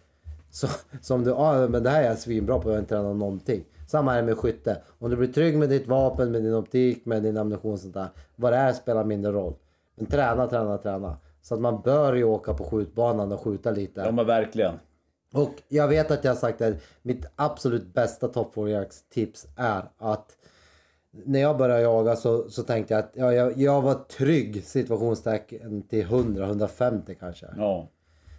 som, 0.49 0.69
som 1.01 1.23
du, 1.23 1.33
ah, 1.33 1.67
men 1.67 1.83
det 1.83 1.89
här 1.89 2.03
är 2.03 2.07
jag 2.07 2.17
svinbra 2.17 2.59
på, 2.59 2.69
jag 2.69 2.73
har 2.73 2.79
inte 2.79 2.95
tränat 2.95 3.15
någonting. 3.15 3.65
Samma 3.87 4.13
är 4.13 4.21
det 4.21 4.25
med 4.25 4.37
skytte. 4.37 4.81
Om 4.99 5.09
du 5.09 5.15
blir 5.15 5.27
trygg 5.27 5.57
med 5.57 5.69
ditt 5.69 5.87
vapen, 5.87 6.31
med 6.31 6.43
din 6.43 6.53
optik, 6.53 7.05
med 7.05 7.23
din 7.23 7.37
ammunition 7.37 7.73
och 7.73 7.79
sånt 7.79 7.93
där. 7.93 8.07
Vad 8.35 8.53
det 8.53 8.57
är 8.57 8.73
spelar 8.73 9.03
mindre 9.03 9.31
roll. 9.31 9.53
Men 9.95 10.05
träna, 10.05 10.47
träna, 10.47 10.77
träna. 10.77 11.17
Så 11.41 11.55
att 11.55 11.61
man 11.61 11.81
bör 11.81 12.13
ju 12.13 12.23
åka 12.23 12.53
på 12.53 12.63
skjutbanan 12.63 13.31
och 13.31 13.41
skjuta 13.41 13.71
lite. 13.71 14.01
Ja 14.01 14.11
men 14.11 14.25
verkligen. 14.25 14.73
Och 15.33 15.53
jag 15.67 15.87
vet 15.87 16.11
att 16.11 16.23
jag 16.23 16.31
har 16.31 16.37
sagt 16.37 16.59
det, 16.59 16.77
mitt 17.01 17.25
absolut 17.35 17.93
bästa 17.93 18.27
toppfågeljaktstips 18.27 19.47
är 19.55 19.89
att 19.97 20.36
när 21.25 21.39
jag 21.39 21.57
började 21.57 21.81
jaga 21.81 22.15
så, 22.15 22.49
så 22.49 22.63
tänkte 22.63 22.93
jag 22.93 22.99
att 22.99 23.11
ja, 23.13 23.33
jag, 23.33 23.57
jag 23.57 23.81
var 23.81 23.93
trygg 23.93 24.63
situationstecken 24.63 25.81
till 25.81 26.05
100-150 26.05 27.15
kanske. 27.19 27.45
Ja. 27.57 27.89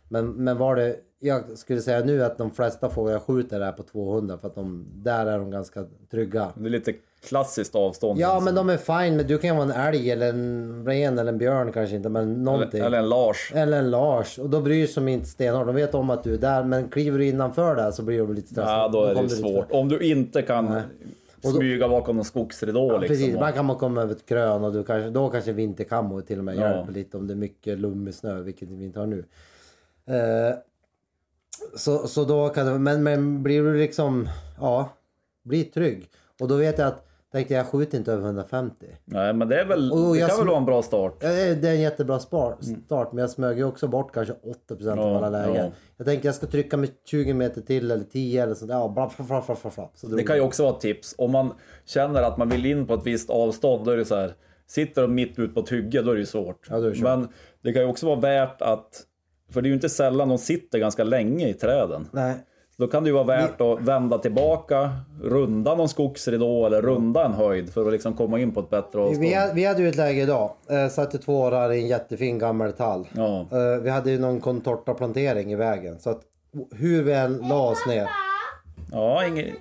Men, 0.08 0.30
men 0.30 0.58
var 0.58 0.76
det, 0.76 0.96
jag 1.20 1.58
skulle 1.58 1.80
säga 1.80 2.04
nu 2.04 2.24
att 2.24 2.38
de 2.38 2.50
flesta 2.50 2.90
fåglar 2.90 3.12
jag 3.12 3.22
skjuter 3.22 3.60
är 3.60 3.72
på 3.72 3.82
200 3.82 4.38
för 4.38 4.48
att 4.48 4.54
de, 4.54 4.86
där 4.94 5.26
är 5.26 5.38
de 5.38 5.50
ganska 5.50 5.84
trygga. 6.10 6.52
Det 6.56 6.66
är 6.66 6.70
lite 6.70 6.92
klassiskt 7.28 7.74
avstånd. 7.74 8.20
Ja 8.20 8.40
men 8.40 8.54
det. 8.54 8.60
de 8.60 8.70
är 8.70 8.76
fine, 8.76 9.16
men 9.16 9.26
du 9.26 9.38
kan 9.38 9.50
ju 9.50 9.56
vara 9.56 9.74
en 9.74 9.94
älg 9.94 10.10
eller 10.10 10.28
en 10.28 10.86
ren 10.86 11.18
eller 11.18 11.32
en 11.32 11.38
björn 11.38 11.72
kanske 11.72 11.96
inte 11.96 12.08
men 12.08 12.44
någonting. 12.44 12.80
eller, 12.80 12.86
eller 12.86 12.98
en 12.98 13.08
Lars. 13.08 13.52
Eller 13.54 13.78
en 13.78 13.90
Lars. 13.90 14.38
Och 14.38 14.50
då 14.50 14.60
bryr 14.60 14.86
sig 14.86 15.04
de 15.04 15.08
inte 15.08 15.26
stenhårt. 15.26 15.66
De 15.66 15.74
vet 15.74 15.94
om 15.94 16.10
att 16.10 16.24
du 16.24 16.34
är 16.34 16.38
där. 16.38 16.64
Men 16.64 16.88
kliver 16.88 17.18
du 17.18 17.26
innanför 17.26 17.76
där 17.76 17.90
så 17.90 18.02
blir 18.02 18.18
de 18.18 18.34
lite 18.34 18.48
stressade. 18.48 18.78
Ja 18.78 18.88
då 18.88 19.04
är 19.04 19.08
det 19.08 19.14
du 19.14 19.22
lite 19.22 19.36
svårt. 19.36 19.66
Om 19.70 19.88
du 19.88 19.98
inte 19.98 20.42
kan 20.42 20.80
Och 21.43 21.53
då- 21.53 21.59
smyga 21.59 21.89
bakom 21.89 22.16
någon 22.16 22.24
skogsridå 22.24 22.99
liksom. 22.99 23.09
Precis, 23.16 23.34
ibland 23.34 23.55
kan 23.55 23.64
man 23.64 23.76
komma 23.76 24.03
över 24.03 24.14
ett 24.14 24.26
krön 24.26 24.64
och 24.64 24.72
du 24.72 24.84
kanske, 24.84 25.11
då 25.11 25.28
kanske 25.30 25.53
vinterkammo 25.53 26.20
till 26.20 26.39
och 26.39 26.45
med 26.45 26.57
Ja. 26.57 26.61
hjälper 26.76 26.93
lite 26.93 27.16
om 27.16 27.26
det 27.26 27.34
är 27.34 27.36
mycket 27.36 27.78
lummig 27.78 28.14
snö, 28.14 28.41
vilket 28.43 28.70
vi 28.70 28.84
inte 28.84 28.99
har 29.01 29.07
nu. 29.07 29.24
Eh, 30.07 30.57
så, 31.76 32.07
så 32.09 32.24
då 32.24 32.49
kan 32.49 32.66
det, 32.66 32.78
men, 32.78 33.03
men 33.03 33.43
blir 33.43 33.62
du 33.62 33.74
liksom, 33.78 34.28
ja, 34.61 34.89
bli 35.43 35.64
trygg. 35.64 36.11
Och 36.41 36.49
då 36.49 36.57
vet 36.57 36.78
jag 36.78 36.89
att, 36.89 37.09
tänkte 37.32 37.54
jag 37.54 37.66
skjuter 37.66 37.98
inte 37.98 38.12
över 38.12 38.24
150. 38.24 38.86
Nej 39.04 39.32
men 39.34 39.48
det 39.48 39.60
är 39.60 39.64
väl, 39.64 39.92
Och 39.92 40.14
det 40.14 40.28
kan 40.28 40.38
väl 40.38 40.46
vara 40.46 40.56
en 40.58 40.64
bra 40.64 40.82
start. 40.82 41.16
Ja, 41.20 41.28
Det 41.28 41.68
är 41.68 41.72
en 41.74 41.80
jättebra 41.80 42.18
Mm. 42.42 42.82
start, 42.86 43.12
men 43.12 43.20
jag 43.22 43.30
smög 43.30 43.58
ju 43.58 43.64
också 43.64 43.88
bort 43.88 44.14
kanske 44.14 44.34
80% 44.68 44.98
av 45.00 45.10
Ja, 45.10 45.16
alla 45.16 45.30
lägen. 45.30 45.54
ja. 45.64 45.70
Jag 45.96 46.06
tänkte 46.06 46.28
jag 46.28 46.34
ska 46.34 46.46
trycka 46.46 46.76
mig 46.76 46.90
20 47.04 47.34
meter 47.34 47.60
till 47.60 47.90
eller 47.90 48.04
10 48.04 48.42
eller 48.42 48.54
sånt. 48.54 48.70
Ja, 48.70 48.88
bla, 48.88 49.10
bla, 49.16 49.42
bla, 49.46 49.56
bla. 49.74 49.88
Så 49.94 50.06
Det 50.06 50.22
kan 50.22 50.36
ju 50.36 50.42
också 50.42 50.62
vara 50.62 50.74
ett 50.74 50.80
tips. 50.80 51.14
Om 51.18 51.32
man 51.32 51.52
känner 51.84 52.22
att 52.22 52.38
man 52.38 52.48
vill 52.48 52.66
in 52.66 52.86
på 52.86 52.94
ett 52.94 53.06
visst 53.06 53.30
avstånd, 53.30 53.84
då 53.84 53.90
är 53.90 53.96
det 53.96 54.04
så 54.04 54.16
här. 54.16 54.34
Sitter 54.66 55.02
de 55.02 55.14
mitt 55.14 55.38
ut 55.38 55.54
på 55.54 55.60
ett 55.60 55.72
hygge, 55.72 56.02
då 56.02 56.10
är 56.10 56.14
det 56.14 56.20
ju 56.20 56.26
svårt. 56.26 56.66
Ja, 56.70 56.80
det. 56.80 57.02
Men 57.02 57.28
det 57.62 57.72
kan 57.72 57.82
ju 57.82 57.88
också 57.88 58.06
vara 58.06 58.20
värt 58.20 58.62
att, 58.62 59.02
för 59.52 59.62
det 59.62 59.66
är 59.66 59.68
ju 59.68 59.74
inte 59.74 59.88
sällan 59.88 60.28
de 60.28 60.38
sitter 60.38 60.78
ganska 60.78 61.04
länge 61.04 61.48
i 61.48 61.52
träden. 61.54 62.08
Nej, 62.12 62.34
Då 62.78 62.86
kan 62.86 63.02
det 63.04 63.08
ju 63.08 63.14
vara 63.14 63.24
värt 63.24 63.60
att 63.60 63.80
vända 63.80 64.18
tillbaka, 64.18 64.90
runda 65.22 65.74
någon 65.74 65.88
skogsridå 65.88 66.66
eller 66.66 66.82
runda 66.82 67.24
en 67.24 67.32
höjd 67.32 67.72
för 67.72 67.86
att 67.86 67.92
liksom 67.92 68.14
komma 68.14 68.40
in 68.40 68.52
på 68.54 68.60
ett 68.60 68.70
bättre 68.70 69.00
avstånd. 69.00 69.20
Vi, 69.20 69.34
ha- 69.34 69.52
vi 69.54 69.64
hade 69.64 69.82
ju 69.82 69.88
ett 69.88 69.96
läge 69.96 70.22
idag. 70.22 70.50
Eh, 70.70 70.88
satte 70.88 71.18
två 71.18 71.40
årar 71.40 71.72
i 71.72 71.80
en 71.80 71.86
jättefin 71.86 72.38
gammal 72.38 72.72
tall. 72.72 73.08
Ja. 73.12 73.40
Eh, 73.52 73.82
vi 73.82 73.90
hade 73.90 74.10
ju 74.10 74.18
någon 74.18 74.40
contorta-plantering 74.40 75.52
i 75.52 75.56
vägen. 75.56 75.98
Så 76.00 76.10
att 76.10 76.20
hur 76.76 77.02
vi 77.02 77.12
än 77.12 77.38
la 77.38 77.70
oss 77.70 77.86
ner. 77.86 78.08
Ja, 78.92 79.24
eller? 79.24 79.54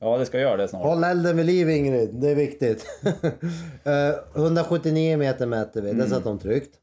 ja, 0.00 0.18
det 0.18 0.26
ska 0.26 0.40
göra 0.40 0.56
det 0.56 0.68
snart. 0.68 0.82
Håll 0.82 1.04
elden 1.04 1.36
vid 1.36 1.46
liv 1.46 1.70
Ingrid, 1.70 2.10
det 2.14 2.30
är 2.30 2.34
viktigt. 2.34 2.86
Eh, 3.84 4.40
179 4.42 5.16
meter 5.16 5.46
mäter 5.46 5.82
vi, 5.82 5.90
Mm. 5.90 6.02
det 6.04 6.10
satt 6.10 6.24
de 6.24 6.38
tryggt. 6.38 6.74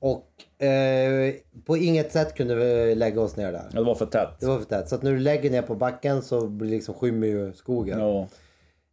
Och 0.00 0.26
eh, 0.53 0.53
på 1.64 1.76
inget 1.76 2.12
sätt 2.12 2.34
kunde 2.34 2.54
vi 2.54 2.94
lägga 2.94 3.20
oss 3.20 3.36
ner 3.36 3.52
där. 3.52 3.68
Ja, 3.72 3.78
Det 3.80 3.84
var 3.86 3.94
för 3.94 4.06
tätt. 4.06 4.40
Det 4.40 4.46
var 4.46 4.58
för 4.58 4.64
tätt. 4.64 4.88
Så 4.88 4.94
att 4.94 5.02
när 5.02 5.10
du 5.12 5.18
lägger 5.18 5.50
ner 5.50 5.62
på 5.62 5.74
backen 5.74 6.22
så 6.22 6.46
blir 6.46 6.70
liksom 6.70 6.94
skymmer 6.94 7.26
ju 7.26 7.52
skogen. 7.52 7.98
Ja. 8.00 8.20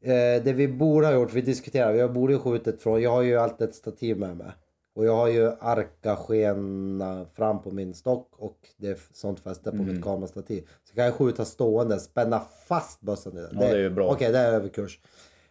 Eh, 0.03 0.43
det 0.43 0.53
vi 0.53 0.67
borde 0.67 1.07
ha 1.07 1.13
gjort, 1.13 1.34
vi 1.34 1.41
diskuterar, 1.41 1.93
vi 1.93 2.07
borde 2.07 2.34
ju 2.34 2.39
skjutit 2.39 2.82
från, 2.82 3.01
jag 3.01 3.11
har 3.11 3.22
ju 3.22 3.38
alltid 3.38 3.69
ett 3.69 3.76
stativ 3.76 4.17
med 4.17 4.38
mig. 4.38 4.51
Och 4.95 5.05
jag 5.05 5.15
har 5.15 5.28
ju 5.28 5.51
arka-skena 5.59 7.26
fram 7.34 7.61
på 7.61 7.72
min 7.72 7.93
stock 7.93 8.28
och 8.38 8.57
det 8.78 8.88
är 8.88 8.97
sånt 9.13 9.39
fäste 9.39 9.72
på 9.72 9.78
Mm. 9.78 9.88
mitt 9.95 10.03
kamerastativ. 10.03 10.67
Så 10.89 10.95
kan 10.95 11.05
jag 11.05 11.13
skjuta 11.13 11.45
stående, 11.45 11.99
spänna 11.99 12.41
fast 12.67 13.01
bössan 13.01 13.38
i 13.38 13.41
den. 13.41 13.49
Ja, 13.53 13.59
det 13.59 13.67
är 13.74 13.78
ju 13.78 13.89
bra. 13.89 14.11
Okej, 14.11 14.32
det 14.32 14.39
är 14.39 14.53
överkurs. 14.53 14.99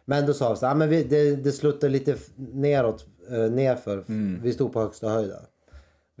Men 0.05 0.25
då 0.25 0.33
sa 0.33 0.49
vi 0.49 0.55
så 0.59 0.65
ah, 0.67 0.73
men 0.73 0.89
vi, 0.89 1.03
det, 1.03 1.35
det 1.35 1.51
sluttar 1.51 1.89
lite 1.89 2.15
neråt, 2.53 3.05
eh, 3.29 3.37
nerför. 3.51 4.03
Mm. 4.09 4.39
Vi 4.43 4.53
stod 4.53 4.73
på 4.73 4.79
högsta 4.81 5.09
höjden. 5.09 5.37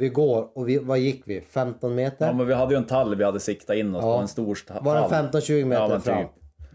Vi 0.01 0.09
går 0.09 0.47
och 0.57 0.69
vi, 0.69 0.77
vad 0.77 0.99
gick 0.99 1.23
vi? 1.25 1.41
15 1.41 1.95
meter? 1.95 2.25
Ja 2.27 2.33
men 2.33 2.47
vi 2.47 2.53
hade 2.53 2.73
ju 2.73 2.77
en 2.77 2.83
tall 2.85 3.15
vi 3.15 3.23
hade 3.23 3.39
siktat 3.39 3.75
in 3.75 3.95
oss 3.95 4.01
på, 4.01 4.07
en 4.09 4.27
stor 4.27 4.57
tall. 4.67 4.83
det 4.83 4.89
15-20 4.89 5.65
meter 5.65 5.81
Ja, 5.81 5.87
men 5.87 6.01
fram? 6.01 6.23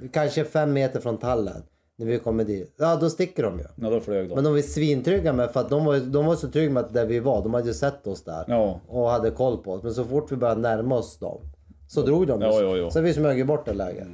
typ. 0.01 0.13
Kanske 0.13 0.45
5 0.45 0.73
meter 0.73 1.01
från 1.01 1.17
tallen. 1.19 1.63
När 1.99 2.07
vi 2.07 2.19
kommer 2.19 2.45
dit. 2.45 2.75
Ja, 2.79 2.97
då 2.97 3.11
sticker 3.11 3.43
de 3.43 3.59
ju. 3.59 3.65
Ja 3.77 3.91
då 3.91 4.01
flög 4.01 4.29
de. 4.29 4.35
Men 4.35 4.45
de 4.45 4.53
var 4.53 4.61
svintrygga 4.61 5.33
med 5.33 5.51
för 5.51 5.61
att 5.61 5.69
de 5.71 5.85
var, 5.85 5.97
de 5.97 6.27
var 6.27 6.35
så 6.35 6.49
trygga 6.49 6.73
med 6.73 6.85
att 6.85 6.95
där 6.95 7.07
vi 7.07 7.21
var. 7.21 7.43
De 7.43 7.55
hade 7.55 7.67
ju 7.67 7.75
sett 7.75 8.07
oss 8.07 8.25
där. 8.25 8.45
Ja. 8.49 8.81
Och 8.89 9.09
hade 9.11 9.31
koll 9.31 9.57
på 9.59 9.73
oss. 9.73 9.83
Men 9.83 9.95
så 9.95 10.05
fort 10.05 10.33
vi 10.33 10.37
började 10.37 10.61
närma 10.61 10.95
oss 10.95 11.19
dem. 11.19 11.41
Så 11.89 12.03
drog 12.03 12.27
de 12.27 12.41
Ja, 12.43 12.49
oss. 12.49 12.61
ja, 12.61 12.77
ja. 12.77 12.91
Så 12.91 13.01
vi 13.01 13.15
smög 13.15 13.39
ju 13.39 13.45
bort 13.45 13.65
det 13.67 13.75
läget. 13.75 14.07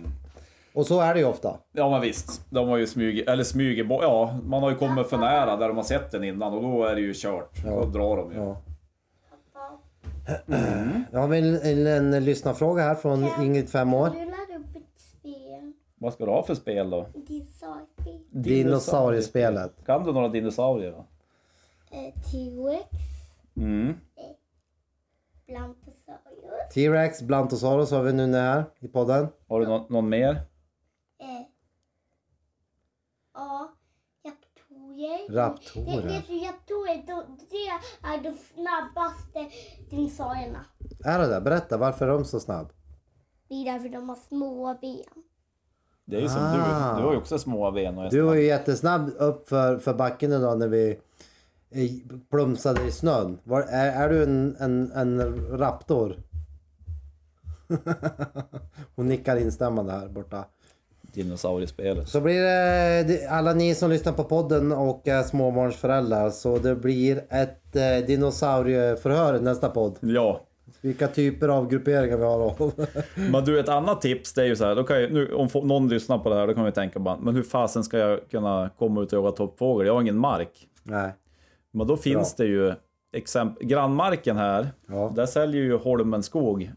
Och 0.75 0.87
så 0.87 1.01
är 1.01 1.15
det 1.15 1.21
ju 1.21 1.27
ofta. 1.27 1.57
Ja 1.73 1.91
men 1.91 2.01
visst, 2.01 2.41
de 2.51 2.69
har 2.69 2.77
ju 2.77 2.87
smugit, 2.87 3.29
eller 3.29 3.45
smugit 3.45 3.89
bort, 3.89 4.03
ja 4.03 4.39
man 4.45 4.63
har 4.63 4.71
ju 4.71 4.77
kommit 4.77 5.07
för 5.07 5.19
nära 5.19 5.57
där 5.57 5.69
de 5.69 5.77
har 5.77 5.85
sett 5.85 6.11
den 6.11 6.25
innan 6.25 6.53
och 6.55 6.63
då 6.63 6.85
är 6.85 6.95
det 6.95 7.01
ju 7.01 7.13
kört. 7.15 7.65
Då 7.65 7.85
drar 7.85 8.17
de 8.17 8.33
ju. 8.33 8.55
Ja. 10.27 10.37
Jag 11.13 11.21
har 11.21 11.35
en, 11.35 11.87
en, 11.87 11.87
en 12.15 12.25
lyssnarfråga 12.25 12.83
här 12.83 12.95
från 12.95 13.25
Ingrid, 13.43 13.69
5 13.71 13.95
år. 13.95 14.11
Du 14.11 14.25
laddar 14.25 14.59
upp 14.59 14.77
ett 14.77 15.01
spel. 15.01 15.73
Vad 15.95 16.13
ska 16.13 16.25
du 16.25 16.31
ha 16.31 16.43
för 16.43 16.55
spel 16.55 16.91
då? 16.91 17.07
Dinosauriespel. 17.15 18.21
Dinosauriespelet. 18.31 19.85
Kan 19.87 20.05
du 20.05 20.13
några 20.13 20.29
dinosaurier 20.29 20.91
då? 20.91 21.07
Eh, 21.91 22.15
T-Rex. 22.31 22.89
Mm. 23.57 23.95
Blantosaurus. 25.47 26.75
T-Rex, 26.75 27.23
Blantosaurus 27.23 27.91
har 27.91 28.03
vi 28.03 28.13
nu 28.13 28.33
här 28.37 28.65
i 28.81 28.89
podden. 28.89 29.29
Har 29.49 29.61
du 29.61 29.67
någon, 29.67 29.93
någon 29.93 30.09
mer? 30.09 30.31
Eh, 31.19 31.47
ja, 33.35 33.73
raptorer. 35.31 35.35
Raptorer. 35.35 36.03
Det, 36.03 36.23
du, 36.29 36.39
raptorer, 36.47 37.07
de, 37.07 37.39
det 37.51 37.67
är 38.09 38.23
de 38.23 38.37
snabbaste 38.55 39.55
dinosaurierna. 39.91 40.65
Är 41.05 41.19
det 41.19 41.27
det? 41.27 41.41
Berätta, 41.41 41.77
varför 41.77 42.07
är 42.09 42.13
de 42.13 42.25
så 42.25 42.41
snabb? 42.41 42.73
Det 43.49 43.55
är 43.55 43.73
därför 43.73 43.89
de 43.89 44.09
har 44.09 44.17
små 44.29 44.79
ben. 44.81 45.23
Det 46.05 46.17
är 46.17 46.21
ju 46.21 46.29
som 46.29 46.41
Ah. 46.43 46.93
du, 46.95 47.01
du 47.01 47.07
har 47.07 47.13
ju 47.13 47.19
också 47.19 47.39
små 47.39 47.71
ben 47.71 47.99
och 47.99 48.05
är 48.05 48.11
Du 48.11 48.21
var 48.21 48.35
ju 48.35 48.45
jättesnabb 48.47 49.11
upp 49.19 49.49
för, 49.49 49.79
för 49.79 49.95
backen 49.95 50.33
idag 50.33 50.59
när 50.59 50.69
vi 50.69 50.91
eh, 51.71 51.91
plumsade 52.31 52.83
i 52.87 52.91
snön. 52.93 53.39
Var, 53.45 53.61
är, 53.63 53.93
är 54.03 54.09
du 54.09 54.23
en, 54.23 54.57
en, 54.61 54.93
en 54.93 55.21
raptor? 55.59 56.23
Hon 58.97 59.09
nickar 59.09 59.37
instämmande 59.37 59.93
här 59.93 60.09
borta. 60.09 60.45
Dinosauriespelet. 61.15 62.09
Så 62.09 62.21
blir 62.21 62.41
det 62.41 63.29
alla 63.31 63.53
ni 63.55 63.75
som 63.75 63.91
lyssnar 63.91 64.13
på 64.13 64.25
podden 64.25 64.73
och 64.73 65.09
är 65.09 65.23
småbarnsföräldrar 65.23 66.31
så 66.31 66.59
det 66.59 66.75
blir 66.77 67.25
ett 67.31 67.77
eh, 67.77 68.07
dinosaurieförhör 68.07 69.37
i 69.37 69.41
nästa 69.41 69.69
podd. 69.69 69.99
Ja. 70.01 70.41
Vilka 70.81 71.09
typer 71.09 71.49
av 71.49 71.69
grupperingar 71.69 72.17
vi 72.17 72.25
har 72.25 72.39
då. 72.39 72.73
Men 73.33 73.45
du, 73.45 73.61
ett 73.61 73.69
annat 73.69 74.01
tips 74.01 74.35
det 74.35 74.43
är 74.43 74.47
ju 74.47 74.57
så 74.57 74.65
här, 74.65 74.75
då 74.75 74.85
kan 74.85 75.01
jag, 75.03 75.13
nu, 75.13 75.33
om 75.35 75.49
någon 75.69 75.89
lyssnar 75.89 76.19
på 76.19 76.29
det 76.29 76.35
här 76.35 76.47
då 76.47 76.55
kan 76.55 76.65
vi 76.65 76.73
tänka 76.73 76.99
bara, 76.99 77.17
men 77.17 77.35
hur 77.35 77.43
fasen 77.43 77.85
ska 77.85 77.99
jag 77.99 78.21
kunna 78.31 78.71
komma 78.79 79.03
ut 79.03 79.13
och 79.13 79.19
jaga 79.19 79.31
toppfågel? 79.33 79.87
Jag 79.87 79.95
har 79.95 80.01
ingen 80.01 80.19
mark. 80.19 80.69
Nej. 80.83 81.11
Men 81.73 81.87
då 81.87 81.97
finns 81.97 82.35
det 82.35 82.45
ju 82.47 82.75
exempel, 83.13 83.67
grannmarken 83.67 84.37
här, 84.37 84.69
Ja. 84.89 85.13
där 85.17 85.27
säljer 85.27 85.63
ju 85.63 85.77
Holmen 85.77 86.23
Skog 86.23 86.73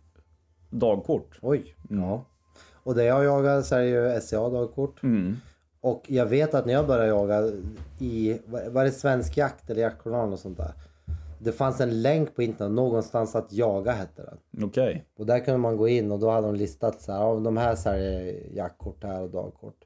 dagkort. 0.70 1.40
Oj. 1.42 1.76
Ja. 1.90 2.26
Och 2.86 2.96
det 2.96 3.04
jag 3.04 3.24
jagar 3.24 3.62
så 3.62 3.76
är 3.76 3.80
det 3.80 4.14
ju 4.14 4.22
SCA 4.22 4.50
dagkort. 4.50 5.04
Mm. 5.04 5.36
Och 5.82 6.04
jag 6.08 6.26
vet 6.26 6.54
att 6.54 6.66
när 6.66 6.74
jag 6.74 6.88
började 6.88 7.08
jaga 7.08 7.52
i, 8.00 8.38
var 8.48 8.84
det 8.84 8.92
Svensk 8.92 9.38
Jakt 9.38 9.70
eller 9.70 9.82
Jaktjournalen 9.82 10.34
och 10.34 10.40
sånt 10.40 10.58
där. 10.58 10.72
Det 11.40 11.52
fanns 11.52 11.82
en 11.82 12.02
länk 12.02 12.36
på 12.36 12.44
internet, 12.44 12.74
någonstans 12.74 13.36
att 13.36 13.54
jaga 13.54 13.92
hette 13.92 14.24
den. 14.24 14.66
Okej. 14.66 15.06
Och 15.18 15.26
där 15.26 15.40
kunde 15.40 15.58
man 15.58 15.78
gå 15.78 15.88
in 15.88 16.12
och 16.12 16.20
då 16.20 16.30
hade 16.30 16.48
de 16.48 16.56
listat 16.56 17.02
så 17.02 17.12
här, 17.12 17.20
ja, 17.20 17.36
de 17.36 17.58
här 17.58 17.76
säljer 17.76 18.44
jaktkort 18.54 19.04
här 19.04 19.22
och 19.22 19.30
dagkort. 19.30 19.86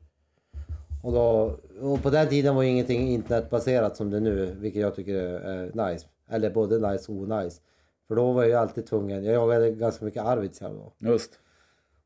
Och, 1.03 1.11
då, 1.11 1.55
och 1.81 2.03
på 2.03 2.09
den 2.09 2.27
tiden 2.27 2.55
var 2.55 2.63
ju 2.63 2.69
ingenting 2.69 3.09
internetbaserat 3.09 3.97
som 3.97 4.09
det 4.09 4.17
är 4.17 4.21
nu, 4.21 4.55
vilket 4.59 4.81
jag 4.81 4.95
tycker 4.95 5.15
är 5.15 5.89
nice. 5.91 6.07
Eller 6.29 6.49
både 6.49 6.91
nice 6.91 7.11
och 7.11 7.17
onajs. 7.17 7.61
För 8.07 8.15
då 8.15 8.31
var 8.31 8.41
jag 8.41 8.49
ju 8.49 8.55
alltid 8.55 8.85
tvungen, 8.85 9.23
jag 9.23 9.33
jagade 9.33 9.71
ganska 9.71 10.05
mycket 10.05 10.23
Arvidsjaur 10.23 10.73
då. 10.73 11.09
Just. 11.09 11.39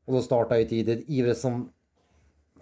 Och 0.04 0.12
då 0.14 0.22
startade 0.22 0.54
jag 0.54 0.62
ju 0.62 0.68
tidigt, 0.68 1.04
ivrig 1.08 1.36
som 1.36 1.68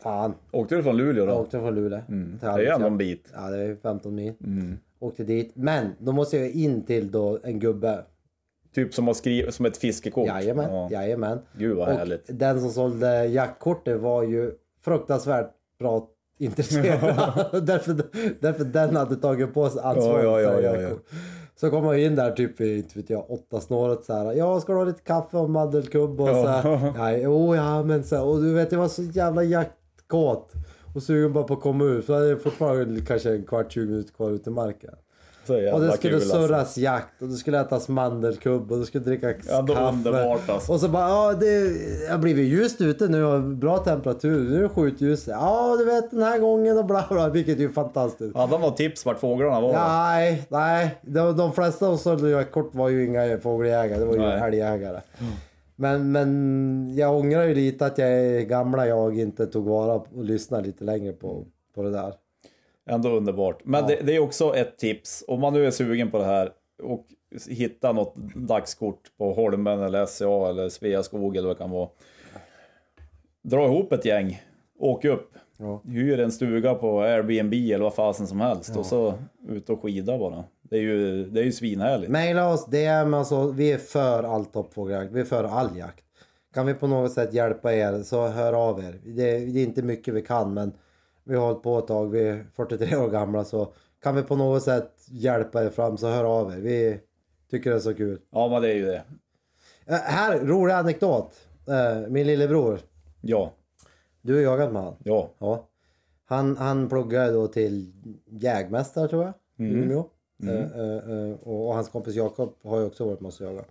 fan. 0.02 0.34
Åkte 0.50 0.74
du 0.76 0.82
från 0.82 0.96
Luleå 0.96 1.24
Jag 1.26 1.34
då? 1.36 1.40
åkte 1.40 1.58
från 1.60 1.74
Luleå 1.74 2.00
till 2.06 2.38
Det 2.40 2.46
är 2.46 2.74
ändå 2.74 2.86
en 2.86 2.98
bit. 2.98 3.30
Ja, 3.34 3.50
det 3.50 3.58
är 3.62 3.74
15 3.76 4.14
mil. 4.14 4.34
Åkte 4.98 5.24
dit. 5.24 5.50
Men 5.54 5.86
då 5.98 6.12
måste 6.12 6.36
jag 6.38 6.50
in 6.50 6.82
till 6.82 7.10
då 7.10 7.38
en 7.42 7.58
gubbe. 7.58 8.04
Typ 8.74 8.94
som, 8.94 9.14
skriva, 9.14 9.50
som 9.52 9.66
ett 9.66 9.76
fiskekort. 9.76 10.26
Jajamän, 10.28 10.70
Ja. 10.74 10.88
jajamän. 10.90 11.38
Gud 11.58 11.76
vad 11.76 11.88
Och 11.88 11.94
härligt. 11.94 12.24
den 12.38 12.60
som 12.60 12.70
sålde 12.70 13.26
jaktkortet 13.26 14.00
var 14.00 14.22
ju 14.22 14.52
fruktansvärt 14.80 15.50
bra 15.78 16.08
intresserad. 16.38 17.00
därför, 17.66 17.96
därför 18.40 18.64
den 18.64 18.96
hade 18.96 19.16
tagit 19.16 19.54
på 19.54 19.68
sig 19.70 19.80
ansvaret 19.84 20.24
Ja, 20.24 20.40
ja, 20.40 20.52
ja, 20.52 20.60
ja, 20.60 20.80
jaktkort. 20.80 21.08
Så 21.56 21.70
kom 21.70 21.84
man 21.84 21.98
in 21.98 22.16
där 22.16 22.30
typ 22.30 22.60
i, 22.60 22.76
inte 22.76 22.98
vet 22.98 23.10
jag, 23.10 23.30
åtta 23.30 23.60
snåret 23.60 24.04
så 24.04 24.12
här. 24.12 24.32
Ja, 24.32 24.60
ska 24.60 24.72
du 24.72 24.78
ha 24.78 24.84
lite 24.84 25.02
kaffe 25.02 25.36
och 25.36 25.50
mandelkubb 25.50 26.20
och 26.20 26.28
så 26.28 26.46
här. 26.46 26.92
Ja, 26.96 27.12
jo, 27.16 27.54
ja, 27.54 27.82
men 27.82 28.04
så 28.04 28.16
här. 28.16 28.24
Och 28.24 28.42
du 28.42 28.54
vet, 28.54 28.72
jag 28.72 28.78
var 28.78 28.88
så 28.88 29.02
jävla 29.02 29.42
jaktkåt. 29.42 30.52
Och 30.94 31.02
sugen 31.02 31.32
bara 31.32 31.44
på 31.44 31.54
att 31.54 31.60
komma 31.60 31.84
ut. 31.84 32.04
Så 32.04 32.14
hade 32.14 32.28
jag 32.28 32.42
fortfarande 32.42 33.00
kanske 33.00 33.30
en 33.30 33.44
kvart, 33.44 33.72
20 33.72 33.86
minuter 33.86 34.12
kvar 34.12 34.30
ut 34.30 34.46
i 34.46 34.50
marken. 34.50 34.94
Och 35.48 35.80
det 35.80 35.92
skulle 35.92 36.12
kul, 36.12 36.14
alltså. 36.14 36.36
surras 36.36 36.78
jakt 36.78 37.22
och 37.22 37.28
det 37.28 37.34
skulle 37.34 37.60
ätas 37.60 37.88
mandelkubb 37.88 38.72
och 38.72 38.78
det 38.78 38.86
skulle 38.86 39.04
drickas 39.04 39.36
Ja, 39.48 39.66
kaffe. 39.66 39.80
underbart, 39.96 40.48
alltså. 40.48 40.72
Och 40.72 40.80
så 40.80 40.88
bara, 40.88 41.08
ja 41.08 41.34
det 41.40 42.10
har 42.10 42.18
blivit 42.18 42.46
ljust 42.48 42.80
ute 42.80 43.08
nu 43.08 43.24
och 43.24 43.42
bra 43.42 43.78
temperatur. 43.78 44.50
Nu 44.50 44.58
är 44.58 44.62
det 44.62 44.68
skjutljus. 44.68 45.28
Ja 45.28 45.76
du 45.78 45.84
vet 45.84 46.10
den 46.10 46.22
här 46.22 46.38
gången 46.38 46.78
och 46.78 46.84
bla 46.86 47.04
bla. 47.10 47.28
Vilket 47.28 47.56
är 47.56 47.60
ju 47.60 47.72
fantastiskt. 47.72 48.36
Hade 48.36 48.52
de 48.52 48.60
något 48.60 48.76
tips 48.76 49.06
vart 49.06 49.20
fåglarna 49.20 49.60
var? 49.60 49.72
Nej, 49.72 50.46
nej. 50.48 50.98
De, 51.02 51.36
de 51.36 51.52
flesta 51.52 51.86
som 51.86 51.98
sålde 51.98 52.30
jaktkort 52.30 52.74
var 52.74 52.88
ju 52.88 53.04
inga 53.06 53.38
fågeljägare. 53.38 53.98
Det 53.98 54.04
var 54.04 54.14
ju 54.14 54.20
Nej. 54.20 54.40
älgjägare. 54.40 55.00
Men, 55.76 56.12
men 56.12 56.92
jag 56.96 57.16
ångrar 57.16 57.42
ju 57.42 57.54
lite 57.54 57.86
att 57.86 57.98
jag 57.98 58.42
gamla 58.48 58.86
jag 58.86 59.18
inte 59.18 59.46
tog 59.46 59.64
vara 59.64 59.94
och 59.94 60.24
lyssnade 60.24 60.66
lite 60.66 60.84
längre 60.84 61.12
på, 61.12 61.44
på 61.74 61.82
det 61.82 61.90
där. 61.90 62.14
Ändå 62.90 63.08
underbart. 63.08 63.60
Men 63.64 63.86
det, 63.86 63.96
det 64.02 64.16
är 64.16 64.18
också 64.20 64.56
ett 64.56 64.78
tips, 64.78 65.24
om 65.28 65.40
man 65.40 65.52
nu 65.52 65.66
är 65.66 65.70
sugen 65.70 66.10
på 66.10 66.18
det 66.18 66.24
här 66.24 66.52
och 66.82 67.06
hitta 67.48 67.92
något 67.92 68.14
dagskort 68.34 69.00
på 69.18 69.32
Holmen 69.32 69.80
eller 69.82 70.06
SCA 70.06 70.48
eller 70.48 70.68
Sveaskog 70.68 71.36
eller 71.36 71.48
vad 71.48 71.56
det 71.56 71.60
kan 71.60 71.70
vara. 71.70 71.88
Dra 73.42 73.64
ihop 73.66 73.92
ett 73.92 74.04
gäng, 74.04 74.42
åk 74.78 75.04
upp, 75.04 75.28
Ja. 75.58 75.82
hyr 75.84 76.20
en 76.20 76.32
stuga 76.32 76.74
på 76.74 77.00
Airbnb 77.00 77.52
eller 77.54 77.78
vad 77.84 77.94
fasen 77.94 78.26
som 78.26 78.40
helst 78.40 78.76
och 78.76 78.86
så 78.86 79.14
ut 79.48 79.70
och 79.70 79.82
skida 79.82 80.18
bara. 80.18 80.44
Det 80.62 80.76
är 80.76 80.80
ju, 80.80 81.24
det 81.24 81.40
är 81.40 81.44
ju 81.44 81.52
svinhärligt. 81.52 82.10
Maila 82.12 82.52
oss, 82.52 82.66
DM 82.66 83.14
alltså, 83.14 83.50
vi 83.50 83.72
är 83.72 83.78
för 83.78 84.22
all 84.22 84.44
toppfågeljakt, 84.44 85.12
vi 85.12 85.20
är 85.20 85.24
för 85.24 85.44
all 85.44 85.76
jakt. 85.78 86.04
Kan 86.54 86.66
vi 86.66 86.74
på 86.74 86.86
något 86.86 87.12
sätt 87.12 87.34
hjälpa 87.34 87.74
er 87.74 88.02
så 88.02 88.28
hör 88.28 88.52
av 88.52 88.78
er. 88.84 89.00
Det, 89.04 89.38
det 89.38 89.60
är 89.60 89.64
inte 89.64 89.82
mycket 89.82 90.14
vi 90.14 90.22
kan 90.22 90.54
men 90.54 90.72
vi 91.24 91.36
har 91.36 91.46
hållit 91.46 91.62
på 91.62 91.78
ett 91.78 91.86
tag, 91.86 92.10
vi 92.10 92.28
är 92.28 92.46
43 92.56 92.96
år 92.96 93.08
gamla 93.08 93.44
så 93.44 93.72
kan 94.02 94.14
vi 94.16 94.22
på 94.22 94.36
något 94.36 94.62
sätt 94.62 94.92
hjälpa 95.08 95.64
er 95.64 95.70
fram 95.70 95.96
så 95.96 96.08
hör 96.08 96.24
av 96.24 96.52
er. 96.52 96.56
Vi 96.56 97.00
tycker 97.50 97.70
det 97.70 97.76
är 97.76 97.80
så 97.80 97.94
kul. 97.94 98.20
Ja 98.30 98.48
men 98.48 98.62
det 98.62 98.68
är 98.68 98.74
ju 98.74 98.84
det. 98.86 99.02
Äh, 99.86 99.94
här, 99.96 100.38
rolig 100.38 100.74
anekdot. 100.74 101.34
Äh, 101.68 102.08
min 102.10 102.26
lillebror, 102.26 102.78
Ja, 103.20 103.52
du 104.22 104.34
har 104.34 104.40
jagat 104.40 104.72
med 104.72 104.82
han. 104.82 104.94
ja. 105.04 105.30
Ja. 105.38 105.68
Han, 106.24 106.56
han 106.56 106.88
pluggade 106.88 107.32
då 107.32 107.46
till 107.46 107.92
jägmästare 108.26 109.08
tror 109.08 109.24
jag, 109.24 109.32
i 109.68 109.70
Umeå. 109.72 110.04
Eh, 110.42 110.50
eh, 110.50 110.96
eh, 110.96 111.32
och, 111.42 111.66
och 111.68 111.74
hans 111.74 111.88
kompis 111.88 112.14
Jakob 112.14 112.54
har 112.64 112.78
ju 112.80 112.86
också 112.86 113.04
varit 113.04 113.20
med 113.20 113.28
oss 113.28 113.40
och 113.40 113.46
jagat. 113.46 113.68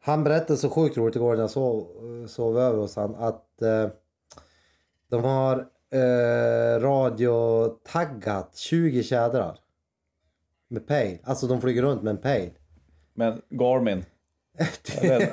Han 0.00 0.24
berättade 0.24 0.56
så 0.56 0.70
sjukt 0.70 0.96
roligt 0.96 1.16
igår 1.16 1.34
när 1.34 1.40
jag 1.40 1.50
sov, 1.50 1.86
sov 2.26 2.58
över 2.58 2.78
hos 2.78 2.96
han 2.96 3.14
att 3.14 3.62
eh, 3.62 3.88
de 5.08 5.24
har 5.24 5.66
eh, 5.94 6.80
radiotaggat 6.80 8.56
20 8.56 9.02
tjädrar. 9.02 9.58
Med 10.68 10.86
pejl. 10.86 11.18
Alltså 11.22 11.46
de 11.46 11.60
flyger 11.60 11.82
runt 11.82 12.02
med 12.02 12.10
en 12.10 12.16
pejl. 12.16 12.50
Men 13.14 13.42
Garmin, 13.50 14.04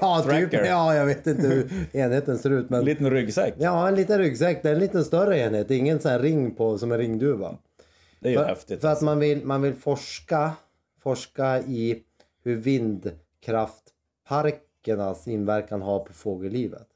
ja, 0.02 0.26
typ, 0.30 0.54
ja, 0.54 0.96
jag 0.96 1.06
vet 1.06 1.28
inte 1.28 1.48
hur 1.48 1.88
enheten 1.94 2.38
ser 2.38 2.50
ut 2.50 2.70
men... 2.70 2.80
en 2.80 2.86
liten 2.86 3.12
ryggsäck. 3.12 3.54
Ja, 3.58 3.88
en 3.88 3.96
liten 3.96 4.20
ryggsäck. 4.20 4.64
Det 4.64 4.70
är 4.70 4.74
en 4.74 4.80
lite 4.80 5.04
större 5.04 5.40
enhet. 5.40 5.72
Ingen 5.72 6.00
sån 6.00 6.12
här 6.12 6.20
ring 6.20 6.56
på 6.56 6.78
som 6.78 6.92
en 6.92 6.98
ringduva. 6.98 7.58
Det 8.20 8.28
är 8.28 8.32
ju 8.32 8.38
För, 8.38 8.46
häftigt. 8.46 8.82
för 8.82 8.88
att 8.88 9.02
man 9.02 9.20
vill, 9.20 9.46
man 9.46 9.62
vill 9.62 9.74
forska 9.74 10.52
forska 11.02 11.60
i 11.60 12.04
hur 12.44 12.56
vindkraftparkernas 12.56 15.28
inverkan 15.28 15.82
har 15.82 16.00
på 16.00 16.14
fågellivet. 16.14 16.88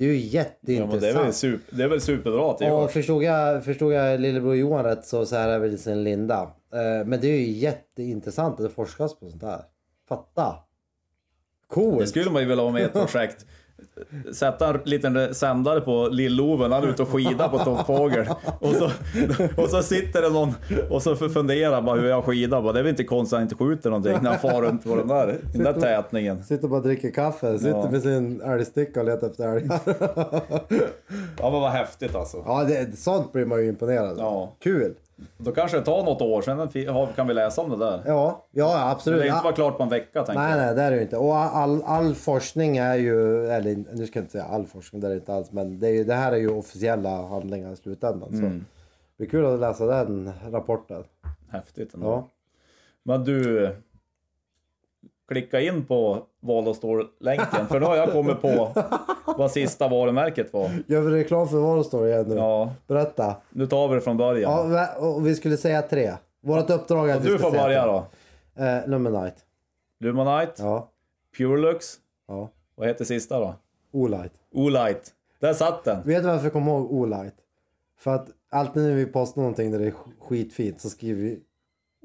Det 0.00 0.06
är 0.06 0.08
ju 0.08 0.18
Ja, 0.18 0.20
jätteintressant. 0.32 0.90
men 0.92 1.00
det, 1.00 1.08
är 1.20 1.24
väl 1.24 1.32
super, 1.32 1.76
det 1.76 1.82
är 1.84 1.88
väl 1.88 2.00
superbra 2.00 2.50
att 2.50 2.58
det 2.58 2.64
görs. 2.64 2.90
förstod 2.92 3.22
jag, 3.22 3.64
förstod 3.64 3.92
jag 3.92 4.20
lillebror 4.20 4.56
Johan 4.56 4.84
rätt 4.84 5.04
så, 5.04 5.26
så 5.26 5.36
här 5.36 5.48
är 5.48 5.58
väl 5.58 5.78
sin 5.78 6.04
Linda. 6.04 6.42
Eh, 6.72 7.06
men 7.06 7.20
det 7.20 7.26
är 7.28 7.38
ju 7.38 7.50
jätteintressant 7.50 8.60
att 8.60 8.66
det 8.66 8.70
forskas 8.74 9.14
på 9.20 9.30
sånt 9.30 9.42
här. 9.42 9.60
Fatta! 10.08 10.56
Coolt! 11.68 11.98
Det 12.00 12.06
skulle 12.06 12.30
man 12.30 12.42
ju 12.42 12.48
vilja 12.48 12.64
ha 12.64 12.70
med 12.70 12.82
i 12.82 12.84
ett 12.84 12.92
projekt. 12.92 13.46
Sätta 14.32 14.68
en 14.74 14.80
liten 14.84 15.34
sändare 15.34 15.80
på 15.80 16.08
Lill-Ove 16.08 16.62
han 16.62 16.72
är 16.84 16.88
ute 16.88 17.02
och 17.02 17.08
skidar 17.08 17.48
på 17.48 17.58
toppfågel. 17.58 18.26
Och 18.58 18.74
så, 18.74 18.90
och 19.56 19.68
så 19.68 19.82
sitter 19.82 20.22
det 20.22 20.28
någon 20.30 20.54
och 20.90 21.02
så 21.02 21.16
funderar 21.16 21.82
bara 21.82 22.00
hur 22.00 22.08
jag 22.08 22.24
skidar. 22.24 22.62
Bara, 22.62 22.72
det 22.72 22.78
är 22.78 22.82
väl 22.82 22.90
inte 22.90 23.04
konstigt 23.04 23.32
att 23.34 23.38
han 23.38 23.42
inte 23.42 23.54
skjuter 23.54 23.90
någonting 23.90 24.16
när 24.22 24.30
han 24.30 24.38
far 24.38 24.62
runt 24.62 24.84
på 24.84 24.96
den 24.96 25.08
där, 25.08 25.38
den 25.52 25.64
där 25.64 25.72
tätningen. 25.72 26.44
Sitter 26.44 26.64
och 26.64 26.70
bara 26.70 26.80
dricker 26.80 27.10
kaffe, 27.10 27.58
sitter 27.58 27.70
Ja. 27.70 27.90
med 27.90 28.02
sin 28.02 28.40
älgsticka 28.40 29.00
och 29.00 29.06
letar 29.06 29.26
efter 29.30 29.48
älgar. 29.56 29.80
Ja 31.38 31.50
men 31.50 31.60
vad 31.60 31.70
häftigt 31.70 32.14
alltså. 32.14 32.42
ja, 32.46 32.64
det, 32.64 32.98
sånt 32.98 33.32
blir 33.32 33.44
man 33.44 33.60
ju 33.60 33.68
imponerad 33.68 34.10
av. 34.10 34.18
Ja. 34.18 34.52
Kul! 34.62 34.94
Då 35.38 35.52
kanske 35.52 35.78
det 35.78 35.84
tar 35.84 36.02
något 36.02 36.22
år, 36.22 36.42
sen 36.42 37.12
kan 37.16 37.26
vi 37.26 37.34
läsa 37.34 37.62
om 37.62 37.70
det 37.70 37.76
där. 37.76 38.02
Ja, 38.06 38.46
ja 38.50 38.90
absolut. 38.90 39.20
Det 39.20 39.26
är 39.26 39.32
inte 39.32 39.44
vara 39.44 39.54
klart 39.54 39.76
på 39.76 39.82
en 39.82 39.88
vecka 39.88 40.22
tänker 40.22 40.42
Nej, 40.42 40.50
jag. 40.50 40.66
nej, 40.66 40.74
det 40.74 40.82
är 40.82 40.90
det 40.90 41.02
inte. 41.02 41.16
Och 41.16 41.36
all, 41.36 41.82
all 41.82 42.14
forskning 42.14 42.76
är 42.76 42.94
ju, 42.94 43.46
eller 43.46 43.84
nu 43.92 44.06
ska 44.06 44.18
jag 44.18 44.24
inte 44.24 44.32
säga 44.32 44.44
all 44.44 44.66
forskning, 44.66 45.00
det 45.00 45.06
är 45.06 45.10
det 45.10 45.16
inte 45.16 45.34
alls, 45.34 45.52
men 45.52 45.78
det, 45.78 45.88
är, 45.88 46.04
det 46.04 46.14
här 46.14 46.32
är 46.32 46.36
ju 46.36 46.50
officiella 46.50 47.26
handlingar 47.26 47.72
i 47.72 47.76
slutändan. 47.76 48.28
Så 48.28 48.42
det 48.42 48.60
blir 49.16 49.28
kul 49.28 49.46
att 49.46 49.60
läsa 49.60 49.86
den 49.86 50.32
rapporten. 50.50 51.04
Häftigt 51.50 51.94
ändå. 51.94 52.06
Ja. 52.06 52.28
Men 53.02 53.24
du, 53.24 53.68
klicka 55.30 55.60
in 55.60 55.84
på 55.84 56.22
Val 56.40 56.68
och 56.68 56.76
länken 57.20 57.66
för 57.68 57.80
nu 57.80 57.86
har 57.86 57.96
jag 57.96 58.12
kommit 58.12 58.40
på 58.42 58.68
vad 59.38 59.50
sista 59.50 59.88
varumärket 59.88 60.52
var. 60.52 60.70
Gör 60.86 61.00
vi 61.00 61.10
reklam 61.22 61.48
för 61.48 61.56
Varostore 61.56 62.08
igen 62.08 62.24
nu? 62.28 62.34
Ja, 62.34 62.72
Berätta. 62.86 63.36
nu 63.50 63.66
tar 63.66 63.88
vi 63.88 63.94
det 63.94 64.00
från 64.00 64.16
början. 64.16 64.72
Ja, 64.72 64.88
och 64.98 65.26
vi 65.26 65.34
skulle 65.34 65.56
säga 65.56 65.82
tre. 65.82 66.12
Vårt 66.40 66.70
uppdrag 66.70 67.10
är 67.10 67.14
att 67.16 67.24
vi 67.24 67.28
du 67.28 67.38
får 67.38 67.50
börja 67.50 67.86
då. 67.86 68.04
Eh, 68.64 68.86
Luminite. 68.88 69.36
Lumonite, 70.00 70.52
Ja. 70.62 70.88
Purelux, 71.38 71.86
Ja. 72.28 72.48
vad 72.74 72.88
heter 72.88 73.04
sista 73.04 73.40
då? 73.40 73.54
Olight. 73.92 74.32
Olight. 74.52 75.10
Där 75.40 75.52
satt 75.54 75.84
den. 75.84 76.02
Vet 76.04 76.22
du 76.22 76.28
varför 76.28 76.44
jag 76.44 76.52
kommer 76.52 76.72
ihåg 76.72 76.92
Olight? 76.92 77.34
För 77.98 78.14
att 78.14 78.28
alltid 78.50 78.82
när 78.82 78.94
vi 78.94 79.06
postar 79.06 79.40
någonting 79.42 79.70
där 79.70 79.78
det 79.78 79.86
är 79.86 79.94
skitfint 80.20 80.80
så 80.80 80.90
skriver 80.90 81.22
vi 81.22 81.40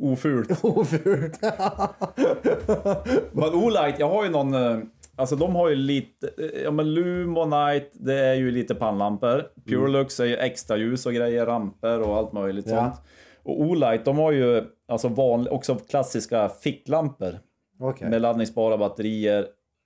Ofult. 0.01 0.51
ofult. 0.63 1.39
Men 3.31 3.53
Olight, 3.53 3.99
jag 3.99 4.09
har 4.09 4.23
ju 4.23 4.29
någon... 4.29 4.53
eh, 4.53 4.79
Alltså 5.17 5.35
de 5.35 5.55
har 5.55 5.69
ju 5.69 5.75
lite... 5.75 6.27
eh, 6.37 6.61
Ja 6.63 6.71
men 6.71 6.93
Lumonite, 6.93 7.89
det 7.93 8.19
är 8.19 8.33
ju 8.33 8.51
lite 8.51 8.75
pannlampor. 8.75 9.43
Purelux 9.67 10.19
är 10.19 10.25
ju 10.25 10.35
extra 10.37 10.77
ljus 10.77 11.05
och 11.05 11.13
grejer, 11.13 11.45
ramper 11.45 11.99
och 12.01 12.15
allt 12.17 12.33
möjligt 12.33 12.67
Ja. 12.67 12.77
sånt. 12.77 12.95
Och 13.43 13.61
Olight, 13.61 14.05
de 14.05 14.17
har 14.17 14.31
ju 14.31 14.63
alltså 14.87 15.07
vanliga, 15.07 15.53
också 15.53 15.75
klassiska 15.75 16.49
ficklampor. 16.49 17.39
Okej. 17.79 18.09
Med 18.09 18.21
laddningsbara 18.21 18.77
batterier. 18.77 19.39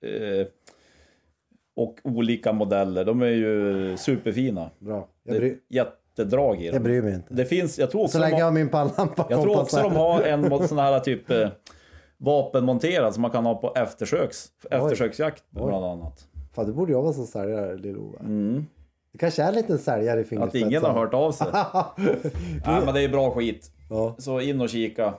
Eh, 0.06 0.46
och 1.76 1.98
olika 2.04 2.52
modeller. 2.52 3.04
De 3.04 3.22
är 3.22 3.26
ju 3.26 3.96
superfina. 3.96 4.70
Bra. 4.78 5.08
Jag, 5.24 5.40
Det 5.40 5.46
är 5.46 5.82
ett 5.82 6.09
jättedrag 6.22 6.62
i 6.62 6.66
dem. 6.66 6.74
jag 6.74 6.82
bryr 6.82 7.02
mig 7.02 7.14
inte. 7.14 7.34
Det 7.34 7.44
finns, 7.44 7.78
jag 7.78 7.90
tror 7.90 8.02
också 8.02 8.12
Så 8.12 8.18
länge 8.18 8.38
jag 8.38 8.44
har 8.46 8.52
min 8.52 8.68
pannlampa 8.68 9.26
jag 9.30 9.42
tror 9.42 9.60
också 9.60 9.76
de 9.82 9.96
har 9.96 10.22
en 10.22 10.68
sån 10.68 10.78
här 10.78 11.00
typ 11.00 11.30
eh, 11.30 11.48
vapenmonterad 12.18 13.14
som 13.14 13.22
man 13.22 13.30
kan 13.30 13.46
ha 13.46 13.54
på 13.54 13.72
eftersöks, 13.76 14.48
eftersöksjakt 14.70 15.44
bland 15.50 15.84
annat. 15.84 16.26
Fan, 16.54 16.66
du 16.66 16.72
borde 16.72 16.92
jobba 16.92 17.12
som 17.12 17.26
säljare, 17.26 17.76
Lill-Ove. 17.76 18.18
Du 19.12 19.18
kanske 19.18 19.42
är 19.42 19.48
en 19.48 19.54
liten 19.54 19.78
säljare 19.78 20.24
i 20.30 20.36
Att 20.36 20.54
ingen 20.54 20.82
har 20.84 20.92
hört 20.92 21.14
av 21.14 21.32
sig. 21.32 21.46
Nej 22.66 22.82
men 22.84 22.94
det 22.94 23.02
är 23.04 23.08
bra 23.08 23.30
skit. 23.30 23.70
Ja. 23.90 24.14
Så 24.18 24.40
in 24.40 24.60
och 24.60 24.68
kika. 24.68 25.14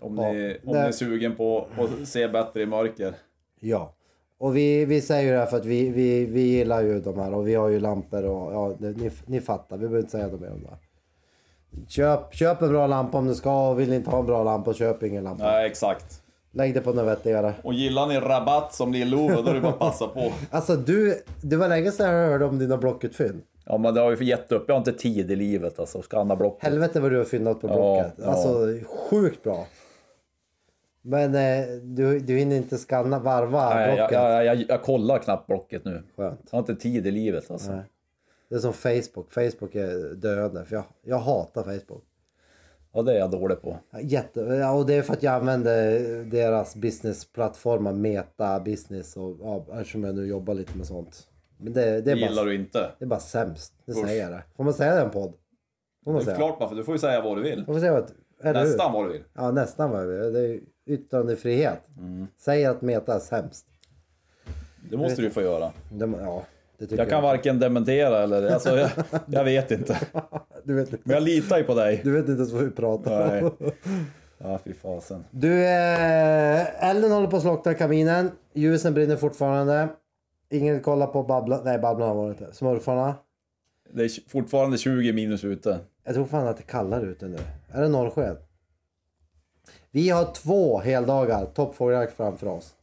Om, 0.00 0.18
Ja, 0.18 0.32
ni, 0.32 0.58
om 0.64 0.72
det- 0.72 0.80
ni 0.82 0.88
är 0.88 0.92
sugen 0.92 1.36
på 1.36 1.66
att 1.78 2.08
se 2.08 2.28
bättre 2.28 2.62
i 2.62 2.66
mörker. 2.66 3.14
Ja. 3.60 3.94
Och 4.42 4.56
vi, 4.56 4.84
vi 4.84 5.00
säger 5.00 5.32
ju 5.32 5.40
det 5.40 5.46
för 5.46 5.56
att 5.56 5.64
vi, 5.64 5.90
vi, 5.90 6.24
vi 6.26 6.40
gillar 6.40 6.82
ju 6.82 7.00
de 7.00 7.18
här 7.18 7.34
och 7.34 7.48
vi 7.48 7.54
har 7.54 7.68
ju 7.68 7.80
lampor 7.80 8.24
och 8.24 8.52
ja, 8.52 8.76
ni, 8.78 9.10
ni 9.26 9.40
fattar. 9.40 9.76
Vi 9.76 9.80
behöver 9.80 9.98
inte 9.98 10.10
säga 10.10 10.26
något 10.26 10.40
mer 10.40 10.52
om 10.52 10.62
det. 10.62 10.78
Köp, 11.88 12.34
köp 12.34 12.62
en 12.62 12.68
bra 12.68 12.86
lampa 12.86 13.18
om 13.18 13.26
du 13.26 13.34
ska 13.34 13.68
och 13.68 13.80
vill 13.80 13.92
inte 13.92 14.10
ha 14.10 14.18
en 14.18 14.26
bra 14.26 14.44
lampa, 14.44 14.74
köp 14.74 15.02
ingen 15.02 15.24
lampa. 15.24 15.44
Nej 15.44 15.66
exakt. 15.66 16.22
Lägg 16.52 16.74
det 16.74 16.80
på 16.80 16.92
något 16.92 17.06
vettigare. 17.06 17.54
Och 17.62 17.74
gillar 17.74 18.06
ni 18.06 18.20
rabatt 18.20 18.74
som 18.74 18.92
Lill-Ove 18.92 19.42
då 19.42 19.50
är 19.50 19.54
det 19.54 19.60
bara 19.60 19.72
att 19.72 19.78
passa 19.78 20.06
på. 20.06 20.32
Alltså 20.50 20.76
du, 20.76 21.22
det 21.42 21.56
var 21.56 21.68
länge 21.68 21.92
sedan 21.92 22.14
jag 22.14 22.28
hörde 22.28 22.44
om 22.44 22.58
dina 22.58 22.76
Blocket-fynd. 22.76 23.42
Ja 23.66 23.78
men 23.78 23.94
det 23.94 24.00
har 24.00 24.16
ju 24.16 24.24
gett 24.24 24.52
upp. 24.52 24.64
Jag 24.66 24.74
har 24.74 24.78
inte 24.78 24.92
tid 24.92 25.30
i 25.30 25.36
livet 25.36 25.78
alltså. 25.78 26.02
Skanna 26.02 26.36
blocket. 26.36 26.64
Helvete 26.64 27.00
vad 27.00 27.10
du 27.10 27.18
har 27.18 27.24
fyndat 27.24 27.60
på 27.60 27.66
Blocket. 27.66 28.12
ja. 28.16 28.26
Alltså 28.26 28.66
sjukt 29.10 29.42
bra. 29.42 29.66
Men 31.02 31.34
eh, 31.34 31.66
du, 31.82 32.18
du 32.18 32.36
hinner 32.36 32.56
inte 32.56 32.78
skanna, 32.78 33.18
varva 33.18 33.74
Nej, 33.74 33.88
jag, 33.88 33.96
Blocket. 33.96 34.12
jag, 34.12 34.44
jag, 34.44 34.64
jag 34.68 34.82
kollar 34.82 35.18
knappt 35.18 35.46
blocket 35.46 35.84
nu. 35.84 36.02
Skönt. 36.16 36.40
Jag 36.44 36.52
har 36.52 36.58
inte 36.58 36.74
tid 36.76 37.06
i 37.06 37.10
livet 37.10 37.50
alltså. 37.50 37.72
Nej. 37.72 37.82
Det 38.48 38.54
är 38.54 38.58
som 38.58 38.72
Facebook. 38.72 39.32
Facebook 39.32 39.74
är 39.74 40.14
döende. 40.14 40.64
För 40.64 40.76
jag, 40.76 40.84
jag 41.02 41.18
hatar 41.18 41.62
Facebook. 41.62 42.04
Ja 42.94 43.02
det 43.02 43.12
är 43.14 43.18
jag 43.18 43.30
dålig 43.30 43.62
på. 43.62 43.76
Jätte, 44.02 44.40
ja, 44.40 44.72
och 44.72 44.86
det 44.86 44.94
är 44.94 45.02
för 45.02 45.12
att 45.12 45.22
jag 45.22 45.34
använder 45.34 46.00
deras 46.24 46.76
businessplattformar, 46.76 47.92
Meta 47.92 48.60
Business 48.60 49.16
och 49.16 49.36
ja, 49.40 49.66
eftersom 49.72 50.04
jag 50.04 50.14
nu 50.14 50.26
jobbar 50.26 50.54
lite 50.54 50.76
med 50.76 50.86
sånt. 50.86 51.28
Men 51.58 51.72
det, 51.72 52.00
det, 52.00 52.10
är, 52.10 52.16
gillar 52.16 52.34
bara, 52.36 52.44
du 52.44 52.54
inte. 52.54 52.90
det 52.98 53.04
är 53.04 53.08
bara 53.08 53.20
sämst. 53.20 53.72
Det 53.86 53.92
Usch. 53.92 54.06
säger 54.06 54.22
jag 54.22 54.32
det. 54.32 54.42
Får 54.56 54.64
man 54.64 54.74
säga 54.74 54.94
det 54.94 55.00
i 55.00 55.04
en 55.04 55.10
podd? 55.10 55.32
Får 56.04 56.12
man 56.12 56.14
Det 56.14 56.22
är 56.22 56.24
säga? 56.24 56.36
klart 56.36 56.56
varför, 56.60 56.76
du 56.76 56.84
får 56.84 56.94
ju 56.94 56.98
säga 56.98 57.20
vad 57.20 57.36
du 57.36 57.42
vill. 57.42 57.64
Får 57.64 57.72
man 57.72 57.80
säga 57.80 57.92
vad? 57.92 58.10
Nästan 58.54 58.92
vad 58.92 59.04
du 59.04 59.12
vill. 59.12 59.24
Ja, 59.34 59.50
nästan 59.50 59.90
vad 59.90 60.02
jag 60.02 60.06
vill. 60.06 60.32
Det 60.32 60.40
är 60.40 60.60
yttrandefrihet. 60.86 61.80
Mm. 61.98 62.26
Säg 62.38 62.64
att 62.66 62.82
Meta 62.82 63.14
är 63.14 63.18
sämst. 63.18 63.66
Det 64.90 64.96
måste 64.96 65.22
du 65.22 65.30
få 65.30 65.42
göra. 65.42 65.72
Det, 65.92 66.06
ja, 66.20 66.42
det 66.78 66.86
tycker 66.86 67.02
Jag 67.02 67.10
kan 67.10 67.22
varken 67.22 67.58
dementera 67.58 68.22
eller... 68.22 68.50
Alltså, 68.50 68.76
jag, 68.78 68.90
jag 69.26 69.44
vet 69.44 69.70
inte. 69.70 69.98
Du 70.64 70.74
vet, 70.74 70.92
inte- 70.92 71.02
Men 71.04 71.14
jag 71.14 71.22
litar 71.22 71.58
ju 71.58 71.64
på 71.64 71.74
dig. 71.74 72.00
du 72.04 72.12
vet 72.12 72.20
inte 72.28 72.32
ens 72.32 72.52
vad 72.52 72.62
vi 72.64 72.70
pratar 72.70 73.28
Nej. 73.28 73.42
om. 73.42 73.52
Ja, 74.44 74.58
fy 74.64 74.72
fasen. 74.74 75.24
Du, 75.30 75.64
eh, 75.64 76.84
elden 76.90 77.12
håller 77.12 77.26
på 77.28 77.36
att 77.36 77.42
slockna 77.42 77.72
i 77.72 77.74
kaminen. 77.74 78.30
Ljusen 78.52 78.94
brinner 78.94 79.16
fortfarande. 79.16 79.88
Ingen 80.50 80.80
kollar 80.80 81.06
på 81.06 81.22
Babblan. 81.22 81.60
Nej, 81.64 81.78
Babblan 81.78 82.08
har 82.08 82.14
varit 82.14 82.40
inte. 82.40 82.52
Smurfarna. 82.54 83.14
Det 83.92 84.04
är 84.04 84.30
fortfarande 84.30 84.78
20 84.78 85.12
minus 85.12 85.44
ute. 85.44 85.78
Jag 86.04 86.14
tror 86.14 86.24
fan 86.24 86.46
att 86.48 86.56
det 86.56 86.62
är 86.62 86.66
kallare 86.66 87.06
ute 87.06 87.28
nu. 87.28 87.38
Är 87.72 87.82
det 87.82 87.88
norrsken? 87.88 88.36
Vi 89.94 90.08
har 90.10 90.24
två 90.34 90.78
heldagar 90.78 91.46
toppfågeljakt 91.54 92.16
framför 92.16 92.46
oss. 92.46 92.74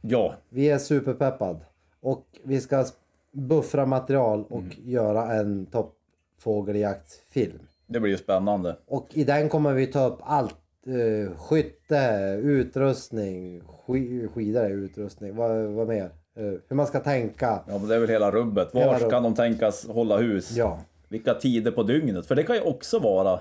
Ja, 0.00 0.34
Vi 0.48 0.70
är 0.70 0.78
superpeppad. 0.78 1.60
Och 2.00 2.24
vi 2.44 2.60
ska 2.60 2.84
buffra 3.32 3.86
material 3.86 4.44
och 4.50 4.62
göra 4.84 5.32
en 5.32 5.66
toppfågeljaktfilm. 5.66 7.58
det 7.86 8.00
blir 8.00 8.10
ju 8.12 8.18
spännande. 8.18 8.76
Och 8.86 9.06
i 9.10 9.24
den 9.24 9.48
kommer 9.48 9.72
vi 9.74 9.86
ta 9.86 10.06
upp 10.06 10.18
allt. 10.22 10.54
Eh, 10.86 11.36
skytte, 11.36 12.40
utrustning, 12.42 13.62
sk- 13.86 14.28
skidor 14.34 14.70
utrustning. 14.70 15.36
Vad, 15.36 15.50
vad 15.66 15.88
mer? 15.88 16.10
Eh, 16.36 16.44
hur 16.68 16.74
man 16.74 16.86
ska 16.86 17.00
tänka. 17.00 17.60
Ja, 17.68 17.78
men 17.78 17.88
det 17.88 17.94
är 17.94 17.98
väl 18.00 18.08
hela 18.10 18.30
rubbet. 18.30 18.74
Var 18.74 18.80
Hela 18.80 18.98
ska 18.98 19.06
rubb- 19.06 19.22
de 19.22 19.34
tänkas 19.34 19.86
hålla 19.88 20.16
hus? 20.18 20.50
Ja, 20.56 20.78
Vilka 21.08 21.34
tider 21.34 21.70
på 21.70 21.82
dygnet? 21.82 22.26
För 22.26 22.34
det 22.34 22.42
kan 22.42 22.56
ju 22.56 22.62
också 22.62 22.98
vara... 22.98 23.40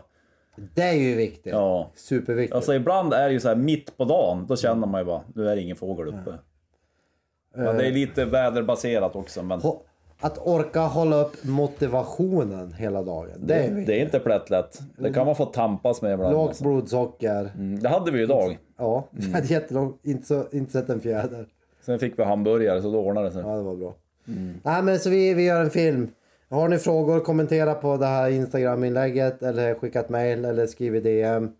det 0.73 0.81
är 0.83 0.93
ju 0.93 1.15
viktigt. 1.15 1.53
Ja. 1.53 1.89
Superviktigt. 1.95 2.55
Alltså 2.55 2.73
ibland 2.73 3.13
är 3.13 3.27
det 3.27 3.33
ju 3.33 3.39
så 3.39 3.47
här 3.47 3.55
mitt 3.55 3.97
på 3.97 4.05
dagen, 4.05 4.45
då 4.47 4.55
känner 4.55 4.87
man 4.87 5.01
ju 5.01 5.05
bara, 5.05 5.21
nu 5.35 5.49
är 5.49 5.55
det 5.55 5.61
ingen 5.61 5.75
fågel 5.75 6.07
uppe. 6.07 6.33
Men 7.55 7.77
det 7.77 7.87
är 7.87 7.91
lite 7.91 8.25
väderbaserat 8.25 9.15
också, 9.15 9.43
men 9.43 9.59
Ho- 9.59 9.79
Att 10.19 10.37
orka 10.47 10.79
hålla 10.81 11.15
upp 11.21 11.43
motivationen 11.43 12.73
hela 12.73 13.03
dagen. 13.03 13.29
Det 13.37 13.53
är 13.53 13.69
det 13.69 13.75
viktigt. 13.75 13.95
är 13.95 14.01
inte 14.05 14.19
plättlätt. 14.19 14.79
Det 14.97 15.13
kan 15.13 15.25
man 15.25 15.35
få 15.35 15.45
tampas 15.45 16.01
med 16.01 16.13
ibland. 16.13 16.33
Lågt 16.33 16.47
Alltså. 16.49 16.63
blodsocker. 16.63 17.51
Mm, 17.55 17.79
Det 17.79 17.89
hade 17.89 18.11
vi 18.11 18.17
ju 18.17 18.23
idag. 18.23 18.57
Ja, 18.77 19.07
det 19.11 19.31
hade 19.33 19.47
jättelångt. 19.47 19.99
Inte, 20.03 20.25
så, 20.27 20.43
inte 20.51 20.71
sett 20.71 20.89
en 20.89 20.99
fjäder. 21.01 21.45
Sen 21.85 21.99
fick 21.99 22.19
vi 22.19 22.23
hamburgare, 22.23 22.81
så 22.81 22.91
då 22.91 22.99
ordnade 22.99 23.27
det 23.27 23.33
sig. 23.33 23.41
Ja, 23.45 23.55
det 23.55 23.61
var 23.63 23.75
bra. 23.75 23.93
Nej, 24.63 24.83
men 24.83 24.99
så 24.99 25.09
vi, 25.09 25.33
vi 25.33 25.43
gör 25.45 25.61
en 25.61 25.69
film. 25.69 26.09
Har 26.51 26.67
ni 26.67 26.77
frågor, 26.77 27.19
kommentera 27.19 27.75
på 27.75 27.97
det 27.97 28.05
här 28.05 28.29
Instagram-inlägget 28.29 29.43
eller 29.43 29.73
skicka 29.73 29.99
ett 29.99 30.09
mail 30.09 30.45
eller 30.45 30.67
skriv 30.67 30.95
i 30.95 30.99
DM. 30.99 31.51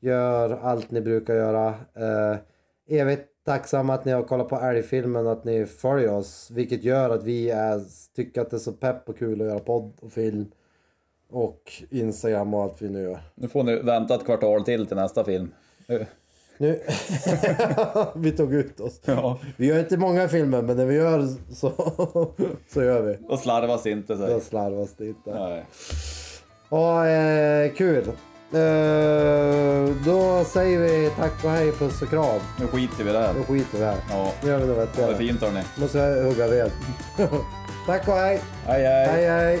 Gör 0.00 0.58
allt 0.62 0.90
ni 0.90 1.00
brukar 1.00 1.34
göra. 1.34 1.68
Eh, 1.94 2.36
evigt 3.00 3.28
tacksam 3.44 3.90
att 3.90 4.04
ni 4.04 4.12
har 4.12 4.22
kollat 4.22 4.48
på 4.48 4.56
älgfilmen, 4.56 5.26
att 5.26 5.44
ni 5.44 5.66
följer 5.66 6.12
oss. 6.12 6.50
Vilket 6.50 6.84
gör 6.84 7.10
att 7.10 7.24
vi 7.24 7.50
är, 7.50 7.80
tycker 8.16 8.40
att 8.40 8.50
det 8.50 8.56
är 8.56 8.58
så 8.58 8.72
pepp 8.72 9.08
och 9.08 9.18
kul 9.18 9.40
att 9.40 9.46
göra 9.46 9.58
podd 9.58 9.92
och 10.00 10.12
film. 10.12 10.46
Och 11.30 11.72
Instagram 11.90 12.54
och 12.54 12.62
allt 12.62 12.82
vi 12.82 12.88
nu 12.88 13.02
gör. 13.02 13.20
Nu 13.34 13.48
får 13.48 13.62
ni 13.62 13.76
vänta 13.76 14.14
ett 14.14 14.24
kvartal 14.24 14.64
till 14.64 14.86
till 14.86 14.96
nästa 14.96 15.24
film. 15.24 15.50
Nu... 16.62 16.80
vi 18.14 18.32
tog 18.32 18.54
ut 18.54 18.80
oss. 18.80 19.00
Ja. 19.04 19.38
Vi 19.56 19.66
gör 19.66 19.78
inte 19.78 19.96
många 19.96 20.28
filmer, 20.28 20.62
men 20.62 20.76
när 20.76 20.86
vi 20.86 20.94
gör 20.94 21.28
så, 21.54 21.72
så 22.72 22.82
gör 22.82 23.02
vi. 23.02 23.18
Då 23.28 23.36
slarvas 23.36 23.82
det 23.82 23.90
inte. 23.90 24.16
Så. 24.16 24.26
Då 24.26 24.40
slarvas 24.40 24.94
det 24.96 25.06
inte. 25.06 25.34
Nej. 25.34 25.64
Ja, 26.70 27.08
eh, 27.08 27.72
kul. 27.72 28.04
Eh, 28.52 29.94
då 30.06 30.44
säger 30.44 30.78
vi 30.78 31.10
tack 31.16 31.44
och 31.44 31.50
hej, 31.50 31.72
puss 31.72 32.02
och 32.02 32.08
kram. 32.08 32.40
Nu 32.60 32.66
skiter 32.66 33.04
vi 33.04 33.10
i 33.10 33.12
det 33.12 33.18
här. 33.18 33.34
Då 33.34 33.42
skiter 33.42 33.78
vi 33.78 33.84
här. 33.84 33.96
Ja. 34.10 34.32
Nu 34.42 34.48
gör 34.48 34.58
vi 34.58 34.66
något 34.66 34.76
Det 34.76 34.82
är 34.82 34.86
vettigare. 34.86 35.16
fint 35.16 35.40
hörni. 35.42 35.62
Måste 35.80 35.98
jag 35.98 36.24
hugga 36.24 36.46
ved. 36.46 36.70
tack 37.86 38.08
och 38.08 38.14
hej. 38.14 38.40
Hej 38.66 38.82
hej. 38.82 39.06
Hej 39.06 39.26
hej. 39.26 39.60